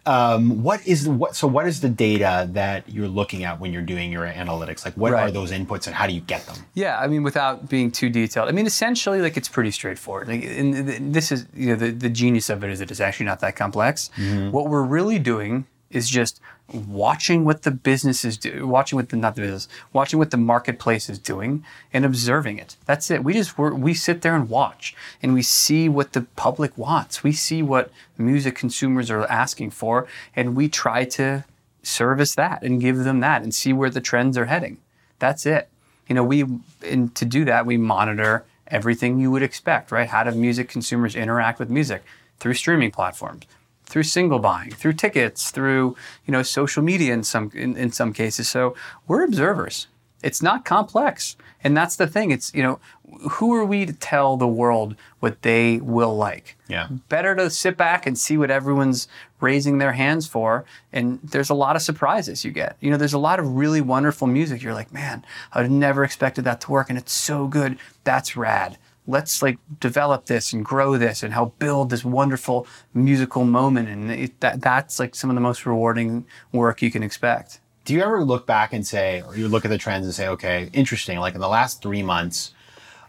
um, 0.05 0.65
what 0.65 0.85
is 0.85 1.05
the, 1.05 1.13
what? 1.13 1.37
So 1.37 1.47
what 1.47 1.69
is 1.69 1.81
the 1.81 1.89
data 1.89 2.49
that 2.55 2.89
you're 2.89 3.07
looking 3.07 3.45
at 3.45 3.61
when 3.61 3.73
you're 3.73 3.83
doing 3.83 4.11
your 4.11 4.27
analytics? 4.27 4.85
Like, 4.85 4.95
what 4.97 5.15
are 5.15 5.31
those 5.31 5.53
inputs, 5.53 5.87
and 5.87 5.95
how 5.95 6.09
do 6.09 6.13
you 6.13 6.21
get 6.21 6.45
them? 6.47 6.57
Yeah, 6.75 6.99
I 6.99 7.07
mean, 7.07 7.23
without 7.23 7.69
being 7.69 7.93
too 7.93 8.09
detailed, 8.11 8.49
I 8.49 8.53
mean, 8.53 8.67
essentially, 8.67 9.21
like 9.21 9.37
it's 9.37 9.49
pretty 9.49 9.71
straightforward. 9.71 10.27
Like, 10.27 10.43
and 10.43 11.15
this 11.15 11.31
is, 11.31 11.47
you 11.55 11.69
know, 11.69 11.77
the, 11.77 11.93
the 11.93 12.09
genius 12.11 12.51
of 12.51 12.65
it 12.65 12.71
is 12.71 12.81
that 12.81 12.91
it's 12.91 12.99
actually 13.01 13.27
not 13.27 13.39
that 13.41 13.55
complex. 13.55 14.11
What 14.51 14.69
we're 14.69 14.83
really 14.83 15.21
doing 15.21 15.67
is 15.91 16.11
just 16.11 16.41
watching 16.75 17.45
what 17.45 17.63
the 17.63 17.71
business 17.71 18.25
is 18.25 18.37
do, 18.37 18.67
watching 18.67 18.97
what 18.97 19.09
the 19.09 19.17
not 19.17 19.35
the 19.35 19.43
business, 19.43 19.69
watching 19.93 20.19
what 20.19 20.31
the 20.31 20.37
marketplace 20.37 21.09
is 21.09 21.19
doing, 21.19 21.65
and 21.93 22.05
observing 22.05 22.59
it. 22.59 22.77
That's 22.87 23.11
it. 23.11 23.25
We 23.25 23.33
just 23.35 23.59
we 23.59 23.95
sit 23.95 24.23
there 24.23 24.35
and 24.35 24.49
watch, 24.49 24.95
and 25.23 25.35
we 25.35 25.43
see 25.43 25.89
what 25.89 26.13
the 26.13 26.23
public 26.37 26.77
wants. 26.77 27.23
We 27.23 27.33
see 27.33 27.63
what 27.63 27.91
music 28.19 28.55
consumers 28.55 29.11
are 29.11 29.27
asking 29.27 29.71
for, 29.71 30.07
and 30.35 30.57
we 30.57 30.69
try 30.69 31.05
to 31.05 31.45
service 31.83 32.35
that 32.37 32.63
and 32.63 32.81
give 32.81 32.99
them 32.99 33.21
that, 33.21 33.43
and 33.43 33.55
see 33.55 33.73
where 33.73 33.91
the 33.91 34.01
trends 34.01 34.39
are 34.39 34.47
heading. 34.47 34.79
That's 35.19 35.47
it 35.47 35.69
you 36.13 36.15
know, 36.15 36.25
we 36.25 36.45
and 36.87 37.15
to 37.15 37.25
do 37.25 37.45
that 37.47 37.67
we 37.67 37.77
monitor 37.77 38.45
everything 38.67 39.19
you 39.19 39.31
would 39.31 39.43
expect, 39.43 39.91
right? 39.91 40.09
How 40.09 40.25
do 40.25 40.31
music 40.33 40.69
consumers 40.69 41.15
interact 41.15 41.59
with 41.59 41.71
music 41.71 42.03
through 42.39 42.55
streaming 42.55 42.91
platforms, 42.91 43.45
through 43.93 44.03
single 44.05 44.39
buying, 44.39 44.71
through 44.71 44.95
tickets, 44.95 45.51
through 45.51 45.95
you 46.25 46.33
know 46.33 46.43
social 46.43 46.83
media 46.83 47.13
in 47.13 47.23
some 47.23 47.53
in, 47.55 47.77
in 47.77 47.93
some 47.93 48.15
cases. 48.15 48.49
So 48.49 48.75
we're 49.07 49.23
observers. 49.23 49.87
It's 50.23 50.41
not 50.41 50.65
complex, 50.65 51.37
and 51.63 51.77
that's 51.77 51.97
the 51.97 52.07
thing. 52.07 52.31
It's 52.31 52.55
you 52.55 52.63
know, 52.63 52.81
who 53.33 53.55
are 53.55 53.67
we 53.67 53.85
to 53.85 53.93
tell 53.93 54.39
the 54.39 54.49
world 54.49 54.97
what 55.21 55.43
they 55.43 55.79
will 55.79 56.17
like? 56.17 56.57
Yeah. 56.69 56.89
better 57.11 57.35
to 57.35 57.51
sit 57.51 57.77
back 57.77 58.07
and 58.07 58.19
see 58.19 58.39
what 58.39 58.51
everyone's 58.51 59.09
raising 59.41 59.77
their 59.77 59.93
hands 59.93 60.27
for. 60.27 60.65
And 60.91 61.21
there's 61.23 61.51
a 61.51 61.55
lot 61.55 61.77
of 61.77 61.83
surprises 61.83 62.47
you 62.47 62.51
get. 62.51 62.79
You 62.81 62.91
know, 62.91 62.97
there's 62.97 63.13
a 63.13 63.19
lot 63.19 63.39
of 63.41 63.57
really 63.57 63.83
wonderful 63.83 64.27
music. 64.27 64.63
You're 64.63 64.73
like, 64.73 64.91
man, 64.91 65.23
I 65.53 65.61
would 65.61 65.71
never 65.71 66.03
expected 66.03 66.45
that 66.45 66.63
to 66.63 66.71
work, 66.71 66.89
and 66.89 66.99
it's 66.99 67.13
so 67.13 67.47
good. 67.47 67.79
That's 68.05 68.39
rad. 68.39 68.79
Let's 69.07 69.43
like 69.43 69.59
develop 69.81 70.27
this 70.27 70.53
and 70.53 70.65
grow 70.65 70.97
this 70.97 71.23
and 71.23 71.33
help 71.33 71.59
build 71.59 71.91
this 71.91 72.05
wonderful 72.05 72.67
musical 72.95 73.45
moment. 73.45 73.89
And 73.89 74.11
it, 74.11 74.41
that 74.41 74.61
that's 74.61 74.99
like 74.99 75.15
some 75.15 75.31
of 75.31 75.35
the 75.35 75.41
most 75.41 75.67
rewarding 75.67 76.25
work 76.53 76.83
you 76.83 76.91
can 76.91 77.03
expect. 77.03 77.61
Do 77.85 77.95
you 77.95 78.03
ever 78.03 78.25
look 78.25 78.47
back 78.47 78.73
and 78.73 78.87
say, 78.87 79.23
or 79.23 79.37
you 79.37 79.49
look 79.49 79.65
at 79.65 79.71
the 79.71 79.79
trends 79.79 80.07
and 80.07 80.15
say, 80.15 80.29
okay, 80.29 80.71
interesting. 80.73 81.19
Like 81.19 81.35
in 81.35 81.41
the 81.41 81.49
last 81.49 81.83
three 81.83 82.03
months, 82.03 82.53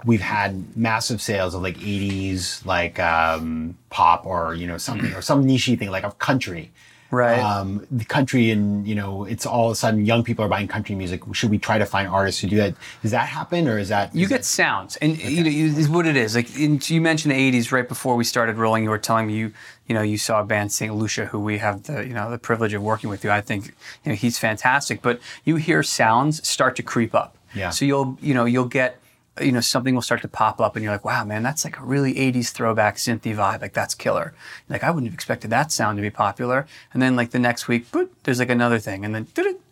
we've 0.04 0.22
had 0.22 0.76
massive 0.76 1.22
sales 1.22 1.54
of 1.54 1.62
like 1.62 1.78
80s, 1.78 2.66
like 2.66 3.00
um, 3.00 3.78
pop 3.90 4.26
or, 4.26 4.56
you 4.56 4.68
know, 4.68 4.78
something 4.78 5.14
or 5.14 5.22
some 5.22 5.46
niche 5.46 5.66
thing 5.78 5.92
like 5.92 6.04
of 6.04 6.18
country. 6.18 6.72
Right. 7.14 7.40
Um, 7.40 7.86
the 7.92 8.06
country 8.06 8.50
and, 8.50 8.88
you 8.88 8.96
know, 8.96 9.24
it's 9.24 9.46
all 9.46 9.68
of 9.68 9.74
a 9.74 9.76
sudden 9.76 10.04
young 10.04 10.24
people 10.24 10.44
are 10.44 10.48
buying 10.48 10.68
country 10.68 10.96
music. 10.96 11.22
Should 11.34 11.52
we 11.52 11.60
try 11.60 11.78
to 11.78 11.86
find 11.86 12.08
artists 12.08 12.42
who 12.42 12.48
do 12.48 12.58
that? 12.58 12.74
Does 13.04 13.12
that 13.12 13.28
happen 13.30 13.68
or 13.68 13.78
is 13.78 13.90
that? 13.90 14.16
You 14.16 14.24
is 14.24 14.30
get 14.30 14.38
that- 14.40 14.46
sounds, 14.46 14.96
and 14.98 15.18
you 15.18 15.44
know 15.44 15.50
you- 15.50 15.68
is 15.68 15.88
what 15.88 16.08
it 16.08 16.16
is. 16.18 16.36
Like 16.36 16.50
in, 16.58 16.82
you 16.86 17.00
mentioned 17.02 17.32
the 17.32 17.38
'80s, 17.38 17.72
right 17.72 17.88
before 17.88 18.16
we 18.16 18.24
started 18.24 18.58
rolling, 18.58 18.84
you 18.84 18.90
were 18.90 18.98
telling 18.98 19.28
me 19.28 19.36
you, 19.36 19.54
you 19.88 19.94
know, 19.94 20.02
you 20.02 20.18
saw 20.18 20.42
a 20.42 20.44
band 20.44 20.72
St. 20.72 20.94
Lucia, 20.96 21.26
who 21.26 21.40
we 21.40 21.60
have 21.60 21.84
the, 21.84 22.02
you 22.08 22.14
know, 22.16 22.32
the 22.32 22.40
privilege 22.40 22.74
of 22.74 22.82
working 22.82 23.10
with. 23.12 23.24
You, 23.24 23.30
I 23.30 23.42
think, 23.42 23.68
you 24.04 24.10
know, 24.12 24.16
he's 24.16 24.40
fantastic. 24.40 25.02
But 25.04 25.20
you 25.46 25.58
hear 25.58 25.84
sounds 25.84 26.46
start 26.48 26.76
to 26.78 26.84
creep 26.84 27.14
up. 27.14 27.38
Yeah. 27.54 27.70
So 27.70 27.86
you'll, 27.86 28.18
you 28.22 28.34
know, 28.34 28.46
you'll 28.46 28.66
get, 28.66 29.00
you 29.42 29.52
know, 29.52 29.62
something 29.62 29.96
will 29.96 30.02
start 30.04 30.22
to 30.22 30.28
pop 30.28 30.62
up, 30.62 30.76
and 30.76 30.84
you're 30.84 30.94
like, 30.94 31.06
wow, 31.06 31.24
man, 31.26 31.42
that's 31.44 31.64
like 31.66 31.80
a 31.80 31.84
really 31.84 32.14
'80s 32.14 32.52
throwback 32.52 32.98
synthy 32.98 33.36
vibe. 33.36 33.62
Like 33.62 33.74
that's 33.74 33.96
killer. 33.96 34.34
Like 34.70 34.84
I 34.84 34.92
wouldn't 34.92 35.08
have 35.08 35.14
expected 35.16 35.50
that 35.52 35.72
sound 35.72 35.98
to 35.98 36.02
be 36.02 36.10
popular. 36.10 36.68
And 36.94 37.02
then 37.02 37.16
like 37.16 37.32
the 37.32 37.40
next 37.40 37.68
week, 37.68 37.90
boop, 37.92 38.10
there's 38.24 38.40
like 38.40 38.50
another 38.50 38.80
thing, 38.80 39.04
and 39.06 39.14
then. 39.16 39.28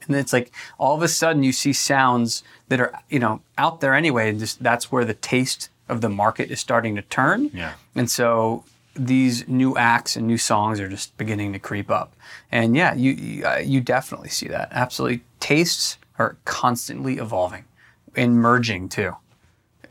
and 0.08 0.16
it's 0.18 0.34
like 0.34 0.52
all 0.80 0.96
of 0.96 1.04
a 1.04 1.08
sudden 1.08 1.44
you 1.44 1.52
see 1.52 1.72
sounds 1.74 2.44
that 2.70 2.80
are 2.82 2.92
you 3.10 3.20
know 3.20 3.40
out 3.60 3.82
there 3.82 3.94
anyway 3.94 4.30
and 4.30 4.40
just 4.40 4.62
that's 4.64 4.92
where 4.92 5.06
the 5.06 5.14
taste 5.14 5.70
of 5.88 6.02
the 6.02 6.10
market 6.10 6.50
is 6.50 6.60
starting 6.60 6.96
to 6.96 7.04
turn 7.04 7.52
Yeah. 7.54 7.74
and 7.96 8.10
so 8.10 8.64
these 8.96 9.48
new 9.48 9.78
acts 9.78 10.16
and 10.16 10.26
new 10.26 10.40
songs 10.40 10.80
are 10.80 10.90
just 10.90 11.16
beginning 11.18 11.54
to 11.54 11.60
creep 11.60 11.92
up 11.92 12.14
and 12.52 12.76
yeah 12.76 12.94
you 12.96 13.12
you, 13.12 13.46
uh, 13.46 13.58
you 13.58 13.80
definitely 13.80 14.30
see 14.30 14.48
that 14.48 14.70
absolutely 14.72 15.22
tastes 15.40 15.98
are 16.18 16.36
constantly 16.46 17.18
evolving 17.20 17.66
and 18.16 18.36
merging 18.38 18.90
too 18.90 19.16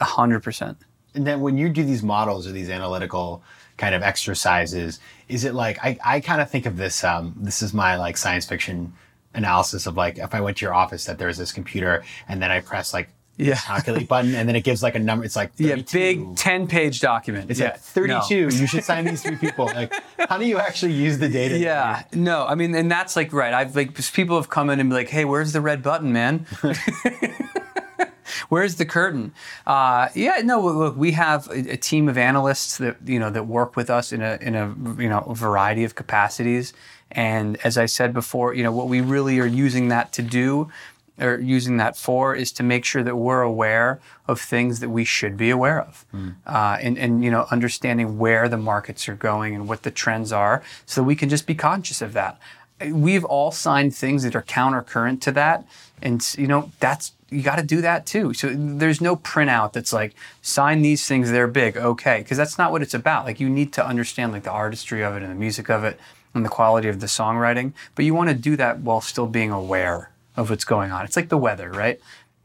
100% 0.00 0.76
And 1.14 1.26
then 1.26 1.40
when 1.40 1.56
you 1.58 1.68
do 1.68 1.84
these 1.84 2.02
models 2.02 2.46
or 2.46 2.52
these 2.52 2.70
analytical 2.70 3.42
kind 3.76 3.94
of 3.94 4.02
exercises, 4.02 5.00
is 5.28 5.44
it 5.44 5.54
like 5.54 5.78
I, 5.84 5.98
I 6.04 6.20
kind 6.20 6.40
of 6.40 6.50
think 6.50 6.66
of 6.66 6.76
this 6.76 7.02
um, 7.04 7.34
this 7.40 7.62
is 7.62 7.72
my 7.74 7.96
like 7.96 8.16
science 8.16 8.44
fiction 8.46 8.92
analysis 9.34 9.86
of 9.86 9.96
like 9.96 10.18
if 10.18 10.34
I 10.34 10.40
went 10.40 10.56
to 10.58 10.64
your 10.66 10.74
office 10.74 11.04
that 11.06 11.18
there's 11.18 11.38
this 11.38 11.52
computer 11.52 12.02
and 12.28 12.42
then 12.42 12.50
I 12.50 12.60
press 12.60 12.92
like 12.92 13.08
Yeah. 13.38 13.54
calculate 13.54 14.08
button 14.14 14.34
and 14.34 14.46
then 14.48 14.56
it 14.56 14.64
gives 14.64 14.82
like 14.82 14.96
a 14.96 14.98
number 14.98 15.24
it's 15.24 15.36
like 15.36 15.54
32. 15.54 15.68
yeah 15.68 15.82
big 15.92 16.36
10 16.36 16.66
page 16.66 17.00
document 17.00 17.48
it's 17.50 17.60
yeah 17.60 17.70
like 17.70 17.78
32 17.80 18.06
no. 18.08 18.48
you 18.60 18.66
should 18.66 18.84
sign 18.84 19.04
these 19.04 19.22
three 19.22 19.36
people 19.36 19.66
like 19.66 19.94
how 20.28 20.36
do 20.36 20.44
you 20.44 20.58
actually 20.58 20.92
use 20.92 21.16
the 21.18 21.28
data 21.28 21.56
Yeah, 21.58 22.02
no, 22.12 22.44
I 22.46 22.54
mean, 22.56 22.74
and 22.74 22.90
that's 22.90 23.14
like 23.16 23.32
right. 23.32 23.54
I've 23.54 23.74
like 23.76 23.94
people 24.12 24.36
have 24.36 24.48
come 24.50 24.68
in 24.68 24.78
and 24.80 24.90
be 24.90 24.94
like, 24.96 25.08
"Hey, 25.08 25.24
where's 25.24 25.52
the 25.52 25.60
red 25.62 25.80
button, 25.82 26.12
man? 26.12 26.44
where's 28.48 28.76
the 28.76 28.86
curtain?" 28.86 29.32
Uh, 29.66 30.08
yeah, 30.14 30.40
no, 30.44 30.60
look, 30.60 30.96
we 30.96 31.12
have 31.12 31.48
a, 31.48 31.72
a 31.72 31.76
team 31.76 32.08
of 32.08 32.16
analysts 32.18 32.78
that 32.78 32.96
you 33.04 33.18
know 33.18 33.30
that 33.30 33.46
work 33.46 33.76
with 33.76 33.90
us 33.90 34.12
in 34.12 34.22
a 34.22 34.38
in 34.40 34.54
a 34.54 34.74
you 35.00 35.08
know 35.08 35.20
variety 35.34 35.84
of 35.84 35.94
capacities. 35.94 36.72
And 37.12 37.58
as 37.64 37.76
I 37.76 37.86
said 37.86 38.12
before, 38.12 38.54
you 38.54 38.62
know 38.62 38.72
what 38.72 38.88
we 38.88 39.00
really 39.00 39.38
are 39.40 39.46
using 39.46 39.88
that 39.88 40.12
to 40.12 40.22
do 40.22 40.70
or 41.20 41.38
using 41.38 41.76
that 41.76 41.96
for 41.96 42.34
is 42.34 42.50
to 42.52 42.62
make 42.62 42.84
sure 42.84 43.02
that 43.02 43.16
we're 43.16 43.42
aware 43.42 44.00
of 44.26 44.40
things 44.40 44.80
that 44.80 44.88
we 44.88 45.04
should 45.04 45.36
be 45.36 45.50
aware 45.50 45.80
of, 45.80 46.06
uh, 46.46 46.78
and 46.80 46.98
and 46.98 47.22
you 47.24 47.30
know 47.30 47.46
understanding 47.50 48.18
where 48.18 48.48
the 48.48 48.56
markets 48.56 49.08
are 49.08 49.14
going 49.14 49.54
and 49.54 49.68
what 49.68 49.82
the 49.82 49.90
trends 49.90 50.32
are, 50.32 50.62
so 50.86 51.00
that 51.00 51.04
we 51.04 51.14
can 51.14 51.28
just 51.28 51.46
be 51.46 51.54
conscious 51.54 52.00
of 52.00 52.12
that. 52.14 52.38
We've 52.90 53.24
all 53.24 53.50
signed 53.50 53.94
things 53.94 54.22
that 54.22 54.34
are 54.34 54.42
countercurrent 54.42 55.20
to 55.22 55.32
that, 55.32 55.66
and 56.00 56.26
you 56.38 56.46
know 56.46 56.70
that's 56.80 57.12
you 57.30 57.42
got 57.42 57.56
to 57.56 57.62
do 57.62 57.80
that 57.80 58.06
too. 58.06 58.34
So 58.34 58.52
there's 58.54 59.00
no 59.00 59.16
printout 59.16 59.72
that's 59.72 59.92
like 59.92 60.14
sign 60.42 60.82
these 60.82 61.06
things 61.06 61.30
they're 61.30 61.46
big, 61.46 61.76
okay, 61.76 62.18
because 62.18 62.36
that's 62.36 62.58
not 62.58 62.72
what 62.72 62.82
it's 62.82 62.94
about. 62.94 63.24
Like 63.24 63.40
you 63.40 63.48
need 63.48 63.72
to 63.74 63.86
understand 63.86 64.32
like 64.32 64.42
the 64.42 64.50
artistry 64.50 65.02
of 65.02 65.16
it 65.16 65.22
and 65.22 65.30
the 65.30 65.36
music 65.36 65.70
of 65.70 65.84
it 65.84 65.98
and 66.34 66.44
the 66.44 66.48
quality 66.48 66.88
of 66.88 67.00
the 67.00 67.06
songwriting, 67.06 67.72
but 67.94 68.04
you 68.04 68.14
want 68.14 68.30
to 68.30 68.34
do 68.34 68.56
that 68.56 68.80
while 68.80 69.00
still 69.00 69.26
being 69.26 69.50
aware 69.50 70.10
of 70.36 70.50
what's 70.50 70.64
going 70.64 70.92
on. 70.92 71.04
It's 71.04 71.16
like 71.16 71.28
the 71.28 71.38
weather, 71.38 71.70
right? 71.70 72.00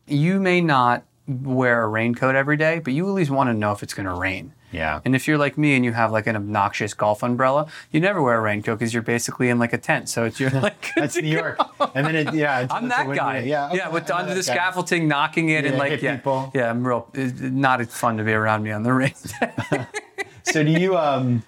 You 0.08 0.40
may 0.40 0.62
not 0.62 1.04
wear 1.28 1.84
a 1.84 1.88
raincoat 1.88 2.36
every 2.36 2.58
day, 2.58 2.80
but 2.80 2.94
you 2.94 3.08
at 3.08 3.14
least 3.14 3.32
want 3.32 3.50
to 3.50 3.54
know 3.54 3.72
if 3.72 3.84
it's 3.84 3.94
going 3.94 4.08
to 4.08 4.14
rain. 4.14 4.54
Yeah. 4.76 5.00
And 5.06 5.16
if 5.16 5.28
you're 5.28 5.38
like 5.38 5.58
me 5.58 5.76
and 5.76 5.84
you 5.86 5.94
have 5.94 6.12
like 6.12 6.28
an 6.28 6.36
obnoxious 6.36 6.94
golf 6.94 7.24
umbrella, 7.24 7.68
you 7.92 8.00
never 8.00 8.22
wear 8.22 8.38
a 8.38 8.42
raincoat 8.42 8.78
because 8.80 8.94
you're 8.94 9.04
basically 9.16 9.50
in 9.50 9.58
like 9.60 9.74
a 9.74 9.78
tent. 9.78 10.10
So 10.10 10.26
it's 10.26 10.40
you're 10.40 10.50
like 10.68 10.92
that's 10.96 11.16
New 11.16 11.28
York 11.30 11.58
and 11.96 12.06
then 12.06 12.16
it 12.16 12.34
yeah 12.34 12.62
it's- 12.62 12.70
I'm 12.78 12.90
that 12.90 13.08
guy. 13.16 13.40
yeah 13.40 13.72
yeah, 13.74 13.90
with 13.90 14.10
under 14.12 14.34
the 14.34 14.44
guy. 14.44 14.54
scaffolding, 14.54 15.08
knocking 15.08 15.50
it, 15.50 15.66
and 15.66 15.78
like 15.78 16.02
yeah, 16.02 16.16
people. 16.18 16.52
yeah, 16.54 16.70
I'm 16.70 16.86
real. 16.86 17.08
It's 17.14 17.40
not 17.40 17.86
fun 17.88 18.18
to 18.18 18.24
be 18.24 18.34
around 18.34 18.64
me 18.64 18.72
on 18.72 18.84
the 18.84 18.94
rain. 18.94 19.14
so 20.44 20.64
do 20.64 20.72
you 20.72 20.98
um 20.98 21.44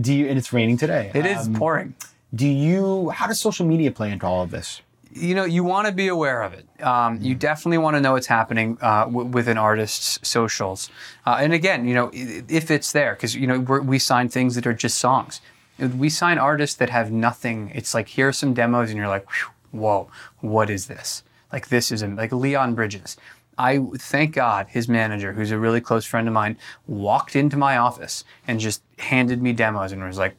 do 0.00 0.14
you 0.14 0.28
and 0.28 0.38
it's 0.38 0.52
raining 0.52 0.76
today 0.76 1.10
it 1.14 1.26
is 1.26 1.46
Um, 1.48 1.54
pouring. 1.54 1.94
do 2.34 2.46
you 2.46 3.10
how 3.10 3.26
does 3.26 3.40
social 3.40 3.66
media 3.66 3.90
play 3.90 4.10
into 4.12 4.26
all 4.26 4.42
of 4.42 4.50
this 4.50 4.80
you 5.18 5.34
know 5.34 5.44
you 5.44 5.64
want 5.64 5.86
to 5.86 5.92
be 5.92 6.08
aware 6.08 6.42
of 6.42 6.52
it. 6.54 6.66
Um, 6.82 7.20
you 7.20 7.34
definitely 7.34 7.78
want 7.78 7.96
to 7.96 8.00
know 8.00 8.12
what's 8.12 8.26
happening 8.26 8.78
uh, 8.80 9.04
w- 9.04 9.26
with 9.26 9.48
an 9.48 9.58
artist's 9.58 10.18
socials. 10.26 10.90
Uh, 11.26 11.38
and 11.40 11.52
again 11.52 11.86
you 11.86 11.94
know 11.94 12.10
if 12.12 12.70
it's 12.70 12.92
there 12.92 13.14
because 13.14 13.34
you 13.34 13.46
know 13.46 13.60
we're, 13.60 13.80
we 13.80 13.98
sign 13.98 14.28
things 14.28 14.54
that 14.54 14.66
are 14.66 14.74
just 14.74 14.98
songs. 14.98 15.40
We 15.78 16.08
sign 16.08 16.38
artists 16.38 16.76
that 16.76 16.90
have 16.90 17.12
nothing 17.12 17.70
it's 17.74 17.94
like 17.94 18.08
here 18.08 18.28
are 18.28 18.32
some 18.32 18.54
demos 18.54 18.90
and 18.90 18.98
you're 18.98 19.08
like 19.08 19.26
whoa 19.70 20.10
what 20.40 20.70
is 20.70 20.86
this? 20.86 21.22
Like 21.52 21.68
this 21.68 21.90
is 21.92 22.02
like 22.02 22.32
leon 22.32 22.74
bridges. 22.74 23.16
I 23.58 23.84
thank 23.96 24.34
God 24.34 24.68
his 24.68 24.88
manager, 24.88 25.32
who's 25.32 25.50
a 25.50 25.58
really 25.58 25.80
close 25.80 26.04
friend 26.04 26.28
of 26.28 26.34
mine, 26.34 26.56
walked 26.86 27.34
into 27.34 27.56
my 27.56 27.76
office 27.76 28.22
and 28.46 28.60
just 28.60 28.82
handed 28.98 29.42
me 29.42 29.52
demos 29.52 29.90
and 29.90 30.02
was 30.04 30.16
like, 30.16 30.36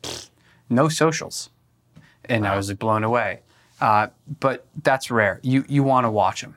"No 0.69 0.87
socials," 0.87 1.49
and 2.23 2.47
I 2.47 2.55
was 2.55 2.69
like, 2.69 2.79
blown 2.79 3.03
away. 3.03 3.41
Uh, 3.81 4.07
but 4.39 4.65
that's 4.83 5.09
rare. 5.09 5.39
You 5.43 5.65
you 5.67 5.83
want 5.83 6.05
to 6.05 6.11
watch 6.11 6.41
them. 6.41 6.55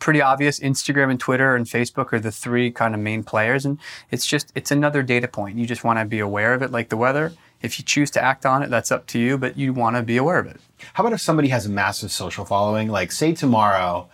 Pretty 0.00 0.20
obvious. 0.20 0.58
Instagram 0.58 1.10
and 1.10 1.20
Twitter 1.20 1.54
and 1.54 1.64
Facebook 1.66 2.12
are 2.12 2.18
the 2.18 2.32
three 2.32 2.70
kind 2.72 2.94
of 2.94 3.00
main 3.00 3.22
players, 3.22 3.64
and 3.64 3.78
it's 4.10 4.26
just 4.26 4.50
it's 4.54 4.70
another 4.70 5.02
data 5.02 5.28
point. 5.28 5.58
You 5.58 5.66
just 5.66 5.84
want 5.84 5.98
to 5.98 6.04
be 6.04 6.18
aware 6.18 6.54
of 6.54 6.62
it, 6.62 6.72
like 6.72 6.88
the 6.88 6.96
weather, 6.96 7.32
If 7.62 7.78
you 7.78 7.84
choose 7.84 8.10
to 8.12 8.22
act 8.22 8.46
on 8.46 8.62
it, 8.62 8.70
that's 8.70 8.90
up 8.90 9.06
to 9.08 9.18
you, 9.18 9.36
but 9.36 9.58
you 9.58 9.72
want 9.72 9.96
to 9.96 10.02
be 10.02 10.16
aware 10.16 10.38
of 10.38 10.46
it. 10.46 10.60
How 10.94 11.02
about 11.02 11.12
if 11.12 11.20
somebody 11.20 11.48
has 11.48 11.66
a 11.66 11.70
massive 11.70 12.10
social 12.10 12.44
following? 12.44 12.88
Like, 12.88 13.12
say 13.12 13.32
tomorrow, 13.34 14.08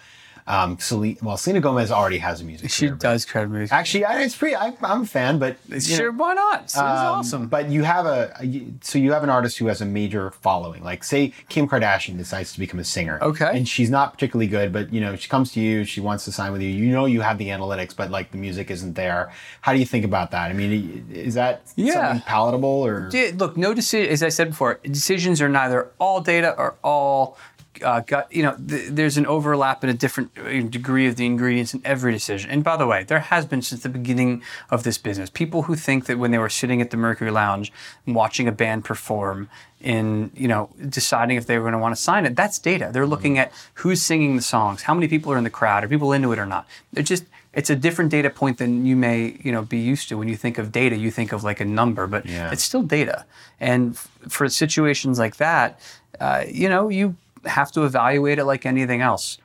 um, 0.48 0.78
Selena, 0.78 1.16
well, 1.22 1.36
Selena 1.36 1.60
Gomez 1.60 1.90
already 1.90 2.18
has 2.18 2.40
a 2.40 2.44
music 2.44 2.70
She 2.70 2.86
career, 2.86 2.96
does 2.98 3.24
credit 3.24 3.48
music. 3.50 3.72
Actually, 3.72 4.04
I, 4.04 4.22
it's 4.22 4.36
pretty. 4.36 4.54
I, 4.54 4.76
I'm 4.82 5.02
a 5.02 5.06
fan, 5.06 5.38
but 5.38 5.56
Sure, 5.80 6.12
know, 6.12 6.18
why 6.18 6.34
not? 6.34 6.62
It's 6.64 6.76
um, 6.78 6.84
awesome. 6.86 7.46
But 7.48 7.68
you 7.70 7.82
have 7.82 8.06
a, 8.06 8.32
a- 8.40 8.66
so 8.80 8.98
you 8.98 9.12
have 9.12 9.22
an 9.24 9.30
artist 9.30 9.58
who 9.58 9.66
has 9.66 9.80
a 9.80 9.84
major 9.86 10.30
following. 10.30 10.84
Like, 10.84 11.02
say 11.04 11.32
Kim 11.48 11.68
Kardashian 11.68 12.16
decides 12.16 12.52
to 12.52 12.58
become 12.60 12.78
a 12.80 12.84
singer. 12.84 13.18
Okay. 13.22 13.50
And 13.52 13.68
she's 13.68 13.90
not 13.90 14.12
particularly 14.12 14.46
good, 14.46 14.72
but 14.72 14.92
you 14.92 15.00
know, 15.00 15.16
she 15.16 15.28
comes 15.28 15.52
to 15.52 15.60
you, 15.60 15.84
she 15.84 16.00
wants 16.00 16.24
to 16.26 16.32
sign 16.32 16.52
with 16.52 16.62
you. 16.62 16.68
You 16.68 16.92
know, 16.92 17.06
you 17.06 17.22
have 17.22 17.38
the 17.38 17.48
analytics, 17.48 17.96
but 17.96 18.10
like 18.10 18.30
the 18.30 18.38
music 18.38 18.70
isn't 18.70 18.94
there. 18.94 19.32
How 19.62 19.72
do 19.72 19.78
you 19.78 19.86
think 19.86 20.04
about 20.04 20.30
that? 20.30 20.50
I 20.50 20.52
mean, 20.52 21.06
is 21.12 21.34
that 21.34 21.62
Yeah. 21.76 21.92
something 21.94 22.20
palatable 22.26 22.68
or? 22.68 23.10
Yeah, 23.12 23.32
look, 23.34 23.56
no 23.56 23.74
decision. 23.74 24.12
As 24.12 24.22
I 24.22 24.28
said 24.28 24.50
before, 24.50 24.78
decisions 24.84 25.40
are 25.40 25.48
neither 25.48 25.90
all 25.98 26.20
data 26.20 26.54
or 26.56 26.76
all 26.84 27.36
uh, 27.82 28.00
gut. 28.00 28.28
You 28.30 28.42
know, 28.42 28.56
th- 28.68 28.88
there's 28.90 29.16
an 29.16 29.26
overlap 29.26 29.82
and 29.82 29.90
a 29.90 29.94
different 29.94 30.30
uh, 30.38 30.60
degree 30.68 31.06
of 31.06 31.16
the 31.16 31.26
ingredients 31.26 31.74
in 31.74 31.80
every 31.84 32.12
decision. 32.12 32.50
And 32.50 32.62
by 32.64 32.76
the 32.76 32.86
way, 32.86 33.04
there 33.04 33.20
has 33.20 33.46
been 33.46 33.62
since 33.62 33.82
the 33.82 33.88
beginning 33.88 34.42
of 34.70 34.82
this 34.82 34.98
business 34.98 35.30
people 35.30 35.62
who 35.62 35.74
think 35.74 36.06
that 36.06 36.18
when 36.18 36.30
they 36.30 36.38
were 36.38 36.48
sitting 36.48 36.80
at 36.80 36.90
the 36.90 36.96
Mercury 36.96 37.30
Lounge 37.30 37.72
and 38.06 38.14
watching 38.14 38.48
a 38.48 38.52
band 38.52 38.84
perform. 38.84 39.48
In 39.78 40.30
you 40.34 40.48
know 40.48 40.70
deciding 40.88 41.36
if 41.36 41.46
they 41.46 41.58
were 41.58 41.64
going 41.64 41.74
to 41.74 41.78
want 41.78 41.94
to 41.94 42.00
sign 42.00 42.24
it, 42.24 42.34
that's 42.34 42.58
data. 42.58 42.88
They're 42.92 43.06
looking 43.06 43.38
at 43.38 43.52
who's 43.74 44.00
singing 44.00 44.34
the 44.34 44.42
songs, 44.42 44.82
how 44.82 44.94
many 44.94 45.06
people 45.06 45.30
are 45.32 45.36
in 45.38 45.44
the 45.44 45.50
crowd, 45.50 45.84
are 45.84 45.88
people 45.88 46.12
into 46.14 46.32
it 46.32 46.38
or 46.38 46.46
not. 46.46 46.66
They're 46.94 47.04
just 47.04 47.24
it's 47.52 47.68
a 47.68 47.76
different 47.76 48.10
data 48.10 48.30
point 48.30 48.56
than 48.56 48.86
you 48.86 48.96
may 48.96 49.38
you 49.44 49.52
know 49.52 49.62
be 49.62 49.78
used 49.78 50.08
to 50.08 50.16
when 50.16 50.28
you 50.28 50.34
think 50.36 50.56
of 50.56 50.72
data. 50.72 50.96
You 50.96 51.10
think 51.10 51.30
of 51.30 51.44
like 51.44 51.60
a 51.60 51.64
number, 51.66 52.06
but 52.06 52.24
Yeah. 52.24 52.50
it's 52.50 52.64
still 52.64 52.82
data. 52.82 53.26
And 53.60 53.94
f- 53.94 54.08
for 54.28 54.48
situations 54.48 55.18
like 55.18 55.36
that, 55.36 55.78
uh, 56.20 56.44
you 56.48 56.70
know, 56.70 56.88
you 56.88 57.14
have 57.46 57.72
to 57.72 57.84
evaluate 57.84 58.38
it 58.38 58.44
like 58.44 58.66
anything 58.66 59.00
else. 59.00 59.38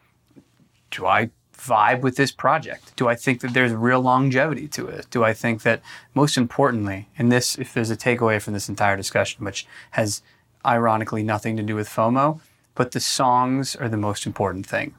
Do 0.91 1.05
I 1.05 1.29
vibe 1.57 2.01
with 2.01 2.15
this 2.17 2.31
project? 2.31 2.95
Do 2.95 3.07
I 3.07 3.15
think 3.15 3.41
that 3.41 3.53
there's 3.53 3.71
real 3.73 4.01
longevity 4.01 4.67
to 4.69 4.87
it? 4.87 5.07
Do 5.11 5.23
I 5.23 5.33
think 5.33 5.61
that, 5.63 5.81
most 6.13 6.35
importantly, 6.37 7.07
and 7.17 7.31
this, 7.31 7.57
if 7.57 7.73
there's 7.73 7.91
a 7.91 7.95
takeaway 7.97 8.41
from 8.41 8.53
this 8.53 8.67
entire 8.69 8.97
discussion, 8.97 9.45
which 9.45 9.67
has 9.91 10.21
ironically 10.65 11.23
nothing 11.23 11.55
to 11.57 11.63
do 11.63 11.75
with 11.75 11.87
FOMO, 11.87 12.39
but 12.75 12.91
the 12.91 12.99
songs 12.99 13.75
are 13.75 13.89
the 13.89 13.97
most 13.97 14.25
important 14.25 14.65
thing. 14.65 14.93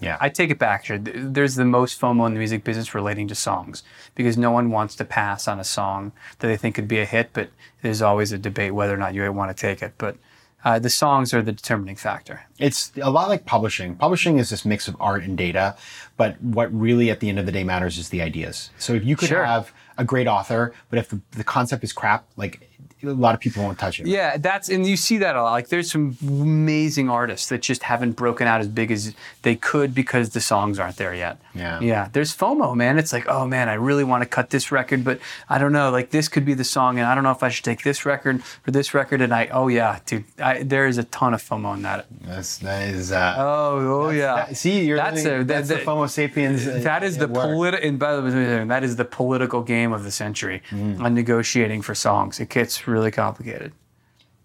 yeah. 0.00 0.16
I 0.20 0.28
take 0.28 0.50
it 0.50 0.58
back. 0.58 0.84
Th- 0.84 1.00
There's 1.04 1.56
the 1.56 1.64
most 1.64 2.00
FOMO 2.00 2.26
in 2.26 2.34
the 2.34 2.38
music 2.38 2.62
business 2.64 2.94
relating 2.94 3.26
to 3.28 3.34
songs 3.34 3.82
because 4.14 4.36
no 4.38 4.50
one 4.52 4.70
wants 4.70 4.94
to 4.96 5.04
pass 5.04 5.48
on 5.48 5.58
a 5.58 5.64
song 5.64 6.12
that 6.38 6.46
they 6.46 6.56
think 6.56 6.76
could 6.76 6.86
be 6.88 7.00
a 7.00 7.04
hit, 7.04 7.30
but 7.32 7.50
there's 7.82 8.02
always 8.02 8.30
a 8.32 8.38
debate 8.38 8.72
whether 8.74 8.94
or 8.94 8.98
not 8.98 9.14
you 9.14 9.32
want 9.32 9.50
to 9.56 9.60
take 9.60 9.82
it. 9.82 9.94
But 9.98 10.16
uh, 10.64 10.78
the 10.78 10.90
songs 10.90 11.32
are 11.32 11.42
the 11.42 11.52
determining 11.52 11.96
factor. 11.96 12.42
it's 12.58 12.90
a 13.00 13.10
lot 13.10 13.28
like 13.28 13.44
publishing. 13.46 13.94
Publishing 13.96 14.38
is 14.38 14.50
this 14.50 14.64
mix 14.64 14.88
of 14.88 14.96
art 15.00 15.22
and 15.22 15.36
data, 15.36 15.76
but 16.16 16.40
what 16.42 16.72
really 16.72 17.10
at 17.10 17.20
the 17.20 17.28
end 17.28 17.38
of 17.38 17.46
the 17.46 17.52
day 17.52 17.64
matters 17.64 17.96
is 17.98 18.08
the 18.08 18.20
ideas. 18.22 18.70
So 18.78 18.92
if 18.94 19.04
you 19.04 19.16
could 19.16 19.28
Sure. 19.28 19.44
have 19.44 19.72
a 19.98 20.04
great 20.04 20.26
author, 20.26 20.72
but 20.90 20.98
if 20.98 21.08
the, 21.10 21.20
the 21.32 21.44
concept 21.44 21.84
is 21.84 21.92
crap, 21.92 22.24
like 22.36 22.64
a 23.04 23.06
lot 23.06 23.32
of 23.32 23.40
people 23.40 23.62
won't 23.62 23.78
touch 23.78 24.00
it. 24.00 24.08
Yeah, 24.08 24.38
that's 24.38 24.68
and 24.68 24.84
you 24.84 24.96
see 24.96 25.18
that 25.18 25.36
a 25.36 25.42
lot. 25.42 25.52
Like 25.52 25.68
there's 25.68 25.88
some 25.92 26.16
amazing 26.20 27.08
artists 27.08 27.48
that 27.50 27.62
just 27.62 27.84
haven't 27.84 28.12
broken 28.12 28.48
out 28.48 28.60
as 28.60 28.66
big 28.66 28.90
as 28.90 29.14
they 29.42 29.54
could 29.54 29.94
because 29.94 30.30
the 30.30 30.40
songs 30.40 30.80
aren't 30.80 30.96
there 30.96 31.14
yet. 31.14 31.38
Yeah. 31.54 31.78
Yeah. 31.80 32.08
There's 32.12 32.36
FOMO, 32.36 32.74
man. 32.74 32.98
It's 32.98 33.12
like, 33.12 33.28
oh 33.28 33.46
man, 33.46 33.68
I 33.68 33.74
really 33.74 34.02
want 34.02 34.22
to 34.24 34.28
cut 34.28 34.50
this 34.50 34.72
record, 34.72 35.04
but 35.04 35.20
I 35.48 35.58
don't 35.58 35.72
know. 35.72 35.90
Like 35.90 36.10
this 36.10 36.26
could 36.26 36.44
be 36.44 36.54
the 36.54 36.64
song, 36.64 36.98
and 36.98 37.06
I 37.06 37.14
don't 37.14 37.22
know 37.22 37.30
if 37.30 37.42
I 37.44 37.50
should 37.50 37.64
take 37.64 37.84
this 37.84 38.04
record 38.04 38.42
or 38.66 38.70
this 38.72 38.92
record. 38.94 39.20
And 39.20 39.32
I, 39.32 39.46
oh 39.52 39.68
yeah, 39.68 40.00
dude, 40.04 40.24
I, 40.40 40.64
there 40.64 40.88
is 40.88 40.98
a 40.98 41.04
ton 41.04 41.34
of 41.34 41.42
FOMO 41.42 41.74
in 41.76 41.82
that. 41.82 42.06
That's, 42.22 42.58
that 42.58 42.88
is. 42.88 43.12
Uh, 43.12 43.34
Oh, 43.38 44.06
oh 44.06 44.10
yeah. 44.10 44.34
that- 44.46 44.56
see, 44.56 44.84
you're 44.84 44.96
That's 44.96 45.22
living- 45.22 45.40
a- 45.42 45.44
that- 45.44 45.66
that's 45.66 45.68
the 45.68 45.86
FOMO 45.88 46.10
sapiens. 46.10 46.64
That 46.64 47.04
is 47.04 47.16
the 47.18 47.28
political. 47.28 47.88
And 47.88 47.98
by 47.98 48.16
the 48.16 48.22
way, 48.22 48.64
that 48.64 48.82
is 48.82 48.96
the 48.96 49.04
political 49.04 49.62
game 49.62 49.87
of 49.92 50.04
the 50.04 50.10
century 50.10 50.62
Mm. 50.70 51.00
on 51.00 51.14
negotiating 51.14 51.82
for 51.82 51.94
songs. 51.94 52.40
It 52.40 52.48
gets 52.48 52.86
really 52.88 53.10
complicated. 53.10 53.72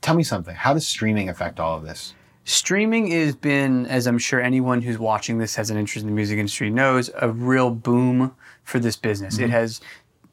Tell 0.01 0.15
me 0.15 0.23
something. 0.23 0.55
How 0.55 0.73
does 0.73 0.87
streaming 0.87 1.29
affect 1.29 1.59
all 1.59 1.77
of 1.77 1.83
this? 1.83 2.13
Streaming 2.45 3.09
has 3.11 3.35
been, 3.35 3.85
as 3.85 4.05
I'm 4.05 4.17
sure 4.17 4.41
anyone 4.41 4.81
who's 4.81 4.97
watching 4.97 5.37
this 5.37 5.55
has 5.55 5.69
an 5.69 5.77
interest 5.77 6.03
in 6.03 6.09
the 6.09 6.15
music 6.15 6.37
industry 6.37 6.69
knows, 6.69 7.09
a 7.21 7.29
real 7.29 7.69
boom 7.71 8.35
for 8.65 8.79
this 8.79 8.97
business. 8.97 9.39
It 9.39 9.49
has 9.49 9.79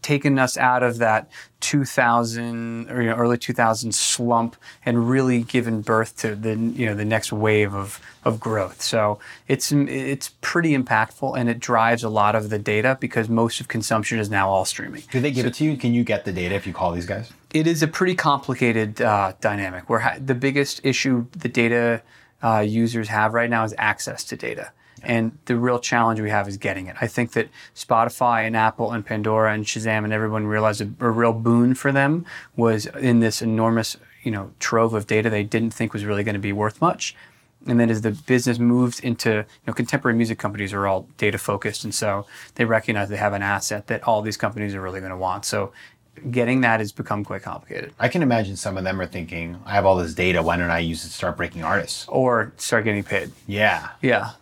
taken 0.03 0.39
us 0.39 0.57
out 0.57 0.83
of 0.83 0.99
that 0.99 1.31
2000 1.61 2.91
or 2.91 3.03
you 3.03 3.11
know, 3.11 3.17
early 3.17 3.37
2000 3.37 3.95
slump 3.95 4.57
and 4.85 5.09
really 5.09 5.43
given 5.43 5.83
birth 5.83 6.17
to 6.17 6.35
the 6.35 6.57
you 6.57 6.87
know 6.87 6.95
the 6.95 7.05
next 7.05 7.33
wave 7.33 7.75
of 7.75 8.01
of 8.25 8.41
growth. 8.41 8.81
So 8.83 9.19
it's 9.49 9.73
it's 9.73 10.31
pretty 10.41 10.77
impactful 10.77 11.39
and 11.39 11.49
it 11.49 11.59
drives 11.59 12.03
a 12.03 12.09
lot 12.09 12.35
of 12.35 12.51
the 12.51 12.59
data 12.59 12.97
because 13.01 13.29
most 13.29 13.61
of 13.61 13.69
consumption 13.69 14.19
is 14.19 14.31
now 14.31 14.49
all 14.49 14.65
streaming. 14.65 15.03
Do 15.11 15.21
they 15.21 15.31
give 15.31 15.47
it 15.47 15.55
to 15.55 15.65
you? 15.65 15.77
Can 15.77 15.95
you 15.95 16.05
get 16.05 16.25
the 16.25 16.33
data 16.33 16.55
if 16.55 16.67
you 16.67 16.73
call 16.73 16.93
these 16.93 17.07
guys? 17.07 17.33
It 17.53 17.67
is 17.67 17.83
a 17.83 17.89
pretty 17.89 18.15
complicated 18.15 19.01
uh, 19.01 19.33
dynamic 19.41 19.89
where 19.91 20.01
ha- 20.01 20.19
the 20.25 20.35
biggest 20.35 20.81
issue 20.85 21.27
the 21.33 21.49
data 21.49 22.03
uh, 22.43 22.61
users 22.61 23.09
have 23.09 23.35
right 23.35 23.51
now 23.51 23.65
is 23.65 23.75
access 23.77 24.25
to 24.25 24.37
data. 24.37 24.73
And 25.03 25.39
the 25.47 25.57
real 25.57 25.79
challenge 25.79 26.21
we 26.21 26.31
have 26.31 26.49
is 26.49 26.57
getting 26.57 26.87
it. 26.87 26.97
I 27.01 27.07
think 27.07 27.33
that 27.33 27.49
Spotify 27.75 28.47
and 28.47 28.57
Apple 28.57 28.93
and 28.93 29.05
Pandora 29.05 29.53
and 29.53 29.65
Shazam 29.65 30.05
and 30.05 30.13
everyone 30.13 30.47
realized 30.47 30.81
a, 30.81 30.91
a 31.01 31.11
real 31.11 31.33
boon 31.33 31.75
for 31.75 31.93
them 31.93 32.27
was 32.57 32.87
in 32.87 33.21
this 33.21 33.43
enormous, 33.43 33.97
you 34.23 34.31
know, 34.31 34.53
trove 34.61 34.95
of 34.95 35.07
data 35.07 35.31
they 35.31 35.45
didn't 35.45 35.71
think 35.71 35.93
was 35.93 36.05
really 36.05 36.25
going 36.25 36.35
to 36.35 36.41
be 36.41 36.53
worth 36.53 36.81
much. 36.81 37.15
And 37.67 37.79
then 37.79 37.91
as 37.91 38.01
the 38.01 38.13
business 38.13 38.59
moves 38.59 39.01
into, 39.01 39.31
you 39.31 39.45
know, 39.67 39.75
contemporary 39.75 40.17
music 40.17 40.39
companies 40.39 40.73
are 40.73 40.87
all 40.87 41.07
data 41.19 41.37
focused. 41.37 41.85
And 41.85 41.95
so 41.95 42.27
they 42.55 42.65
recognize 42.65 43.11
they 43.11 43.17
have 43.17 43.35
an 43.35 43.43
asset 43.43 43.87
that 43.89 44.03
all 44.05 44.23
these 44.23 44.39
companies 44.39 44.75
are 44.75 44.81
really 44.81 45.01
going 45.01 45.11
to 45.11 45.17
want. 45.17 45.45
So 45.45 45.73
getting 46.31 46.63
that 46.63 46.81
has 46.81 46.93
become 46.93 47.25
quite 47.25 47.43
complicated. 47.43 47.93
I 47.99 48.09
can 48.09 48.23
imagine 48.23 48.57
some 48.57 48.77
of 48.77 48.85
them 48.85 49.01
are 49.01 49.07
thinking, 49.07 49.59
I 49.65 49.73
have 49.73 49.87
all 49.87 49.97
this 49.97 50.15
data. 50.15 50.43
Why 50.43 50.57
don't 50.57 50.71
I 50.71 50.79
use 50.79 51.05
it 51.05 51.09
to 51.09 51.15
start 51.15 51.37
breaking 51.37 51.63
artists? 51.63 52.07
Or 52.09 52.53
start 52.57 52.85
getting 52.85 53.05
paid. 53.05 53.31
Yeah. 53.47 53.91
Yeah. 54.03 54.33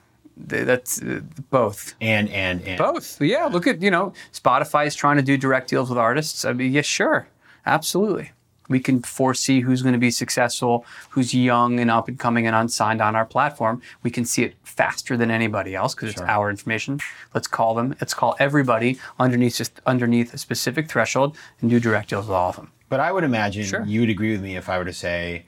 Th- 0.49 0.65
That's 0.65 1.03
uh, 1.03 1.21
both. 1.51 1.95
And, 2.01 2.29
and, 2.31 2.63
and. 2.63 2.79
Both. 2.79 3.21
Yeah. 3.21 3.47
Look 3.47 3.67
at, 3.67 3.81
you 3.83 3.91
know, 3.91 4.13
Spotify 4.33 4.87
is 4.87 4.95
trying 4.95 5.17
to 5.17 5.23
do 5.23 5.37
direct 5.37 5.69
deals 5.71 5.89
with 5.89 5.99
artists. 5.99 6.45
I 6.45 6.53
mean, 6.53 6.73
yeah, 6.73 6.83
sure. 6.83 7.29
Absolutely. 7.67 8.33
We 8.69 8.81
can 8.81 9.01
foresee 9.03 9.61
who's 9.63 9.81
going 9.81 9.95
to 9.95 9.99
be 9.99 10.11
successful, 10.11 10.85
who's 11.11 11.33
young 11.35 11.81
and 11.81 11.91
up 11.91 12.07
and 12.07 12.19
coming 12.19 12.47
and 12.47 12.55
unsigned 12.55 13.01
on 13.01 13.17
our 13.17 13.25
platform. 13.25 13.81
We 14.03 14.11
can 14.11 14.27
see 14.27 14.43
it 14.45 14.57
faster 14.63 15.17
than 15.17 15.31
anybody 15.31 15.75
else 15.75 15.95
because 15.95 16.11
it's 16.11 16.21
our 16.21 16.51
information. 16.51 17.01
Let's 17.33 17.47
call 17.49 17.75
them. 17.75 17.97
Let's 17.99 18.13
call 18.13 18.37
everybody 18.39 18.99
underneath 19.19 19.57
just 19.57 19.81
underneath 19.87 20.35
a 20.35 20.39
specific 20.39 20.91
threshold 20.91 21.35
and 21.63 21.71
do 21.71 21.81
direct 21.81 22.11
deals 22.11 22.27
with 22.27 22.35
all 22.37 22.51
of 22.51 22.57
them. 22.57 22.71
But 22.91 23.01
I 23.01 23.11
would 23.11 23.25
imagine 23.25 23.65
Sure. 23.65 23.85
you 23.87 24.01
would 24.01 24.11
agree 24.11 24.33
with 24.33 24.43
me 24.43 24.57
if 24.57 24.69
I 24.69 24.77
were 24.79 24.85
to 24.85 24.93
say, 24.93 25.47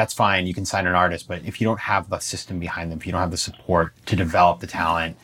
that's 0.00 0.14
fine, 0.14 0.46
you 0.46 0.54
can 0.54 0.64
sign 0.64 0.86
an 0.86 0.94
artist, 0.94 1.28
but 1.28 1.44
if 1.44 1.60
you 1.60 1.66
don't 1.66 1.80
have 1.80 2.08
the 2.08 2.18
system 2.20 2.58
behind 2.58 2.90
them, 2.90 2.98
if 2.98 3.04
you 3.06 3.12
don't 3.12 3.20
have 3.20 3.30
the 3.30 3.36
support 3.36 3.92
to 4.06 4.16
develop 4.16 4.60
the 4.60 4.66
talent, 4.66 5.14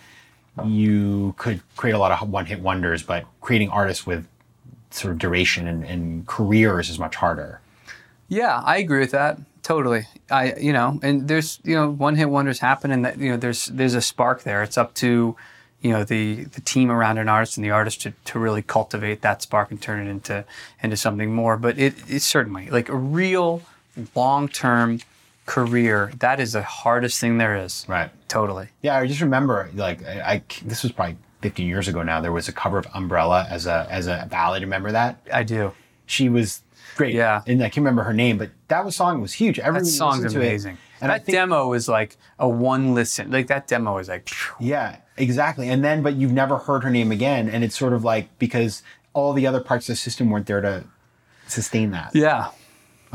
you 0.67 1.35
could 1.39 1.63
create 1.77 1.95
a 1.95 1.99
lot 1.99 2.13
of 2.13 2.29
one 2.29 2.45
hit 2.45 2.61
wonders, 2.61 3.03
but 3.03 3.25
creating 3.41 3.71
artists 3.71 4.07
with 4.07 4.27
sort 4.91 5.13
of 5.13 5.19
duration 5.19 5.67
and, 5.67 5.83
and 5.85 6.27
careers 6.27 6.91
is 6.91 6.99
much 6.99 7.17
harder. 7.17 7.61
Yeah, 8.29 8.61
I 8.65 8.77
agree 8.77 9.01
with 9.01 9.13
that. 9.13 9.39
Totally. 9.63 10.07
I 10.31 10.55
you 10.57 10.73
know, 10.75 11.01
and 11.03 11.27
there's 11.27 11.59
you 11.65 11.75
know, 11.75 11.91
one 11.91 12.15
hit 12.17 12.29
wonders 12.29 12.59
happen 12.59 12.91
and 12.91 13.05
that 13.05 13.19
you 13.19 13.31
know 13.31 13.37
there's 13.39 13.67
there's 13.67 13.95
a 13.95 14.03
spark 14.03 14.43
there. 14.43 14.63
It's 14.63 14.79
up 14.79 14.93
to 14.95 15.37
you 15.81 15.91
know 15.91 16.05
the 16.05 16.45
the 16.45 16.61
team 16.61 16.91
around 16.91 17.19
an 17.19 17.29
artist 17.29 17.57
and 17.57 17.65
the 17.65 17.71
artist 17.71 18.03
to, 18.03 18.13
to 18.27 18.39
really 18.39 18.63
cultivate 18.63 19.23
that 19.23 19.43
spark 19.43 19.71
and 19.71 19.81
turn 19.81 20.07
it 20.07 20.11
into 20.11 20.45
into 20.83 20.97
something 20.97 21.33
more. 21.35 21.57
But 21.57 21.79
it 21.79 21.95
it's 22.09 22.27
certainly 22.27 22.69
like 22.69 22.89
a 22.89 22.97
real 22.97 23.63
long 24.15 24.49
term 24.49 25.01
career, 25.47 26.13
that 26.19 26.41
is 26.41 26.53
the 26.53 26.63
hardest 26.63 27.21
thing 27.21 27.39
there 27.39 27.57
is. 27.57 27.85
Right. 27.89 28.11
Totally. 28.29 28.69
Yeah, 28.83 28.97
I 28.99 29.07
just 29.07 29.21
remember 29.21 29.71
like 29.75 30.05
I, 30.05 30.21
I 30.35 30.43
this 30.65 30.83
was 30.83 30.93
probably 30.93 31.17
15 31.43 31.67
years 31.67 31.89
ago 31.89 32.03
now. 32.03 32.21
There 32.21 32.33
was 32.33 32.49
a 32.49 32.53
cover 32.53 32.79
of 32.79 32.87
Umbrella 32.95 33.47
as 33.49 33.67
a 33.67 33.87
as 33.91 34.07
a 34.07 34.27
ballad. 34.31 34.63
Remember 34.63 34.93
that? 34.93 35.21
I 35.33 35.43
do. 35.43 35.73
She 36.07 36.29
was 36.29 36.63
great. 36.97 37.15
Yeah. 37.15 37.43
and 37.47 37.61
I 37.63 37.67
can't 37.67 37.79
remember 37.79 38.03
her 38.05 38.13
name, 38.15 38.39
but 38.39 38.51
that 38.69 38.85
was 38.85 38.97
song 38.97 39.21
was 39.21 39.35
huge. 39.35 39.59
Everyone 39.59 39.85
That 39.85 39.91
song's 39.91 40.23
listened 40.23 40.41
to 40.41 40.47
it. 40.47 40.49
amazing. 40.51 40.79
And 41.01 41.13
I 41.13 41.19
that 41.19 41.27
think, 41.27 41.37
demo 41.37 41.73
is 41.75 41.89
like 41.89 42.17
a 42.39 42.49
one 42.49 42.95
listen. 42.95 43.31
Like 43.31 43.49
that 43.49 43.69
demo 43.69 43.99
is 43.99 44.09
like 44.09 44.29
phew. 44.29 44.55
yeah, 44.69 44.97
exactly. 45.19 45.69
And 45.69 45.85
then, 45.85 46.03
but 46.03 46.15
you've 46.15 46.33
never 46.33 46.57
heard 46.59 46.85
her 46.85 46.91
name 46.91 47.13
again, 47.13 47.49
and 47.51 47.63
it's 47.63 47.79
sort 47.79 47.93
of 47.93 48.03
like 48.03 48.37
because 48.39 48.83
all 49.13 49.33
the 49.35 49.47
other 49.47 49.61
parts 49.61 49.89
of 49.89 49.93
the 49.93 49.97
system 49.97 50.31
weren't 50.31 50.47
there 50.47 50.61
to 50.63 50.85
sustain 51.49 51.91
that. 51.91 52.11
Yeah. 52.15 52.49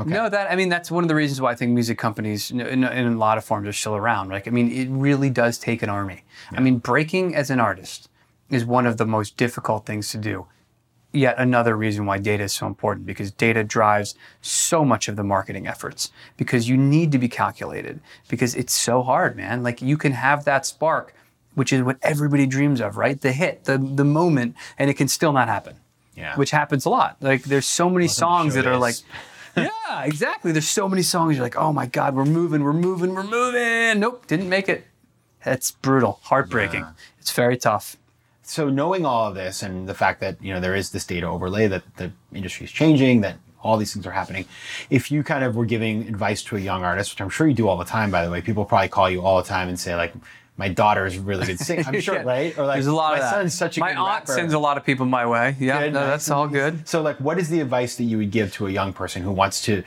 No, 0.09 0.29
that 0.29 0.51
I 0.51 0.55
mean 0.55 0.69
that's 0.69 0.89
one 0.91 1.03
of 1.03 1.07
the 1.07 1.15
reasons 1.15 1.41
why 1.41 1.51
I 1.51 1.55
think 1.55 1.71
music 1.71 1.97
companies, 1.97 2.51
in, 2.51 2.61
in, 2.61 2.83
in 2.83 3.07
a 3.13 3.17
lot 3.17 3.37
of 3.37 3.43
forms, 3.43 3.67
are 3.67 3.73
still 3.73 3.95
around. 3.95 4.29
Like, 4.29 4.47
I 4.47 4.51
mean, 4.51 4.71
it 4.71 4.87
really 4.89 5.29
does 5.29 5.57
take 5.57 5.81
an 5.83 5.89
army. 5.89 6.23
I 6.51 6.59
mean, 6.59 6.77
breaking 6.79 7.35
as 7.35 7.49
an 7.49 7.59
artist 7.59 8.09
is 8.49 8.65
one 8.65 8.85
of 8.85 8.97
the 8.97 9.05
most 9.05 9.37
difficult 9.37 9.85
things 9.85 10.09
to 10.11 10.17
do. 10.17 10.45
yet 11.13 11.35
another 11.37 11.75
reason 11.75 12.05
why 12.05 12.17
data 12.17 12.43
is 12.43 12.53
so 12.53 12.65
important 12.67 13.05
because 13.05 13.31
data 13.31 13.63
drives 13.63 14.15
so 14.41 14.85
much 14.85 15.07
of 15.09 15.15
the 15.17 15.23
marketing 15.23 15.67
efforts 15.67 16.09
because 16.37 16.69
you 16.69 16.77
need 16.77 17.11
to 17.11 17.17
be 17.17 17.27
calculated 17.27 17.99
because 18.29 18.55
it's 18.55 18.73
so 18.73 19.01
hard, 19.03 19.35
man. 19.35 19.61
Like 19.63 19.81
you 19.81 19.97
can 19.97 20.13
have 20.13 20.45
that 20.45 20.65
spark, 20.65 21.13
which 21.55 21.73
is 21.73 21.81
what 21.83 21.97
everybody 22.01 22.45
dreams 22.45 22.79
of, 22.79 22.95
right? 22.97 23.19
The 23.19 23.33
hit, 23.33 23.65
the 23.65 23.77
the 23.77 24.05
moment, 24.05 24.55
and 24.77 24.89
it 24.89 24.95
can 24.95 25.07
still 25.07 25.33
not 25.33 25.47
happen. 25.49 25.75
Yeah. 26.15 26.35
Which 26.35 26.51
happens 26.51 26.85
a 26.85 26.89
lot. 26.89 27.17
Like 27.19 27.43
there's 27.43 27.65
so 27.65 27.89
many 27.89 28.07
songs 28.07 28.53
that 28.55 28.65
are 28.65 28.77
like. 28.77 28.95
yeah, 29.55 30.03
exactly. 30.03 30.51
There's 30.51 30.69
so 30.69 30.87
many 30.89 31.01
songs 31.01 31.35
you're 31.35 31.43
like, 31.45 31.57
oh 31.57 31.73
my 31.73 31.85
God, 31.85 32.15
we're 32.15 32.25
moving, 32.25 32.63
we're 32.63 32.73
moving, 32.73 33.13
we're 33.13 33.23
moving. 33.23 33.99
Nope, 33.99 34.27
didn't 34.27 34.49
make 34.49 34.69
it. 34.69 34.85
That's 35.43 35.71
brutal, 35.71 36.19
heartbreaking. 36.23 36.81
Yeah. 36.81 36.91
It's 37.19 37.31
very 37.31 37.57
tough. 37.57 37.97
so 38.43 38.69
knowing 38.69 39.05
all 39.05 39.27
of 39.27 39.35
this 39.35 39.63
and 39.63 39.87
the 39.87 39.93
fact 39.93 40.19
that 40.19 40.41
you 40.41 40.53
know 40.53 40.59
there 40.59 40.75
is 40.75 40.91
this 40.91 41.05
data 41.05 41.27
overlay 41.27 41.67
that 41.67 41.83
the 41.97 42.11
industry 42.33 42.65
is 42.65 42.71
changing 42.71 43.21
that 43.21 43.35
all 43.63 43.77
these 43.77 43.93
things 43.93 44.07
are 44.07 44.11
happening 44.11 44.45
if 44.89 45.11
you 45.11 45.21
kind 45.23 45.43
of 45.43 45.55
were 45.55 45.65
giving 45.65 46.07
advice 46.07 46.41
to 46.43 46.55
a 46.55 46.59
young 46.59 46.83
artist 46.83 47.11
which 47.13 47.21
i'm 47.21 47.29
sure 47.29 47.47
you 47.47 47.53
do 47.53 47.67
all 47.67 47.77
the 47.77 47.85
time 47.85 48.09
by 48.09 48.25
the 48.25 48.31
way 48.31 48.41
people 48.41 48.65
probably 48.65 48.87
call 48.89 49.07
you 49.09 49.21
all 49.21 49.37
the 49.41 49.47
time 49.47 49.69
and 49.69 49.79
say 49.79 49.95
like 49.95 50.11
my 50.57 50.67
daughter 50.69 51.05
is 51.05 51.17
a 51.17 51.21
really 51.21 51.45
good 51.45 51.59
singer 51.59 51.83
i'm 51.87 51.99
sure 52.07 52.15
Yeah. 52.15 52.21
right 52.23 52.57
or 52.57 52.65
like 52.65 52.75
There's 52.75 52.87
a 52.87 52.93
lot 52.93 53.11
my 53.13 53.17
of 53.17 53.21
that. 53.23 53.31
son's 53.31 53.53
such 53.53 53.77
a. 53.77 53.79
My 53.79 53.91
aunt 53.95 54.23
rapper. 54.27 54.33
sends 54.33 54.53
a 54.53 54.59
lot 54.59 54.77
of 54.77 54.85
people 54.85 55.05
my 55.05 55.25
way. 55.25 55.55
Yeah, 55.59 55.79
Good, 55.81 55.93
no, 55.93 55.99
nice. 56.01 56.09
that's 56.09 56.29
all 56.29 56.47
good. 56.47 56.87
so 56.87 57.01
like 57.01 57.17
what 57.19 57.39
is 57.39 57.49
the 57.49 57.61
advice 57.61 57.95
that 57.95 58.03
you 58.03 58.17
would 58.17 58.31
give 58.31 58.51
to 58.53 58.67
a 58.67 58.69
young 58.71 58.93
person 58.93 59.23
who 59.23 59.31
wants 59.31 59.61
to 59.63 59.83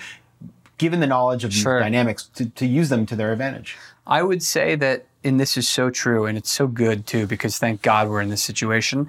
given 0.79 1.00
the 1.00 1.07
knowledge 1.07 1.44
of 1.44 1.53
Sure. 1.55 1.79
dynamics 1.81 2.24
to, 2.35 2.46
to 2.50 2.66
use 2.66 2.88
them 2.88 3.07
to 3.07 3.14
their 3.16 3.33
advantage 3.33 3.77
I 4.07 4.22
would 4.22 4.42
say 4.42 4.74
that, 4.77 5.07
and 5.22 5.40
this 5.40 5.57
is 5.57 5.66
so 5.66 5.88
true, 5.88 6.27
and 6.27 6.37
it's 6.37 6.50
so 6.50 6.66
good 6.66 7.07
too, 7.07 7.27
because 7.27 7.57
thank 7.57 7.81
God 7.81 8.11
we're 8.11 8.20
in 8.20 8.29
this 8.29 8.42
situation. 8.42 9.09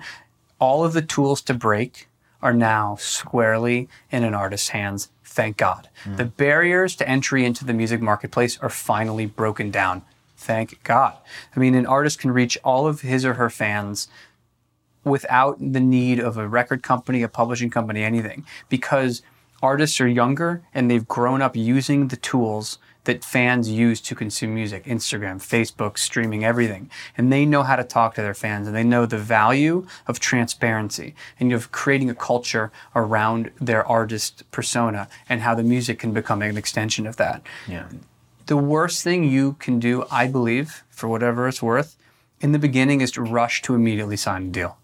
All 0.58 0.86
of 0.86 0.94
the 0.94 1.02
tools 1.02 1.42
to 1.42 1.54
break 1.54 2.08
are 2.42 2.54
now 2.54 2.96
squarely 2.98 3.90
in 4.10 4.24
an 4.24 4.34
artist's 4.34 4.70
hands. 4.70 5.10
Thank 5.26 5.58
God. 5.58 5.90
Hmm. 6.06 6.16
The 6.16 6.24
barriers 6.24 6.96
to 6.96 7.10
entry 7.10 7.44
into 7.44 7.66
the 7.66 7.74
music 7.74 8.00
marketplace 8.02 8.58
are 8.62 8.70
finally 8.70 9.26
broken 9.26 9.70
down. 9.70 10.04
Thank 10.38 10.84
God. 10.84 11.18
I 11.56 11.60
mean, 11.60 11.76
an 11.76 11.86
artist 11.86 12.20
can 12.20 12.32
reach 12.32 12.58
all 12.64 12.88
of 12.88 13.02
his 13.02 13.26
or 13.26 13.36
her 13.36 13.50
fans 13.50 14.08
without 15.04 15.58
the 15.60 15.80
need 15.80 16.20
of 16.20 16.38
a 16.38 16.48
record 16.48 16.84
company, 16.84 17.22
a 17.22 17.30
publishing 17.30 17.70
company, 17.70 18.04
anything, 18.04 18.46
because 18.70 19.22
artists 19.62 20.02
are 20.02 20.08
younger 20.08 20.64
and 20.74 20.90
they've 20.90 21.08
grown 21.08 21.42
up 21.42 21.56
using 21.56 22.10
the 22.10 22.18
tools 22.18 22.78
that 23.06 23.24
fans 23.24 23.70
use 23.70 24.02
to 24.02 24.16
consume 24.16 24.54
music 24.54 24.84
Instagram, 24.86 25.38
Facebook, 25.38 25.98
streaming, 25.98 26.44
everything. 26.44 26.90
And 27.18 27.32
they 27.32 27.46
know 27.46 27.64
how 27.64 27.76
to 27.76 27.84
talk 27.84 28.16
to 28.16 28.22
their 28.22 28.34
fans 28.34 28.68
and 28.68 28.76
they 28.76 28.84
know 28.84 29.06
the 29.06 29.18
value 29.18 29.86
of 30.08 30.20
transparency 30.20 31.16
and 31.40 31.54
of 31.54 31.72
creating 31.72 32.10
a 32.10 32.16
culture 32.16 32.72
around 32.96 33.52
their 33.62 33.88
artist 33.88 34.44
persona 34.52 35.08
and 35.30 35.42
how 35.42 35.56
the 35.56 35.64
music 35.64 36.00
can 36.00 36.14
become 36.14 36.42
an 36.42 36.58
extension 36.58 37.08
of 37.08 37.18
that 37.18 37.44
yeah 37.68 37.88
the 38.46 38.58
worst 38.58 39.04
thing 39.04 39.24
you 39.24 39.54
can 39.54 39.80
do, 39.80 40.06
I 40.12 40.28
believe, 40.28 40.84
for 40.90 41.08
whatever 41.08 41.48
it's 41.48 41.62
worth, 41.62 41.98
in 42.42 42.52
the 42.52 42.60
beginning 42.60 43.02
is 43.02 43.12
to 43.12 43.22
rush 43.22 43.62
to 43.64 43.76
immediately 43.76 44.18
sign 44.18 44.48
a 44.48 44.50
deal. 44.50 44.78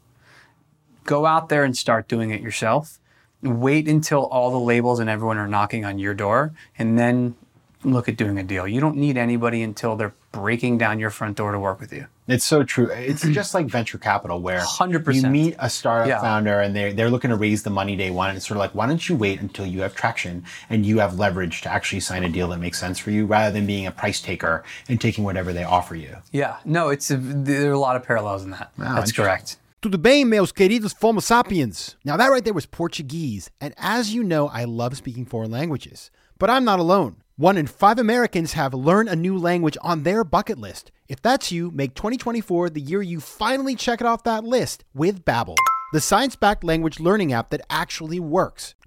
Go 1.04 1.26
out 1.26 1.50
there 1.50 1.64
and 1.64 1.76
start 1.76 2.08
doing 2.08 2.32
it 2.32 2.42
yourself. 2.42 3.00
Wait 3.42 3.88
until 3.88 4.26
all 4.26 4.52
the 4.52 4.60
labels 4.60 5.00
and 5.00 5.10
everyone 5.10 5.38
are 5.38 5.48
knocking 5.48 5.84
on 5.84 6.00
your 6.00 6.14
door 6.14 6.54
and 6.78 6.98
then 6.98 7.36
look 7.84 8.08
at 8.08 8.18
doing 8.18 8.38
a 8.38 8.44
deal. 8.44 8.68
You 8.68 8.80
don't 8.80 8.98
need 8.98 9.18
anybody 9.18 9.62
until 9.62 9.96
they're 9.96 10.14
breaking 10.32 10.78
down 10.78 11.00
your 11.00 11.10
front 11.10 11.38
door 11.38 11.52
to 11.52 11.60
work 11.60 11.80
with 11.80 11.92
you. 11.92 12.08
It's 12.28 12.46
so 12.46 12.64
true. 12.64 12.88
It's 12.90 13.24
just 13.28 13.54
like 13.54 13.66
venture 13.68 13.98
capital 13.98 14.40
where 14.40 14.60
100%. 14.60 15.14
you 15.16 15.24
meet 15.30 15.56
a 15.60 15.70
startup 15.70 16.08
Yeah. 16.08 16.22
founder 16.22 16.62
and 16.62 16.74
they're, 16.74 16.94
they're 16.94 17.10
looking 17.10 17.30
to 17.32 17.36
raise 17.36 17.64
the 17.64 17.70
money 17.70 17.98
day 17.98 18.12
one. 18.12 18.30
And 18.30 18.38
it's 18.38 18.48
sort 18.48 18.56
of 18.56 18.60
like, 18.60 18.74
why 18.74 18.88
don't 18.88 19.10
you 19.10 19.16
wait 19.18 19.42
until 19.42 19.66
you 19.66 19.82
have 19.82 19.94
traction 19.96 20.46
and 20.70 20.86
you 20.86 21.00
have 21.00 21.20
leverage 21.20 21.62
to 21.64 21.70
actually 21.72 22.00
sign 22.00 22.24
a 22.24 22.30
deal 22.30 22.48
that 22.50 22.60
makes 22.60 22.80
sense 22.80 22.98
for 23.00 23.12
you 23.12 23.26
rather 23.26 23.52
than 23.52 23.66
being 23.66 23.86
a 23.88 23.92
price 23.92 24.22
taker 24.22 24.64
and 24.88 25.02
taking 25.02 25.26
whatever 25.26 25.52
they 25.52 25.66
offer 25.66 25.96
you. 25.96 26.16
Yeah, 26.32 26.58
no, 26.64 26.88
it's 26.90 27.12
a, 27.12 27.18
there 27.18 27.70
are 27.70 27.74
a 27.74 27.80
lot 27.80 27.98
of 27.98 28.04
parallels 28.04 28.44
in 28.46 28.52
that. 28.52 28.72
That's 28.78 29.10
interesting. 29.10 29.16
correct. 29.26 29.58
Tudo 29.82 30.02
bem, 30.02 30.30
meus 30.30 30.52
queridos 30.54 30.94
FOMO 30.98 31.22
sapiens? 31.22 31.96
Now, 32.06 32.16
that 32.16 32.28
right 32.28 32.44
there 32.46 32.54
was 32.54 32.68
Portuguese, 32.68 33.50
and 33.60 33.74
as 33.78 34.14
you 34.14 34.24
know, 34.24 34.48
I 34.48 34.64
love 34.64 34.96
speaking 34.96 35.26
foreign 35.26 35.50
languages. 35.50 36.12
But 36.38 36.52
I'm 36.52 36.64
not 36.64 36.80
alone. 36.80 37.16
One 37.42 37.58
in 37.58 37.66
five 37.66 37.98
Americans 37.98 38.54
have 38.54 38.72
learned 38.76 39.10
a 39.10 39.16
new 39.16 39.36
language 39.36 39.76
on 39.82 40.04
their 40.04 40.24
bucket 40.24 40.60
list. 40.60 40.92
If 41.10 41.24
that's 41.24 41.52
you, 41.52 41.72
make 41.72 41.96
2024 41.96 42.70
the 42.70 42.80
year 42.80 43.02
you 43.02 43.20
finally 43.20 43.74
check 43.76 44.00
it 44.00 44.06
off 44.06 44.24
that 44.26 44.44
list 44.44 44.84
with 44.94 45.26
Babbel, 45.26 45.56
the 45.92 46.02
science-backed 46.02 46.64
language 46.64 47.00
learning 47.00 47.34
app 47.34 47.50
that 47.50 47.66
actually 47.68 48.20
works. 48.20 48.76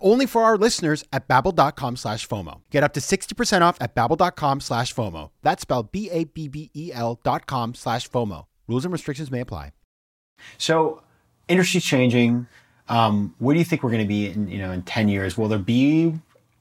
only 0.00 0.26
for 0.26 0.42
our 0.42 0.56
listeners 0.56 1.04
at 1.12 1.28
babbel.com 1.28 1.96
slash 1.96 2.26
FOMO. 2.28 2.60
Get 2.70 2.82
up 2.82 2.92
to 2.94 3.00
60% 3.00 3.60
off 3.62 3.76
at 3.80 3.94
babbel.com 3.94 4.60
slash 4.60 4.94
FOMO. 4.94 5.30
That's 5.42 5.62
spelled 5.62 5.92
B-A-B-B-E-L 5.92 7.12
E 7.12 7.20
dot 7.24 7.46
com 7.46 7.74
slash 7.74 8.08
FOMO. 8.08 8.46
Rules 8.68 8.84
and 8.84 8.92
restrictions 8.92 9.30
may 9.30 9.40
apply. 9.40 9.72
So 10.58 11.02
industry's 11.48 11.84
changing. 11.84 12.46
Um, 12.88 13.34
where 13.38 13.54
do 13.54 13.58
you 13.58 13.64
think 13.64 13.82
we're 13.82 13.90
going 13.90 14.02
to 14.02 14.08
be 14.08 14.28
in, 14.28 14.48
you 14.48 14.58
know, 14.58 14.72
in 14.72 14.82
10 14.82 15.08
years? 15.08 15.36
Will 15.38 15.48
there 15.48 15.58
be 15.58 16.14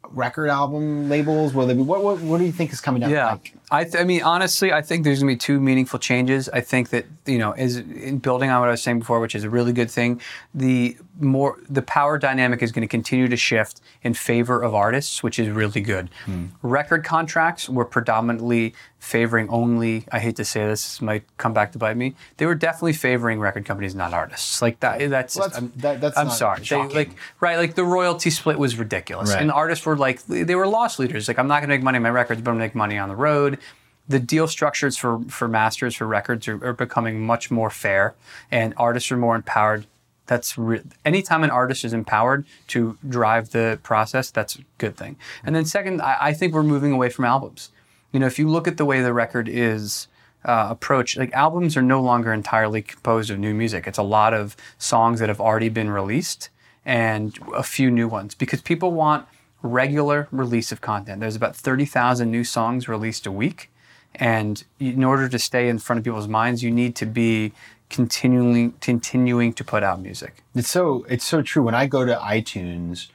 record 0.09 0.49
album 0.49 1.09
labels? 1.09 1.53
Will 1.53 1.65
there 1.67 1.75
be, 1.75 1.81
what, 1.81 2.03
what, 2.03 2.19
what 2.21 2.37
do 2.37 2.45
you 2.45 2.51
think 2.51 2.71
is 2.71 2.81
coming 2.81 3.01
down? 3.01 3.09
Yeah, 3.09 3.31
Like, 3.31 3.55
I, 3.71 3.83
th- 3.85 3.95
I 3.95 4.03
mean, 4.03 4.21
honestly, 4.21 4.73
I 4.73 4.81
think 4.81 5.03
there's 5.05 5.19
gonna 5.21 5.31
be 5.31 5.37
two 5.37 5.59
meaningful 5.59 5.97
changes. 5.97 6.49
I 6.49 6.61
think 6.61 6.89
that 6.89 7.05
you 7.25 7.37
know, 7.37 7.53
is 7.53 7.77
in 7.77 8.17
building 8.17 8.49
on 8.49 8.59
what 8.59 8.67
I 8.67 8.71
was 8.71 8.83
saying 8.83 8.99
before, 8.99 9.19
which 9.19 9.33
is 9.35 9.43
a 9.43 9.49
really 9.49 9.71
good 9.73 9.89
thing. 9.89 10.19
The 10.53 10.97
more 11.19 11.57
the 11.69 11.81
power 11.81 12.17
dynamic 12.17 12.61
is 12.63 12.71
going 12.71 12.81
to 12.81 12.87
continue 12.87 13.27
to 13.27 13.37
shift 13.37 13.79
in 14.01 14.13
favor 14.15 14.61
of 14.61 14.73
artists, 14.73 15.21
which 15.23 15.37
is 15.39 15.49
really 15.49 15.81
good. 15.81 16.09
Hmm. 16.25 16.45
Record 16.63 17.03
contracts 17.05 17.69
were 17.69 17.85
predominantly 17.85 18.73
favoring 18.99 19.47
only. 19.49 20.05
I 20.11 20.19
hate 20.19 20.35
to 20.37 20.45
say 20.45 20.65
this, 20.65 20.83
this 20.83 21.01
might 21.01 21.23
come 21.37 21.53
back 21.53 21.71
to 21.73 21.77
bite 21.77 21.95
me. 21.97 22.15
They 22.37 22.45
were 22.47 22.55
definitely 22.55 22.93
favoring 22.93 23.39
record 23.39 23.65
companies, 23.65 23.93
not 23.95 24.13
artists. 24.13 24.61
Like 24.61 24.79
that. 24.81 25.09
That's. 25.09 25.35
Well, 25.37 25.47
that's- 25.47 25.61
I'm, 25.63 25.71
that- 25.77 26.01
that's 26.01 26.17
I'm 26.17 26.29
sorry. 26.31 26.61
They, 26.63 26.75
like 26.87 27.11
right, 27.39 27.57
like 27.57 27.75
the 27.75 27.83
royalty 27.85 28.29
split 28.31 28.57
was 28.59 28.77
ridiculous, 28.77 29.29
Right. 29.31 29.41
and 29.41 29.51
artists 29.51 29.85
were 29.85 29.95
like 29.97 30.23
they 30.25 30.55
were 30.55 30.67
loss 30.67 30.97
leaders. 30.99 31.27
Like 31.27 31.37
I'm 31.39 31.47
not 31.47 31.59
going 31.59 31.69
to 31.69 31.75
make 31.75 31.83
money 31.83 31.97
on 31.97 32.01
my 32.03 32.09
records, 32.09 32.41
but 32.41 32.49
I'm 32.51 32.57
going 32.57 32.67
to 32.69 32.73
make 32.73 32.75
money 32.75 32.97
on 32.97 33.07
the 33.09 33.15
road. 33.15 33.59
The 34.07 34.19
deal 34.19 34.47
structures 34.47 34.97
for 34.97 35.21
for 35.29 35.47
masters 35.47 35.95
for 35.95 36.05
records 36.05 36.47
are, 36.47 36.63
are 36.65 36.73
becoming 36.73 37.25
much 37.25 37.51
more 37.51 37.69
fair, 37.69 38.15
and 38.49 38.73
artists 38.77 39.11
are 39.11 39.17
more 39.17 39.35
empowered. 39.35 39.85
That's 40.27 40.57
re- 40.57 40.81
anytime 41.03 41.43
an 41.43 41.49
artist 41.49 41.83
is 41.83 41.93
empowered 41.93 42.45
to 42.67 42.97
drive 43.07 43.51
the 43.51 43.79
process, 43.83 44.31
that's 44.31 44.55
a 44.55 44.59
good 44.77 44.95
thing. 44.95 45.17
And 45.43 45.55
then 45.55 45.65
second, 45.65 46.01
I, 46.01 46.17
I 46.19 46.33
think 46.33 46.53
we're 46.53 46.63
moving 46.63 46.91
away 46.91 47.09
from 47.09 47.25
albums. 47.25 47.69
You 48.11 48.19
know, 48.19 48.27
if 48.27 48.37
you 48.37 48.49
look 48.49 48.67
at 48.67 48.77
the 48.77 48.85
way 48.85 49.01
the 49.01 49.13
record 49.13 49.47
is 49.49 50.07
uh, 50.45 50.67
approached, 50.69 51.17
like 51.17 51.33
albums 51.33 51.77
are 51.77 51.81
no 51.81 52.01
longer 52.01 52.33
entirely 52.33 52.81
composed 52.81 53.29
of 53.29 53.39
new 53.39 53.53
music. 53.53 53.87
It's 53.87 53.97
a 53.97 54.03
lot 54.03 54.33
of 54.33 54.55
songs 54.77 55.19
that 55.19 55.29
have 55.29 55.41
already 55.41 55.69
been 55.69 55.89
released 55.89 56.49
and 56.85 57.37
a 57.53 57.63
few 57.63 57.91
new 57.91 58.07
ones 58.07 58.35
because 58.35 58.61
people 58.61 58.91
want 58.91 59.27
regular 59.61 60.27
release 60.31 60.71
of 60.71 60.81
content. 60.81 61.19
There's 61.19 61.35
about 61.35 61.55
30,000 61.55 62.31
new 62.31 62.43
songs 62.43 62.87
released 62.87 63.25
a 63.27 63.31
week. 63.31 63.69
And 64.15 64.63
in 64.79 65.03
order 65.03 65.27
to 65.29 65.39
stay 65.39 65.69
in 65.69 65.79
front 65.79 65.97
of 65.99 66.03
people's 66.03 66.27
minds, 66.27 66.61
you 66.63 66.71
need 66.71 66.95
to 66.97 67.05
be 67.05 67.53
continuing 67.89 68.71
continuing 68.81 69.53
to 69.53 69.63
put 69.63 69.83
out 69.83 70.01
music. 70.01 70.43
It's 70.55 70.69
so 70.69 71.05
it's 71.09 71.25
so 71.25 71.41
true. 71.41 71.63
When 71.63 71.75
I 71.75 71.85
go 71.87 72.05
to 72.05 72.15
iTunes, 72.15 73.07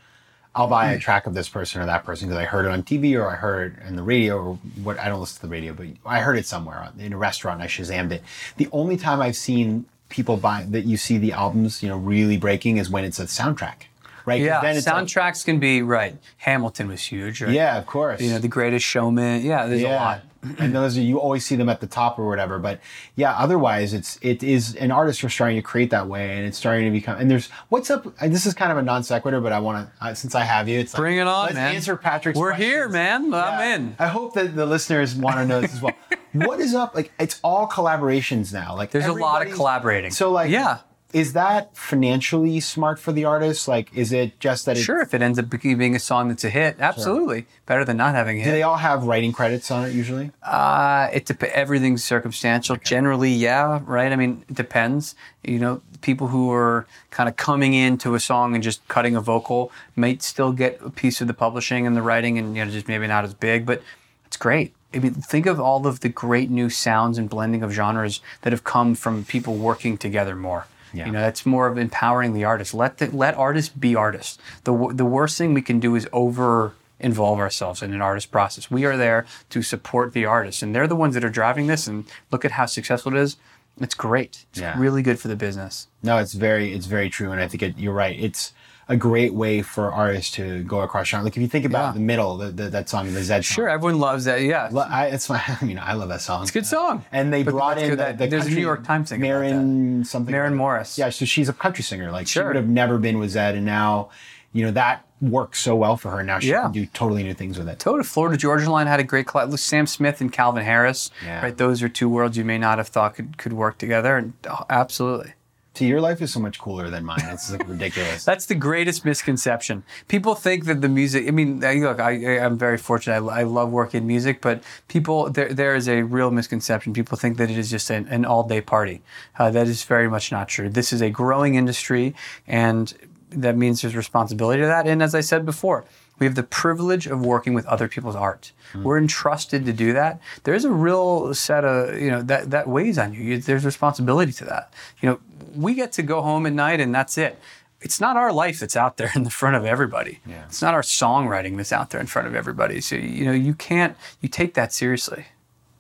I'll 0.55 0.69
buy 0.69 0.93
Mm. 0.93 0.97
a 0.97 0.99
track 0.99 1.27
of 1.27 1.35
this 1.35 1.49
person 1.49 1.81
or 1.83 1.87
that 1.87 2.05
person 2.05 2.29
because 2.29 2.41
I 2.41 2.45
heard 2.47 2.65
it 2.67 2.71
on 2.71 2.83
TV 2.83 3.15
or 3.15 3.29
I 3.29 3.37
heard 3.37 3.77
it 3.79 3.87
in 3.89 3.97
the 3.97 4.03
radio 4.03 4.37
or 4.39 4.55
what. 4.83 4.99
I 4.99 5.09
don't 5.09 5.21
listen 5.21 5.37
to 5.37 5.43
the 5.43 5.49
radio, 5.53 5.73
but 5.75 5.87
I 6.07 6.21
heard 6.21 6.39
it 6.39 6.47
somewhere 6.47 6.89
in 6.99 7.13
a 7.13 7.17
restaurant. 7.19 7.61
and 7.61 7.65
I 7.65 7.67
shazammed 7.67 8.13
it. 8.13 8.23
The 8.57 8.69
only 8.73 8.97
time 8.97 9.21
I've 9.21 9.37
seen 9.37 9.87
people 10.09 10.37
buy 10.37 10.65
that 10.71 10.85
you 10.87 10.97
see 10.97 11.19
the 11.19 11.33
albums, 11.33 11.83
you 11.83 11.89
know, 11.89 11.97
really 11.99 12.37
breaking 12.37 12.77
is 12.79 12.89
when 12.89 13.05
it's 13.05 13.19
a 13.19 13.25
soundtrack, 13.25 13.89
right? 14.25 14.41
Yeah, 14.41 14.61
then 14.61 14.77
it's 14.77 14.87
like- 14.87 14.95
soundtracks 15.05 15.45
can 15.45 15.59
be 15.59 15.83
right. 15.83 16.17
Hamilton 16.39 16.89
was 16.89 17.03
huge. 17.03 17.43
Right? 17.43 17.51
yeah, 17.53 17.77
of 17.77 17.87
course. 17.87 18.21
You 18.21 18.31
know, 18.31 18.39
The 18.39 18.49
Greatest 18.49 18.87
Showman. 18.87 19.43
Yeah, 19.45 19.67
there's 19.67 19.83
a 19.83 19.89
lot. 19.89 20.21
And 20.59 20.75
those 20.75 20.97
are 20.97 21.01
you 21.01 21.21
always 21.21 21.45
see 21.45 21.57
them 21.57 21.69
at 21.69 21.81
the 21.81 21.87
top 21.87 22.19
or 22.19 22.27
whatever. 22.27 22.59
But 22.59 22.81
yeah, 23.15 23.33
otherwise 23.33 23.93
it's 23.93 24.19
it 24.23 24.43
is 24.43 24.75
an 24.77 24.91
artist 24.91 25.23
are 25.25 25.29
starting 25.29 25.57
to 25.57 25.63
create 25.63 25.91
that 25.91 26.07
way, 26.07 26.37
and 26.37 26.47
it's 26.47 26.59
starting 26.59 26.85
to 26.85 26.91
become. 26.91 27.19
And 27.19 27.31
there's 27.31 27.49
what's 27.69 27.91
up. 27.91 28.17
This 28.19 28.47
is 28.47 28.55
kind 28.55 28.73
of 28.73 28.79
a 28.79 28.83
non 28.83 29.03
sequitur, 29.03 29.41
but 29.41 29.53
I 29.53 29.59
want 29.59 29.87
to 29.87 30.05
uh, 30.05 30.15
since 30.15 30.35
I 30.35 30.43
have 30.43 30.69
you, 30.69 30.79
it's 30.79 30.95
like, 30.95 31.01
Bring 31.01 31.19
it 31.19 31.27
on, 31.27 31.47
let's 31.47 31.55
man. 31.55 31.75
Answer 31.75 31.97
Patrick's. 31.97 32.39
We're 32.39 32.51
questions. 32.51 32.73
here, 32.73 32.89
man. 32.89 33.33
I'm 33.33 33.81
in. 33.81 33.97
I 33.99 34.07
hope 34.09 34.35
that 34.35 34.55
the 34.55 34.67
listeners 34.67 35.15
want 35.15 35.37
to 35.37 35.47
know 35.47 35.61
this 35.61 35.75
as 35.75 35.83
well. 35.83 35.95
what 36.33 36.61
is 36.61 36.75
up? 36.75 36.95
Like 36.95 37.13
it's 37.19 37.41
all 37.43 37.69
collaborations 37.69 38.53
now. 38.53 38.77
Like 38.77 38.91
There's 38.91 39.07
a 39.07 39.13
lot 39.13 39.47
of 39.47 39.53
collaborating. 39.53 40.11
So 40.11 40.31
like 40.31 40.51
yeah. 40.51 40.79
Is 41.13 41.33
that 41.35 41.77
financially 41.77 42.61
smart 42.61 42.99
for 42.99 43.13
the 43.13 43.25
artist? 43.25 43.69
Like, 43.69 43.95
is 43.97 44.13
it 44.13 44.39
just 44.41 44.67
that? 44.67 44.77
It, 44.77 44.83
Sure, 44.83 45.01
if 45.01 45.15
it 45.15 45.23
ends 45.23 45.39
up 45.39 45.49
being 45.49 45.95
a 45.95 46.01
song 46.01 46.29
that's 46.29 46.45
a 46.45 46.51
hit, 46.51 46.77
absolutely. 46.79 47.47
Better 47.65 47.85
than 47.85 47.97
not 47.97 48.15
having 48.15 48.41
a 48.41 48.45
Do 48.45 48.51
they 48.51 48.63
all 48.63 48.77
have 48.77 49.05
writing 49.05 49.33
credits 49.33 49.71
on 49.71 49.87
it 49.87 49.95
usually? 49.95 50.33
Uh, 50.43 51.09
it 51.13 51.27
dep- 51.27 51.45
everything's 51.45 52.05
circumstantial. 52.05 52.77
Generally, 52.77 53.33
yeah, 53.33 53.81
right. 53.85 54.13
I 54.13 54.17
mean, 54.17 54.45
it 54.49 54.55
depends. 54.55 55.15
You 55.45 55.59
know, 55.59 55.83
people 56.03 56.29
who 56.29 56.53
are 56.53 56.87
kind 57.11 57.29
of 57.29 57.37
coming 57.37 57.73
into 57.73 58.15
a 58.15 58.21
song 58.21 58.55
and 58.55 58.63
just 58.63 58.87
cutting 58.89 59.17
a 59.17 59.21
vocal 59.21 59.71
might 59.95 60.23
still 60.23 60.53
get 60.53 60.81
a 60.83 60.91
piece 60.91 61.21
of 61.21 61.29
the 61.29 61.35
publishing 61.35 61.87
and 61.87 61.97
the 61.97 62.03
writing, 62.03 62.37
and 62.37 62.57
you 62.57 62.65
know, 62.65 62.71
just 62.71 62.89
maybe 62.89 63.07
not 63.07 63.25
as 63.25 63.33
big, 63.33 63.65
but 63.65 63.81
it's 64.27 64.37
great. 64.37 64.75
I 64.93 64.99
mean, 64.99 65.15
think 65.15 65.47
of 65.47 65.61
all 65.61 65.87
of 65.87 66.01
the 66.01 66.09
great 66.09 66.51
new 66.51 66.71
sounds 66.71 67.19
and 67.19 67.29
blending 67.29 67.63
of 67.63 67.71
genres 67.73 68.21
that 68.43 68.53
have 68.53 68.65
come 68.65 68.95
from 68.95 69.25
people 69.25 69.57
working 69.57 69.99
together 69.99 70.35
more. 70.35 70.67
Yeah. 70.97 71.07
You 71.07 71.13
know, 71.13 71.21
that's 71.21 71.45
more 71.45 71.67
of 71.67 71.77
empowering 71.79 72.33
the 72.33 72.45
artist. 72.45 72.73
Let 72.75 72.99
the, 72.99 73.07
let 73.15 73.35
artists 73.35 73.73
be 73.75 73.95
artists. 73.95 74.39
The 74.65 74.73
the 74.95 75.05
worst 75.05 75.37
thing 75.39 75.55
we 75.55 75.63
can 75.63 75.79
do 75.81 75.95
is 75.95 76.09
over 76.13 76.73
involve 76.99 77.39
ourselves 77.39 77.83
in 77.83 77.93
an 77.93 78.01
artist 78.01 78.31
process. 78.31 78.71
We 78.71 78.85
are 78.87 78.97
there 78.97 79.27
to 79.51 79.63
support 79.63 80.13
the 80.15 80.25
artists, 80.25 80.63
and 80.63 80.75
they're 80.75 80.87
the 80.89 80.97
ones 80.97 81.13
that 81.15 81.25
are 81.25 81.31
driving 81.31 81.67
this. 81.67 81.87
And 81.87 82.05
look 82.31 82.45
at 82.45 82.53
how 82.53 82.65
successful 82.67 83.15
it 83.15 83.19
is. 83.21 83.37
It's 83.79 83.95
great. 83.95 84.47
It's 84.51 84.61
Yeah. 84.61 84.79
really 84.79 85.03
good 85.03 85.19
for 85.21 85.29
the 85.29 85.37
business. 85.37 85.89
No, 86.03 86.17
it's 86.17 86.33
very, 86.33 86.73
it's 86.73 86.87
very 86.87 87.11
true, 87.11 87.31
and 87.33 87.41
I 87.43 87.49
think 87.49 87.63
it, 87.63 87.77
you're 87.77 87.93
right. 87.93 88.19
It's 88.19 88.53
a 88.89 88.97
great 88.97 89.35
way 89.35 89.63
for 89.63 89.91
artists 89.93 90.31
to 90.37 90.63
go 90.63 90.81
across 90.81 91.09
genre. 91.09 91.25
Like 91.25 91.37
if 91.37 91.43
you 91.43 91.49
think 91.49 91.65
about 91.65 91.87
Yeah. 91.89 91.93
the 91.93 92.01
middle, 92.01 92.37
the, 92.37 92.51
the, 92.53 92.69
that 92.71 92.89
song, 92.89 93.13
the 93.13 93.19
Zedd 93.21 93.27
song. 93.27 93.43
Sure, 93.43 93.69
everyone 93.69 93.99
loves 93.99 94.27
that. 94.27 94.43
Yeah, 94.43 94.69
Lo- 94.71 94.87
I, 94.89 95.07
it's 95.07 95.29
my, 95.29 95.43
I 95.61 95.65
mean, 95.65 95.79
I 95.79 95.95
love 95.95 96.09
that 96.11 96.21
song. 96.21 96.43
It's 96.43 96.51
a 96.53 96.55
good 96.55 96.67
song. 96.67 97.05
And 97.11 97.33
they 97.33 97.43
But 97.43 97.51
brought 97.53 97.79
in 97.79 97.89
good 97.91 97.99
the, 97.99 98.05
that- 98.05 98.19
the 98.19 98.27
there's 98.29 98.47
a 98.47 98.51
New 98.51 98.61
York 98.61 98.85
Times 98.85 99.11
about 99.11 99.21
Maren 99.21 100.05
something. 100.05 100.31
Maren 100.33 100.53
like. 100.53 100.59
Morris. 100.59 100.99
Yeah, 100.99 101.11
so 101.11 101.25
she's 101.25 101.49
a 101.49 101.53
country 101.53 101.83
singer. 101.83 102.11
Like 102.13 102.29
she 102.29 102.41
would 102.41 102.55
have 102.57 102.69
never 102.69 102.99
been 102.99 103.19
with 103.19 103.35
Zedd, 103.35 103.55
and 103.57 103.65
now, 103.67 104.11
you 104.53 104.65
know, 104.65 104.71
that 104.71 105.05
works 105.21 105.59
so 105.61 105.75
well 105.75 105.97
for 105.97 106.11
her. 106.11 106.23
Now 106.23 106.39
she 106.39 106.51
Yeah. 106.51 106.63
can 106.63 106.73
do 106.73 106.87
totally 106.87 107.23
new 107.25 107.35
things 107.35 107.59
with 107.59 107.69
it. 107.69 107.79
Total 107.81 108.05
Florida 108.05 108.37
Georgia 108.37 108.71
Line 108.71 108.87
had 108.87 109.01
a 109.01 109.05
great 109.05 109.27
collab. 109.27 109.59
Sam 109.59 109.87
Smith 109.87 110.21
and 110.21 110.31
Calvin 110.33 110.63
Harris. 110.63 111.11
Yeah. 111.25 111.43
Right, 111.43 111.57
those 111.57 111.83
are 111.83 111.89
two 111.89 112.09
worlds 112.09 112.37
you 112.37 112.45
may 112.45 112.59
not 112.59 112.79
have 112.79 112.89
thought 112.89 113.15
could, 113.17 113.37
could 113.39 113.53
work 113.55 113.79
together. 113.79 114.17
And 114.17 114.35
oh, 114.49 114.65
absolutely. 114.71 115.33
See, 115.77 115.85
your 115.85 116.01
life 116.01 116.23
is 116.23 116.33
so 116.33 116.41
much 116.41 116.59
cooler 116.59 116.89
than 116.89 117.05
mine. 117.05 117.21
It's 117.25 117.53
like 117.53 117.69
ridiculous. 117.69 118.25
That's 118.25 118.47
the 118.47 118.55
greatest 118.55 119.05
misconception. 119.05 119.85
People 120.09 120.35
think 120.35 120.65
that 120.65 120.81
the 120.81 120.89
music. 120.89 121.29
I 121.29 121.33
mean, 121.33 121.61
look, 121.61 122.01
I, 122.01 122.39
I'm 122.39 122.57
very 122.57 122.79
fortunate. 122.79 123.23
I, 123.23 123.41
I 123.41 123.43
love 123.43 123.71
working 123.71 124.01
in 124.01 124.07
music, 124.07 124.41
but 124.41 124.63
people 124.89 125.29
there 125.29 125.53
there 125.53 125.75
is 125.75 125.87
a 125.87 126.01
real 126.01 126.31
misconception. 126.31 126.95
People 126.95 127.19
think 127.19 127.37
that 127.37 127.51
it 127.51 127.59
is 127.59 127.71
just 127.71 127.91
an, 127.91 128.09
an 128.09 128.25
all 128.25 128.43
day 128.43 128.63
party. 128.63 129.03
Uh, 129.39 129.51
that 129.51 129.67
is 129.67 129.85
very 129.85 130.09
much 130.09 130.33
not 130.33 130.49
true. 130.49 130.71
This 130.71 130.95
is 130.95 131.03
a 131.03 131.11
growing 131.11 131.57
industry, 131.57 132.15
and 132.47 132.95
that 133.29 133.59
means 133.59 133.83
there's 133.83 133.95
responsibility 133.95 134.63
to 134.63 134.67
that. 134.67 134.87
And 134.87 135.03
as 135.03 135.15
I 135.15 135.21
said 135.21 135.45
before. 135.45 135.85
We 136.19 136.27
have 136.27 136.35
the 136.35 136.43
privilege 136.43 137.07
of 137.07 137.25
working 137.25 137.53
with 137.55 137.67
other 137.67 137.89
people's 137.89 138.17
art. 138.17 138.53
Mm. 138.73 138.83
We're 138.83 138.99
entrusted 138.99 139.67
to 139.67 139.73
do 139.73 139.93
that. 139.93 140.21
There's 140.45 140.65
a 140.65 140.71
real 140.71 141.35
set 141.35 141.65
of, 141.65 142.01
you 142.01 142.11
know, 142.11 142.23
that, 142.23 142.51
that 142.51 142.69
weighs 142.69 142.99
on 142.99 143.13
you. 143.13 143.21
you. 143.23 143.39
There's 143.39 143.65
responsibility 143.65 144.33
to 144.33 144.45
that. 144.47 144.73
You 145.01 145.11
know, 145.11 145.21
we 145.55 145.75
get 145.75 145.93
to 145.93 146.03
go 146.03 146.23
home 146.23 146.47
at 146.47 146.53
night 146.53 146.81
and 146.81 146.95
that's 146.95 147.19
it 147.19 147.39
it's 147.81 148.01
not 148.01 148.17
our 148.17 148.33
life 148.33 148.59
that's 148.59 148.77
out 148.77 148.97
there 148.97 149.11
in 149.15 149.23
the 149.23 149.31
front 149.31 149.57
of 149.57 149.65
everybody. 149.65 150.21
Yeah. 150.27 150.45
It's 150.47 150.63
not 150.63 150.75
our 150.75 150.83
songwriting 150.83 151.57
that's 151.57 151.73
out 151.73 151.91
there 151.91 152.01
in 152.01 152.07
front 152.07 152.27
of 152.29 152.35
everybody. 152.35 152.81
So 152.81 152.97
you 152.97 153.25
know 153.25 153.33
you 153.33 153.55
can't 153.55 153.97
you 154.21 154.29
take 154.29 154.55
that 154.55 154.73
seriously. 154.73 155.27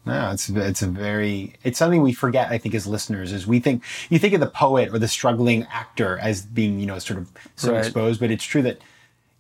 No, 0.04 0.30
it's 0.30 0.48
it's 0.48 0.82
a 0.82 0.86
very 0.86 1.54
it's 1.64 1.78
something 1.78 2.00
we 2.00 2.12
forget. 2.12 2.50
I 2.50 2.58
think 2.58 2.74
as 2.74 2.86
listeners, 2.86 3.32
is 3.32 3.46
we 3.46 3.58
think 3.58 3.82
you 4.08 4.20
think 4.20 4.34
of 4.34 4.40
the 4.40 4.46
poet 4.46 4.94
or 4.94 5.00
the 5.00 5.08
struggling 5.08 5.66
actor 5.72 6.18
as 6.18 6.42
being 6.42 6.78
you 6.78 6.86
know 6.86 6.98
sort 7.00 7.18
of 7.18 7.28
so 7.56 7.72
Right. 7.72 7.78
exposed, 7.80 8.20
but 8.20 8.30
it's 8.30 8.44
true 8.44 8.62
that 8.62 8.78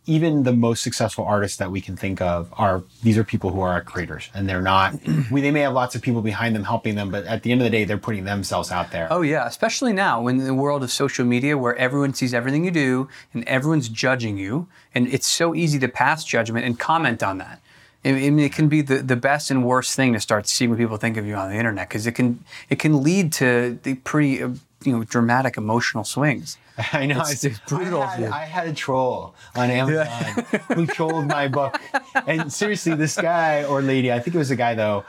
even 0.06 0.44
the 0.44 0.52
most 0.52 0.82
successful 0.82 1.24
artists 1.24 1.58
that 1.58 1.70
we 1.70 1.80
can 1.80 1.96
think 1.96 2.20
of 2.20 2.48
are 2.52 2.82
these 3.02 3.18
are 3.18 3.24
people 3.24 3.50
who 3.50 3.60
are 3.60 3.72
our 3.72 3.82
creators, 3.82 4.30
and 4.34 4.48
they're 4.48 4.62
not. 4.62 4.94
we 5.30 5.40
they 5.40 5.50
may 5.50 5.60
have 5.60 5.72
lots 5.72 5.94
of 5.94 6.02
people 6.02 6.22
behind 6.22 6.54
them 6.54 6.64
helping 6.64 6.94
them, 6.94 7.10
but 7.10 7.24
at 7.26 7.42
the 7.42 7.52
end 7.52 7.60
of 7.60 7.64
the 7.64 7.70
day, 7.70 7.84
they're 7.84 7.98
putting 7.98 8.24
themselves 8.24 8.70
out 8.70 8.92
there. 8.92 9.08
Oh 9.10 9.22
yeah, 9.22 9.46
especially 9.46 9.92
now 9.92 10.26
in 10.28 10.38
the 10.38 10.54
world 10.54 10.82
of 10.82 10.90
social 10.90 11.24
media 11.24 11.58
where 11.58 11.76
everyone 11.76 12.14
sees 12.14 12.32
everything 12.32 12.64
you 12.64 12.70
do 12.70 13.08
and 13.34 13.44
everyone's 13.44 13.88
judging 13.88 14.38
you, 14.38 14.68
and 14.94 15.08
it's 15.08 15.26
so 15.26 15.54
easy 15.54 15.78
to 15.80 15.88
pass 15.88 16.24
judgment 16.24 16.64
and 16.64 16.78
comment 16.78 17.22
on 17.22 17.38
that. 17.38 17.60
I 18.04 18.10
I 18.10 18.30
mean, 18.30 18.40
it 18.40 18.52
can 18.52 18.68
be 18.68 18.82
the, 18.82 18.98
the 18.98 19.16
best 19.16 19.50
and 19.50 19.64
worst 19.64 19.96
thing 19.96 20.12
to 20.12 20.20
start 20.20 20.46
seeing 20.46 20.70
what 20.70 20.78
people 20.78 20.96
think 20.96 21.16
of 21.16 21.26
you 21.26 21.34
on 21.34 21.50
the 21.50 21.56
internet 21.56 21.88
because 21.88 22.06
it 22.06 22.12
can 22.12 22.44
it 22.70 22.78
can 22.78 23.02
lead 23.02 23.32
to 23.34 23.78
the 23.82 23.94
pretty 23.94 24.42
uh, 24.42 24.50
you 24.84 24.92
know 24.92 25.04
dramatic 25.04 25.56
emotional 25.56 26.04
swings. 26.04 26.58
I 26.92 27.06
know 27.06 27.16
It's- 27.20 27.44
it's 27.44 27.58
brutal, 27.60 28.02
I 28.02 28.16
had. 28.16 28.30
I 28.30 28.44
had 28.44 28.68
a 28.68 28.72
troll 28.74 29.34
on 29.54 29.70
Amazon 29.70 30.44
who 30.74 30.86
trolled 30.86 31.26
my 31.26 31.48
book, 31.48 31.80
and 32.26 32.52
seriously, 32.52 32.94
this 32.94 33.16
guy 33.16 33.64
or 33.64 33.80
lady, 33.82 34.12
I 34.12 34.18
think 34.20 34.34
it 34.34 34.38
was 34.38 34.50
a 34.50 34.56
guy 34.56 34.74
though. 34.74 35.04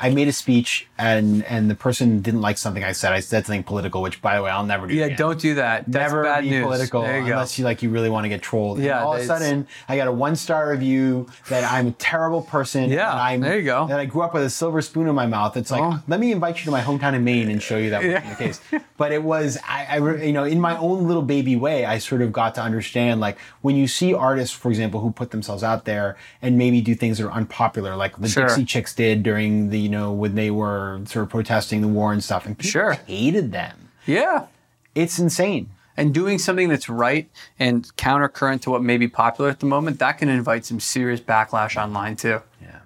I 0.00 0.10
made 0.10 0.26
a 0.26 0.32
speech 0.32 0.88
and 0.98 1.44
and 1.44 1.70
the 1.70 1.76
person 1.76 2.20
didn't 2.20 2.40
like 2.40 2.58
something 2.58 2.82
I 2.82 2.90
said. 2.90 3.12
I 3.12 3.20
said 3.20 3.46
something 3.46 3.62
political, 3.62 4.02
which 4.02 4.20
by 4.20 4.34
the 4.36 4.42
way, 4.42 4.50
I'll 4.50 4.66
never 4.66 4.88
do. 4.88 4.94
Yeah, 4.94 5.04
again. 5.04 5.18
don't 5.18 5.38
do 5.40 5.54
that. 5.54 5.84
That's 5.86 6.10
Never 6.10 6.24
bad 6.24 6.42
be 6.42 6.50
news. 6.50 6.64
political 6.64 7.02
you 7.02 7.08
unless 7.32 7.56
you 7.58 7.64
like 7.64 7.80
you 7.82 7.90
really 7.90 8.10
want 8.10 8.24
to 8.24 8.28
get 8.28 8.42
trolled. 8.42 8.78
And 8.78 8.86
Yeah, 8.86 9.04
all 9.04 9.14
of 9.14 9.20
a 9.20 9.24
sudden, 9.24 9.68
I 9.88 9.96
got 9.96 10.08
a 10.08 10.12
one 10.12 10.34
star 10.34 10.70
review 10.70 11.28
that 11.50 11.70
I'm 11.70 11.86
a 11.88 11.92
terrible 11.92 12.42
person. 12.42 12.90
Yeah, 12.90 13.12
and 13.12 13.20
I'm, 13.20 13.40
there 13.42 13.56
you 13.58 13.64
go. 13.64 13.86
That 13.86 14.00
I 14.00 14.06
grew 14.06 14.22
up 14.22 14.34
with 14.34 14.42
a 14.42 14.50
silver 14.50 14.82
spoon 14.82 15.06
in 15.06 15.14
my 15.14 15.26
mouth. 15.26 15.56
It's 15.56 15.70
like 15.70 15.82
Oh. 15.82 16.02
let 16.08 16.18
me 16.18 16.32
invite 16.32 16.58
you 16.58 16.64
to 16.64 16.70
my 16.72 16.80
hometown 16.80 17.14
in 17.14 17.22
Maine 17.22 17.48
and 17.48 17.62
show 17.62 17.76
you 17.78 17.90
that 17.90 18.02
wasn't 18.02 18.28
the 18.30 18.44
case. 18.44 18.60
But 18.96 19.12
it 19.12 19.22
was 19.22 19.56
I, 19.68 19.86
I 20.00 20.14
you 20.24 20.32
know 20.32 20.42
in 20.44 20.60
my 20.60 20.76
own 20.76 20.93
little 20.94 21.22
baby 21.22 21.56
way, 21.56 21.84
I 21.84 21.98
sort 21.98 22.22
of 22.22 22.32
got 22.32 22.54
to 22.56 22.62
understand 22.62 23.20
like 23.20 23.38
when 23.62 23.76
you 23.76 23.86
see 23.88 24.14
artists, 24.14 24.54
for 24.54 24.70
example, 24.70 25.00
who 25.00 25.10
put 25.10 25.30
themselves 25.30 25.62
out 25.62 25.84
there 25.84 26.16
and 26.42 26.56
maybe 26.58 26.80
do 26.80 26.94
things 26.94 27.18
that 27.18 27.26
are 27.26 27.32
unpopular, 27.32 27.96
like 27.96 28.16
the 28.18 28.28
Sure. 28.28 28.46
Dixie 28.46 28.64
Chicks 28.64 28.94
did 28.94 29.22
during 29.22 29.70
the 29.70 29.78
you 29.78 29.88
know 29.88 30.12
when 30.12 30.34
they 30.34 30.50
were 30.50 31.00
sort 31.06 31.24
of 31.24 31.30
protesting 31.30 31.80
the 31.80 31.88
war 31.88 32.12
and 32.12 32.22
stuff, 32.22 32.46
and 32.46 32.56
people 32.56 32.70
Sure. 32.70 32.92
hated 33.06 33.52
them. 33.52 33.88
Yeah. 34.06 34.46
It's 34.94 35.18
insane. 35.18 35.70
and 35.96 36.12
doing 36.12 36.38
something 36.40 36.68
that's 36.68 36.88
right 36.88 37.30
and 37.56 37.84
countercurrent 37.96 38.60
to 38.62 38.68
what 38.70 38.82
may 38.82 38.96
be 38.96 39.06
popular 39.06 39.48
at 39.48 39.60
the 39.60 39.66
moment, 39.66 40.00
that 40.00 40.18
can 40.18 40.28
invite 40.28 40.64
some 40.64 40.80
serious 40.80 41.20
backlash 41.20 41.80
online 41.80 42.16
too. 42.16 42.40
Yeah. 42.60 42.78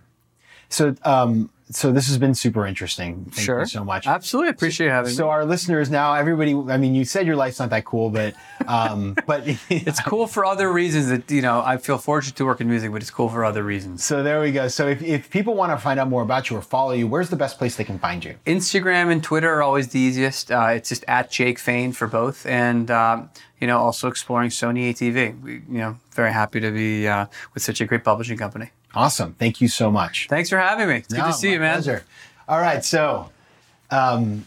So, 0.68 0.94
um, 1.04 1.48
so 1.70 1.92
this 1.92 2.06
has 2.08 2.18
been 2.18 2.34
super 2.34 2.66
interesting. 2.66 3.26
Thank 3.30 3.44
sure. 3.44 3.60
you 3.60 3.66
so 3.66 3.84
much. 3.84 4.06
Absolutely. 4.06 4.50
Appreciate 4.50 4.88
having 4.88 5.12
So 5.12 5.24
me. 5.24 5.30
our 5.30 5.44
listeners 5.44 5.90
now, 5.90 6.14
everybody. 6.14 6.52
I 6.54 6.76
mean, 6.78 6.94
you 6.94 7.04
said 7.04 7.26
your 7.26 7.36
life's 7.36 7.58
not 7.58 7.70
that 7.70 7.84
cool, 7.84 8.10
but 8.10 8.34
um, 8.66 9.14
but 9.26 9.42
It's 9.70 10.00
cool 10.02 10.26
for 10.26 10.44
other 10.44 10.72
reasons 10.72 11.08
that, 11.08 11.30
you 11.30 11.42
know, 11.42 11.60
I 11.60 11.76
feel 11.76 11.98
fortunate 11.98 12.36
to 12.36 12.44
work 12.44 12.60
in 12.60 12.68
music, 12.68 12.90
but 12.92 13.02
it's 13.02 13.10
cool 13.10 13.28
for 13.28 13.44
other 13.44 13.62
reasons. 13.62 14.04
so 14.04 14.22
there 14.22 14.40
we 14.40 14.52
go. 14.52 14.68
So 14.68 14.88
if, 14.88 15.02
if 15.02 15.30
people 15.30 15.54
want 15.54 15.72
to 15.72 15.78
find 15.78 16.00
out 16.00 16.08
more 16.08 16.22
about 16.22 16.48
you 16.50 16.56
or 16.56 16.62
follow 16.62 16.92
you, 16.92 17.06
where's 17.06 17.30
the 17.30 17.36
best 17.36 17.58
place 17.58 17.76
they 17.76 17.84
can 17.84 17.98
find 17.98 18.24
you? 18.24 18.34
Instagram 18.46 19.10
and 19.12 19.22
Twitter 19.22 19.52
are 19.52 19.62
always 19.62 19.88
the 19.88 19.98
easiest. 20.00 20.50
Uh, 20.50 20.68
it's 20.74 20.88
just 20.88 21.04
at 21.08 21.30
Jake 21.30 21.58
Fain 21.58 21.92
for 21.92 22.06
both. 22.06 22.46
And, 22.46 22.90
um, 22.90 23.30
you 23.60 23.66
know, 23.66 23.78
also 23.78 24.08
exploring 24.08 24.50
Sony 24.50 24.90
ATV. 24.90 25.42
We, 25.42 25.52
you 25.54 25.78
know, 25.78 25.96
very 26.12 26.32
happy 26.32 26.60
to 26.60 26.70
be 26.70 27.08
uh, 27.08 27.26
with 27.54 27.62
such 27.62 27.80
a 27.80 27.86
great 27.86 28.04
publishing 28.04 28.38
company. 28.38 28.70
Awesome. 28.98 29.34
Thank 29.34 29.60
you 29.60 29.68
so 29.68 29.92
much. 29.92 30.26
Thanks 30.28 30.48
for 30.48 30.58
having 30.58 30.88
me. 30.88 30.96
It's 30.96 31.14
good 31.14 31.22
to 31.22 31.32
see 31.32 31.52
you, 31.52 31.60
man. 31.60 31.74
Pleasure. 31.74 32.02
All 32.48 32.60
right. 32.60 32.84
So, 32.84 33.30
um, 33.92 34.44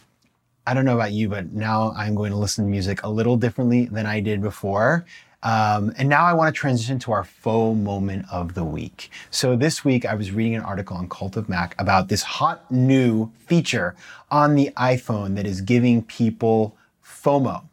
I 0.67 0.73
don't 0.73 0.83
know 0.83 0.95
about 0.95 1.13
you, 1.13 1.29
but 1.29 1.53
now 1.53 1.93
I'm 1.95 2.15
going 2.15 2.31
to 2.31 2.37
listen 2.37 2.65
to 2.65 2.69
music 2.69 3.01
a 3.03 3.09
little 3.09 3.37
differently 3.37 3.85
than 3.85 4.05
I 4.05 4.19
did 4.19 4.41
before. 4.41 5.05
Um, 5.41 5.93
and 5.97 6.09
now 6.09 6.25
I 6.25 6.33
want 6.33 6.53
to 6.53 6.59
transition 6.59 6.99
to 6.99 7.13
our 7.13 7.23
faux 7.23 7.79
moment 7.79 8.25
of 8.29 8.53
the 8.53 8.65
week. 8.65 9.09
So 9.29 9.55
this 9.55 9.85
week 9.85 10.05
I 10.05 10.15
was 10.15 10.31
reading 10.31 10.55
an 10.55 10.63
article 10.63 10.97
on 10.97 11.07
Cult 11.07 11.37
of 11.37 11.47
Mac 11.47 11.73
about 11.79 12.09
this 12.09 12.21
hot 12.21 12.69
new 12.69 13.31
feature 13.45 13.95
on 14.29 14.55
the 14.55 14.71
iPhone 14.75 15.37
that 15.37 15.47
is 15.47 15.61
giving 15.61 16.03
people 16.03 16.75
FOMO. 17.05 17.63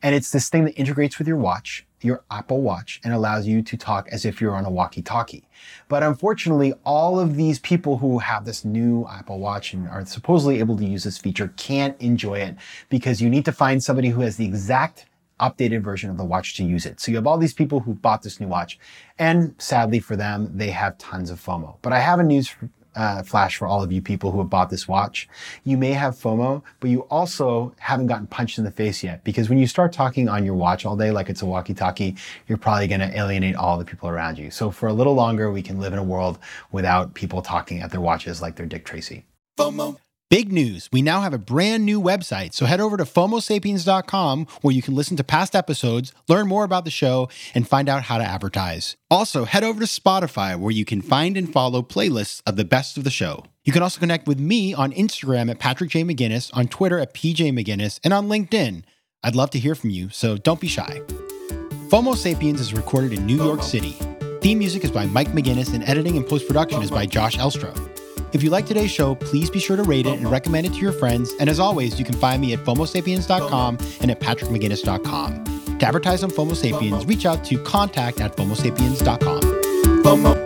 And 0.00 0.14
it's 0.14 0.30
this 0.30 0.48
thing 0.48 0.64
that 0.66 0.74
integrates 0.74 1.18
with 1.18 1.26
your 1.26 1.38
watch, 1.38 1.84
your 2.02 2.24
Apple 2.30 2.62
Watch, 2.62 3.00
and 3.04 3.12
allows 3.12 3.46
you 3.46 3.62
to 3.62 3.76
talk 3.76 4.08
as 4.10 4.24
if 4.24 4.40
you're 4.40 4.54
on 4.54 4.64
a 4.64 4.70
walkie 4.70 5.02
talkie. 5.02 5.44
But 5.88 6.02
unfortunately, 6.02 6.72
all 6.84 7.20
of 7.20 7.36
these 7.36 7.58
people 7.58 7.98
who 7.98 8.18
have 8.18 8.44
this 8.44 8.64
new 8.64 9.06
Apple 9.10 9.38
Watch 9.38 9.72
and 9.72 9.88
are 9.88 10.04
supposedly 10.06 10.58
able 10.58 10.76
to 10.76 10.84
use 10.84 11.04
this 11.04 11.18
feature 11.18 11.52
can't 11.56 12.00
enjoy 12.00 12.38
it 12.38 12.56
because 12.88 13.20
you 13.20 13.28
need 13.28 13.44
to 13.44 13.52
find 13.52 13.82
somebody 13.82 14.08
who 14.08 14.20
has 14.22 14.36
the 14.36 14.46
exact 14.46 15.06
updated 15.40 15.82
version 15.82 16.10
of 16.10 16.16
the 16.16 16.24
watch 16.24 16.54
to 16.56 16.64
use 16.64 16.86
it. 16.86 17.00
So 17.00 17.10
you 17.10 17.16
have 17.16 17.26
all 17.26 17.38
these 17.38 17.54
people 17.54 17.80
who 17.80 17.94
bought 17.94 18.22
this 18.22 18.40
new 18.40 18.46
watch, 18.46 18.78
and 19.18 19.54
sadly 19.58 19.98
for 19.98 20.14
them, 20.14 20.50
they 20.54 20.70
have 20.70 20.98
tons 20.98 21.30
of 21.30 21.42
FOMO. 21.42 21.76
But 21.82 21.92
I 21.92 22.00
have 22.00 22.20
a 22.20 22.22
news 22.22 22.54
uh, 22.94 23.22
flash 23.22 23.56
for 23.56 23.66
all 23.66 23.82
of 23.82 23.92
you 23.92 24.02
people 24.02 24.30
who 24.30 24.38
have 24.38 24.50
bought 24.50 24.70
this 24.70 24.88
watch. 24.88 25.28
You 25.64 25.76
may 25.76 25.92
have 25.92 26.14
FOMO, 26.14 26.62
but 26.80 26.90
you 26.90 27.00
also 27.02 27.74
haven't 27.78 28.06
gotten 28.06 28.26
punched 28.26 28.58
in 28.58 28.64
the 28.64 28.70
face 28.70 29.02
yet 29.02 29.22
because 29.24 29.48
when 29.48 29.58
you 29.58 29.66
start 29.66 29.92
talking 29.92 30.28
on 30.28 30.44
your 30.44 30.54
watch 30.54 30.84
all 30.84 30.96
day 30.96 31.10
like 31.10 31.28
it's 31.28 31.42
a 31.42 31.46
walkie 31.46 31.74
talkie, 31.74 32.16
you're 32.48 32.58
probably 32.58 32.88
going 32.88 33.00
to 33.00 33.16
alienate 33.18 33.56
all 33.56 33.78
the 33.78 33.84
people 33.84 34.08
around 34.08 34.38
you. 34.38 34.50
So 34.50 34.70
for 34.70 34.88
a 34.88 34.92
little 34.92 35.14
longer, 35.14 35.50
we 35.50 35.62
can 35.62 35.80
live 35.80 35.92
in 35.92 35.98
a 35.98 36.04
world 36.04 36.38
without 36.72 37.14
people 37.14 37.42
talking 37.42 37.80
at 37.80 37.90
their 37.90 38.00
watches 38.00 38.42
like 38.42 38.56
they're 38.56 38.66
Dick 38.66 38.84
Tracy. 38.84 39.24
FOMO. 39.58 39.98
Big 40.30 40.52
news. 40.52 40.88
We 40.92 41.02
now 41.02 41.22
have 41.22 41.34
a 41.34 41.38
brand 41.38 41.84
new 41.84 42.00
website. 42.00 42.54
So 42.54 42.64
head 42.64 42.80
over 42.80 42.96
to 42.96 43.02
FOMOSapiens.com 43.02 44.46
where 44.62 44.72
you 44.72 44.80
can 44.80 44.94
listen 44.94 45.16
to 45.16 45.24
past 45.24 45.56
episodes, 45.56 46.12
learn 46.28 46.46
more 46.46 46.62
about 46.62 46.84
the 46.84 46.90
show, 46.90 47.28
and 47.52 47.66
find 47.66 47.88
out 47.88 48.04
how 48.04 48.16
to 48.16 48.22
advertise. 48.22 48.96
Also, 49.10 49.44
head 49.44 49.64
over 49.64 49.80
to 49.80 49.86
Spotify 49.86 50.56
where 50.56 50.70
you 50.70 50.84
can 50.84 51.02
find 51.02 51.36
and 51.36 51.52
follow 51.52 51.82
playlists 51.82 52.42
of 52.46 52.54
the 52.54 52.64
best 52.64 52.96
of 52.96 53.02
the 53.02 53.10
show. 53.10 53.44
You 53.64 53.72
can 53.72 53.82
also 53.82 53.98
connect 53.98 54.28
with 54.28 54.38
me 54.38 54.72
on 54.72 54.92
Instagram 54.92 55.50
at 55.50 55.58
Patrick 55.58 55.90
J. 55.90 56.04
McGinnis, 56.04 56.56
on 56.56 56.68
Twitter 56.68 57.00
at 57.00 57.12
PJ 57.12 57.52
McGinnis, 57.52 57.98
and 58.04 58.12
on 58.12 58.28
LinkedIn. 58.28 58.84
I'd 59.24 59.34
love 59.34 59.50
to 59.50 59.58
hear 59.58 59.74
from 59.74 59.90
you, 59.90 60.10
so 60.10 60.36
don't 60.36 60.60
be 60.60 60.68
shy. 60.68 61.02
FOMO 61.88 62.14
Sapiens 62.14 62.60
is 62.60 62.72
recorded 62.72 63.12
in 63.14 63.26
New 63.26 63.42
York 63.42 63.64
City. 63.64 63.96
Theme 64.42 64.60
music 64.60 64.84
is 64.84 64.92
by 64.92 65.06
Mike 65.06 65.32
McGinnis, 65.32 65.74
and 65.74 65.82
editing 65.88 66.16
and 66.16 66.24
post 66.24 66.46
production 66.46 66.82
is 66.82 66.90
by 66.92 67.04
Josh 67.04 67.36
Elstro. 67.36 67.74
If 68.32 68.42
you 68.42 68.50
like 68.50 68.66
today's 68.66 68.90
show, 68.90 69.14
please 69.14 69.50
be 69.50 69.58
sure 69.58 69.76
to 69.76 69.82
rate 69.82 70.06
it 70.06 70.18
and 70.18 70.30
recommend 70.30 70.66
it 70.66 70.74
to 70.74 70.78
your 70.78 70.92
friends. 70.92 71.32
And 71.40 71.48
as 71.48 71.58
always, 71.58 71.98
you 71.98 72.04
can 72.04 72.14
find 72.14 72.40
me 72.40 72.52
at 72.52 72.60
FOMOSapiens.com 72.60 73.78
and 74.00 74.10
at 74.10 74.20
PatrickMcGinnis.com. 74.20 75.78
To 75.78 75.86
advertise 75.86 76.22
on 76.22 76.30
FOMO 76.30 76.54
Sapiens, 76.54 77.06
reach 77.06 77.26
out 77.26 77.44
to 77.46 77.58
contact 77.64 78.20
at 78.20 78.36
FOMOSapiens.com. 78.36 79.40
FOMO. 80.02 80.44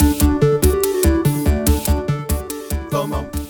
FOMO. 2.90 3.43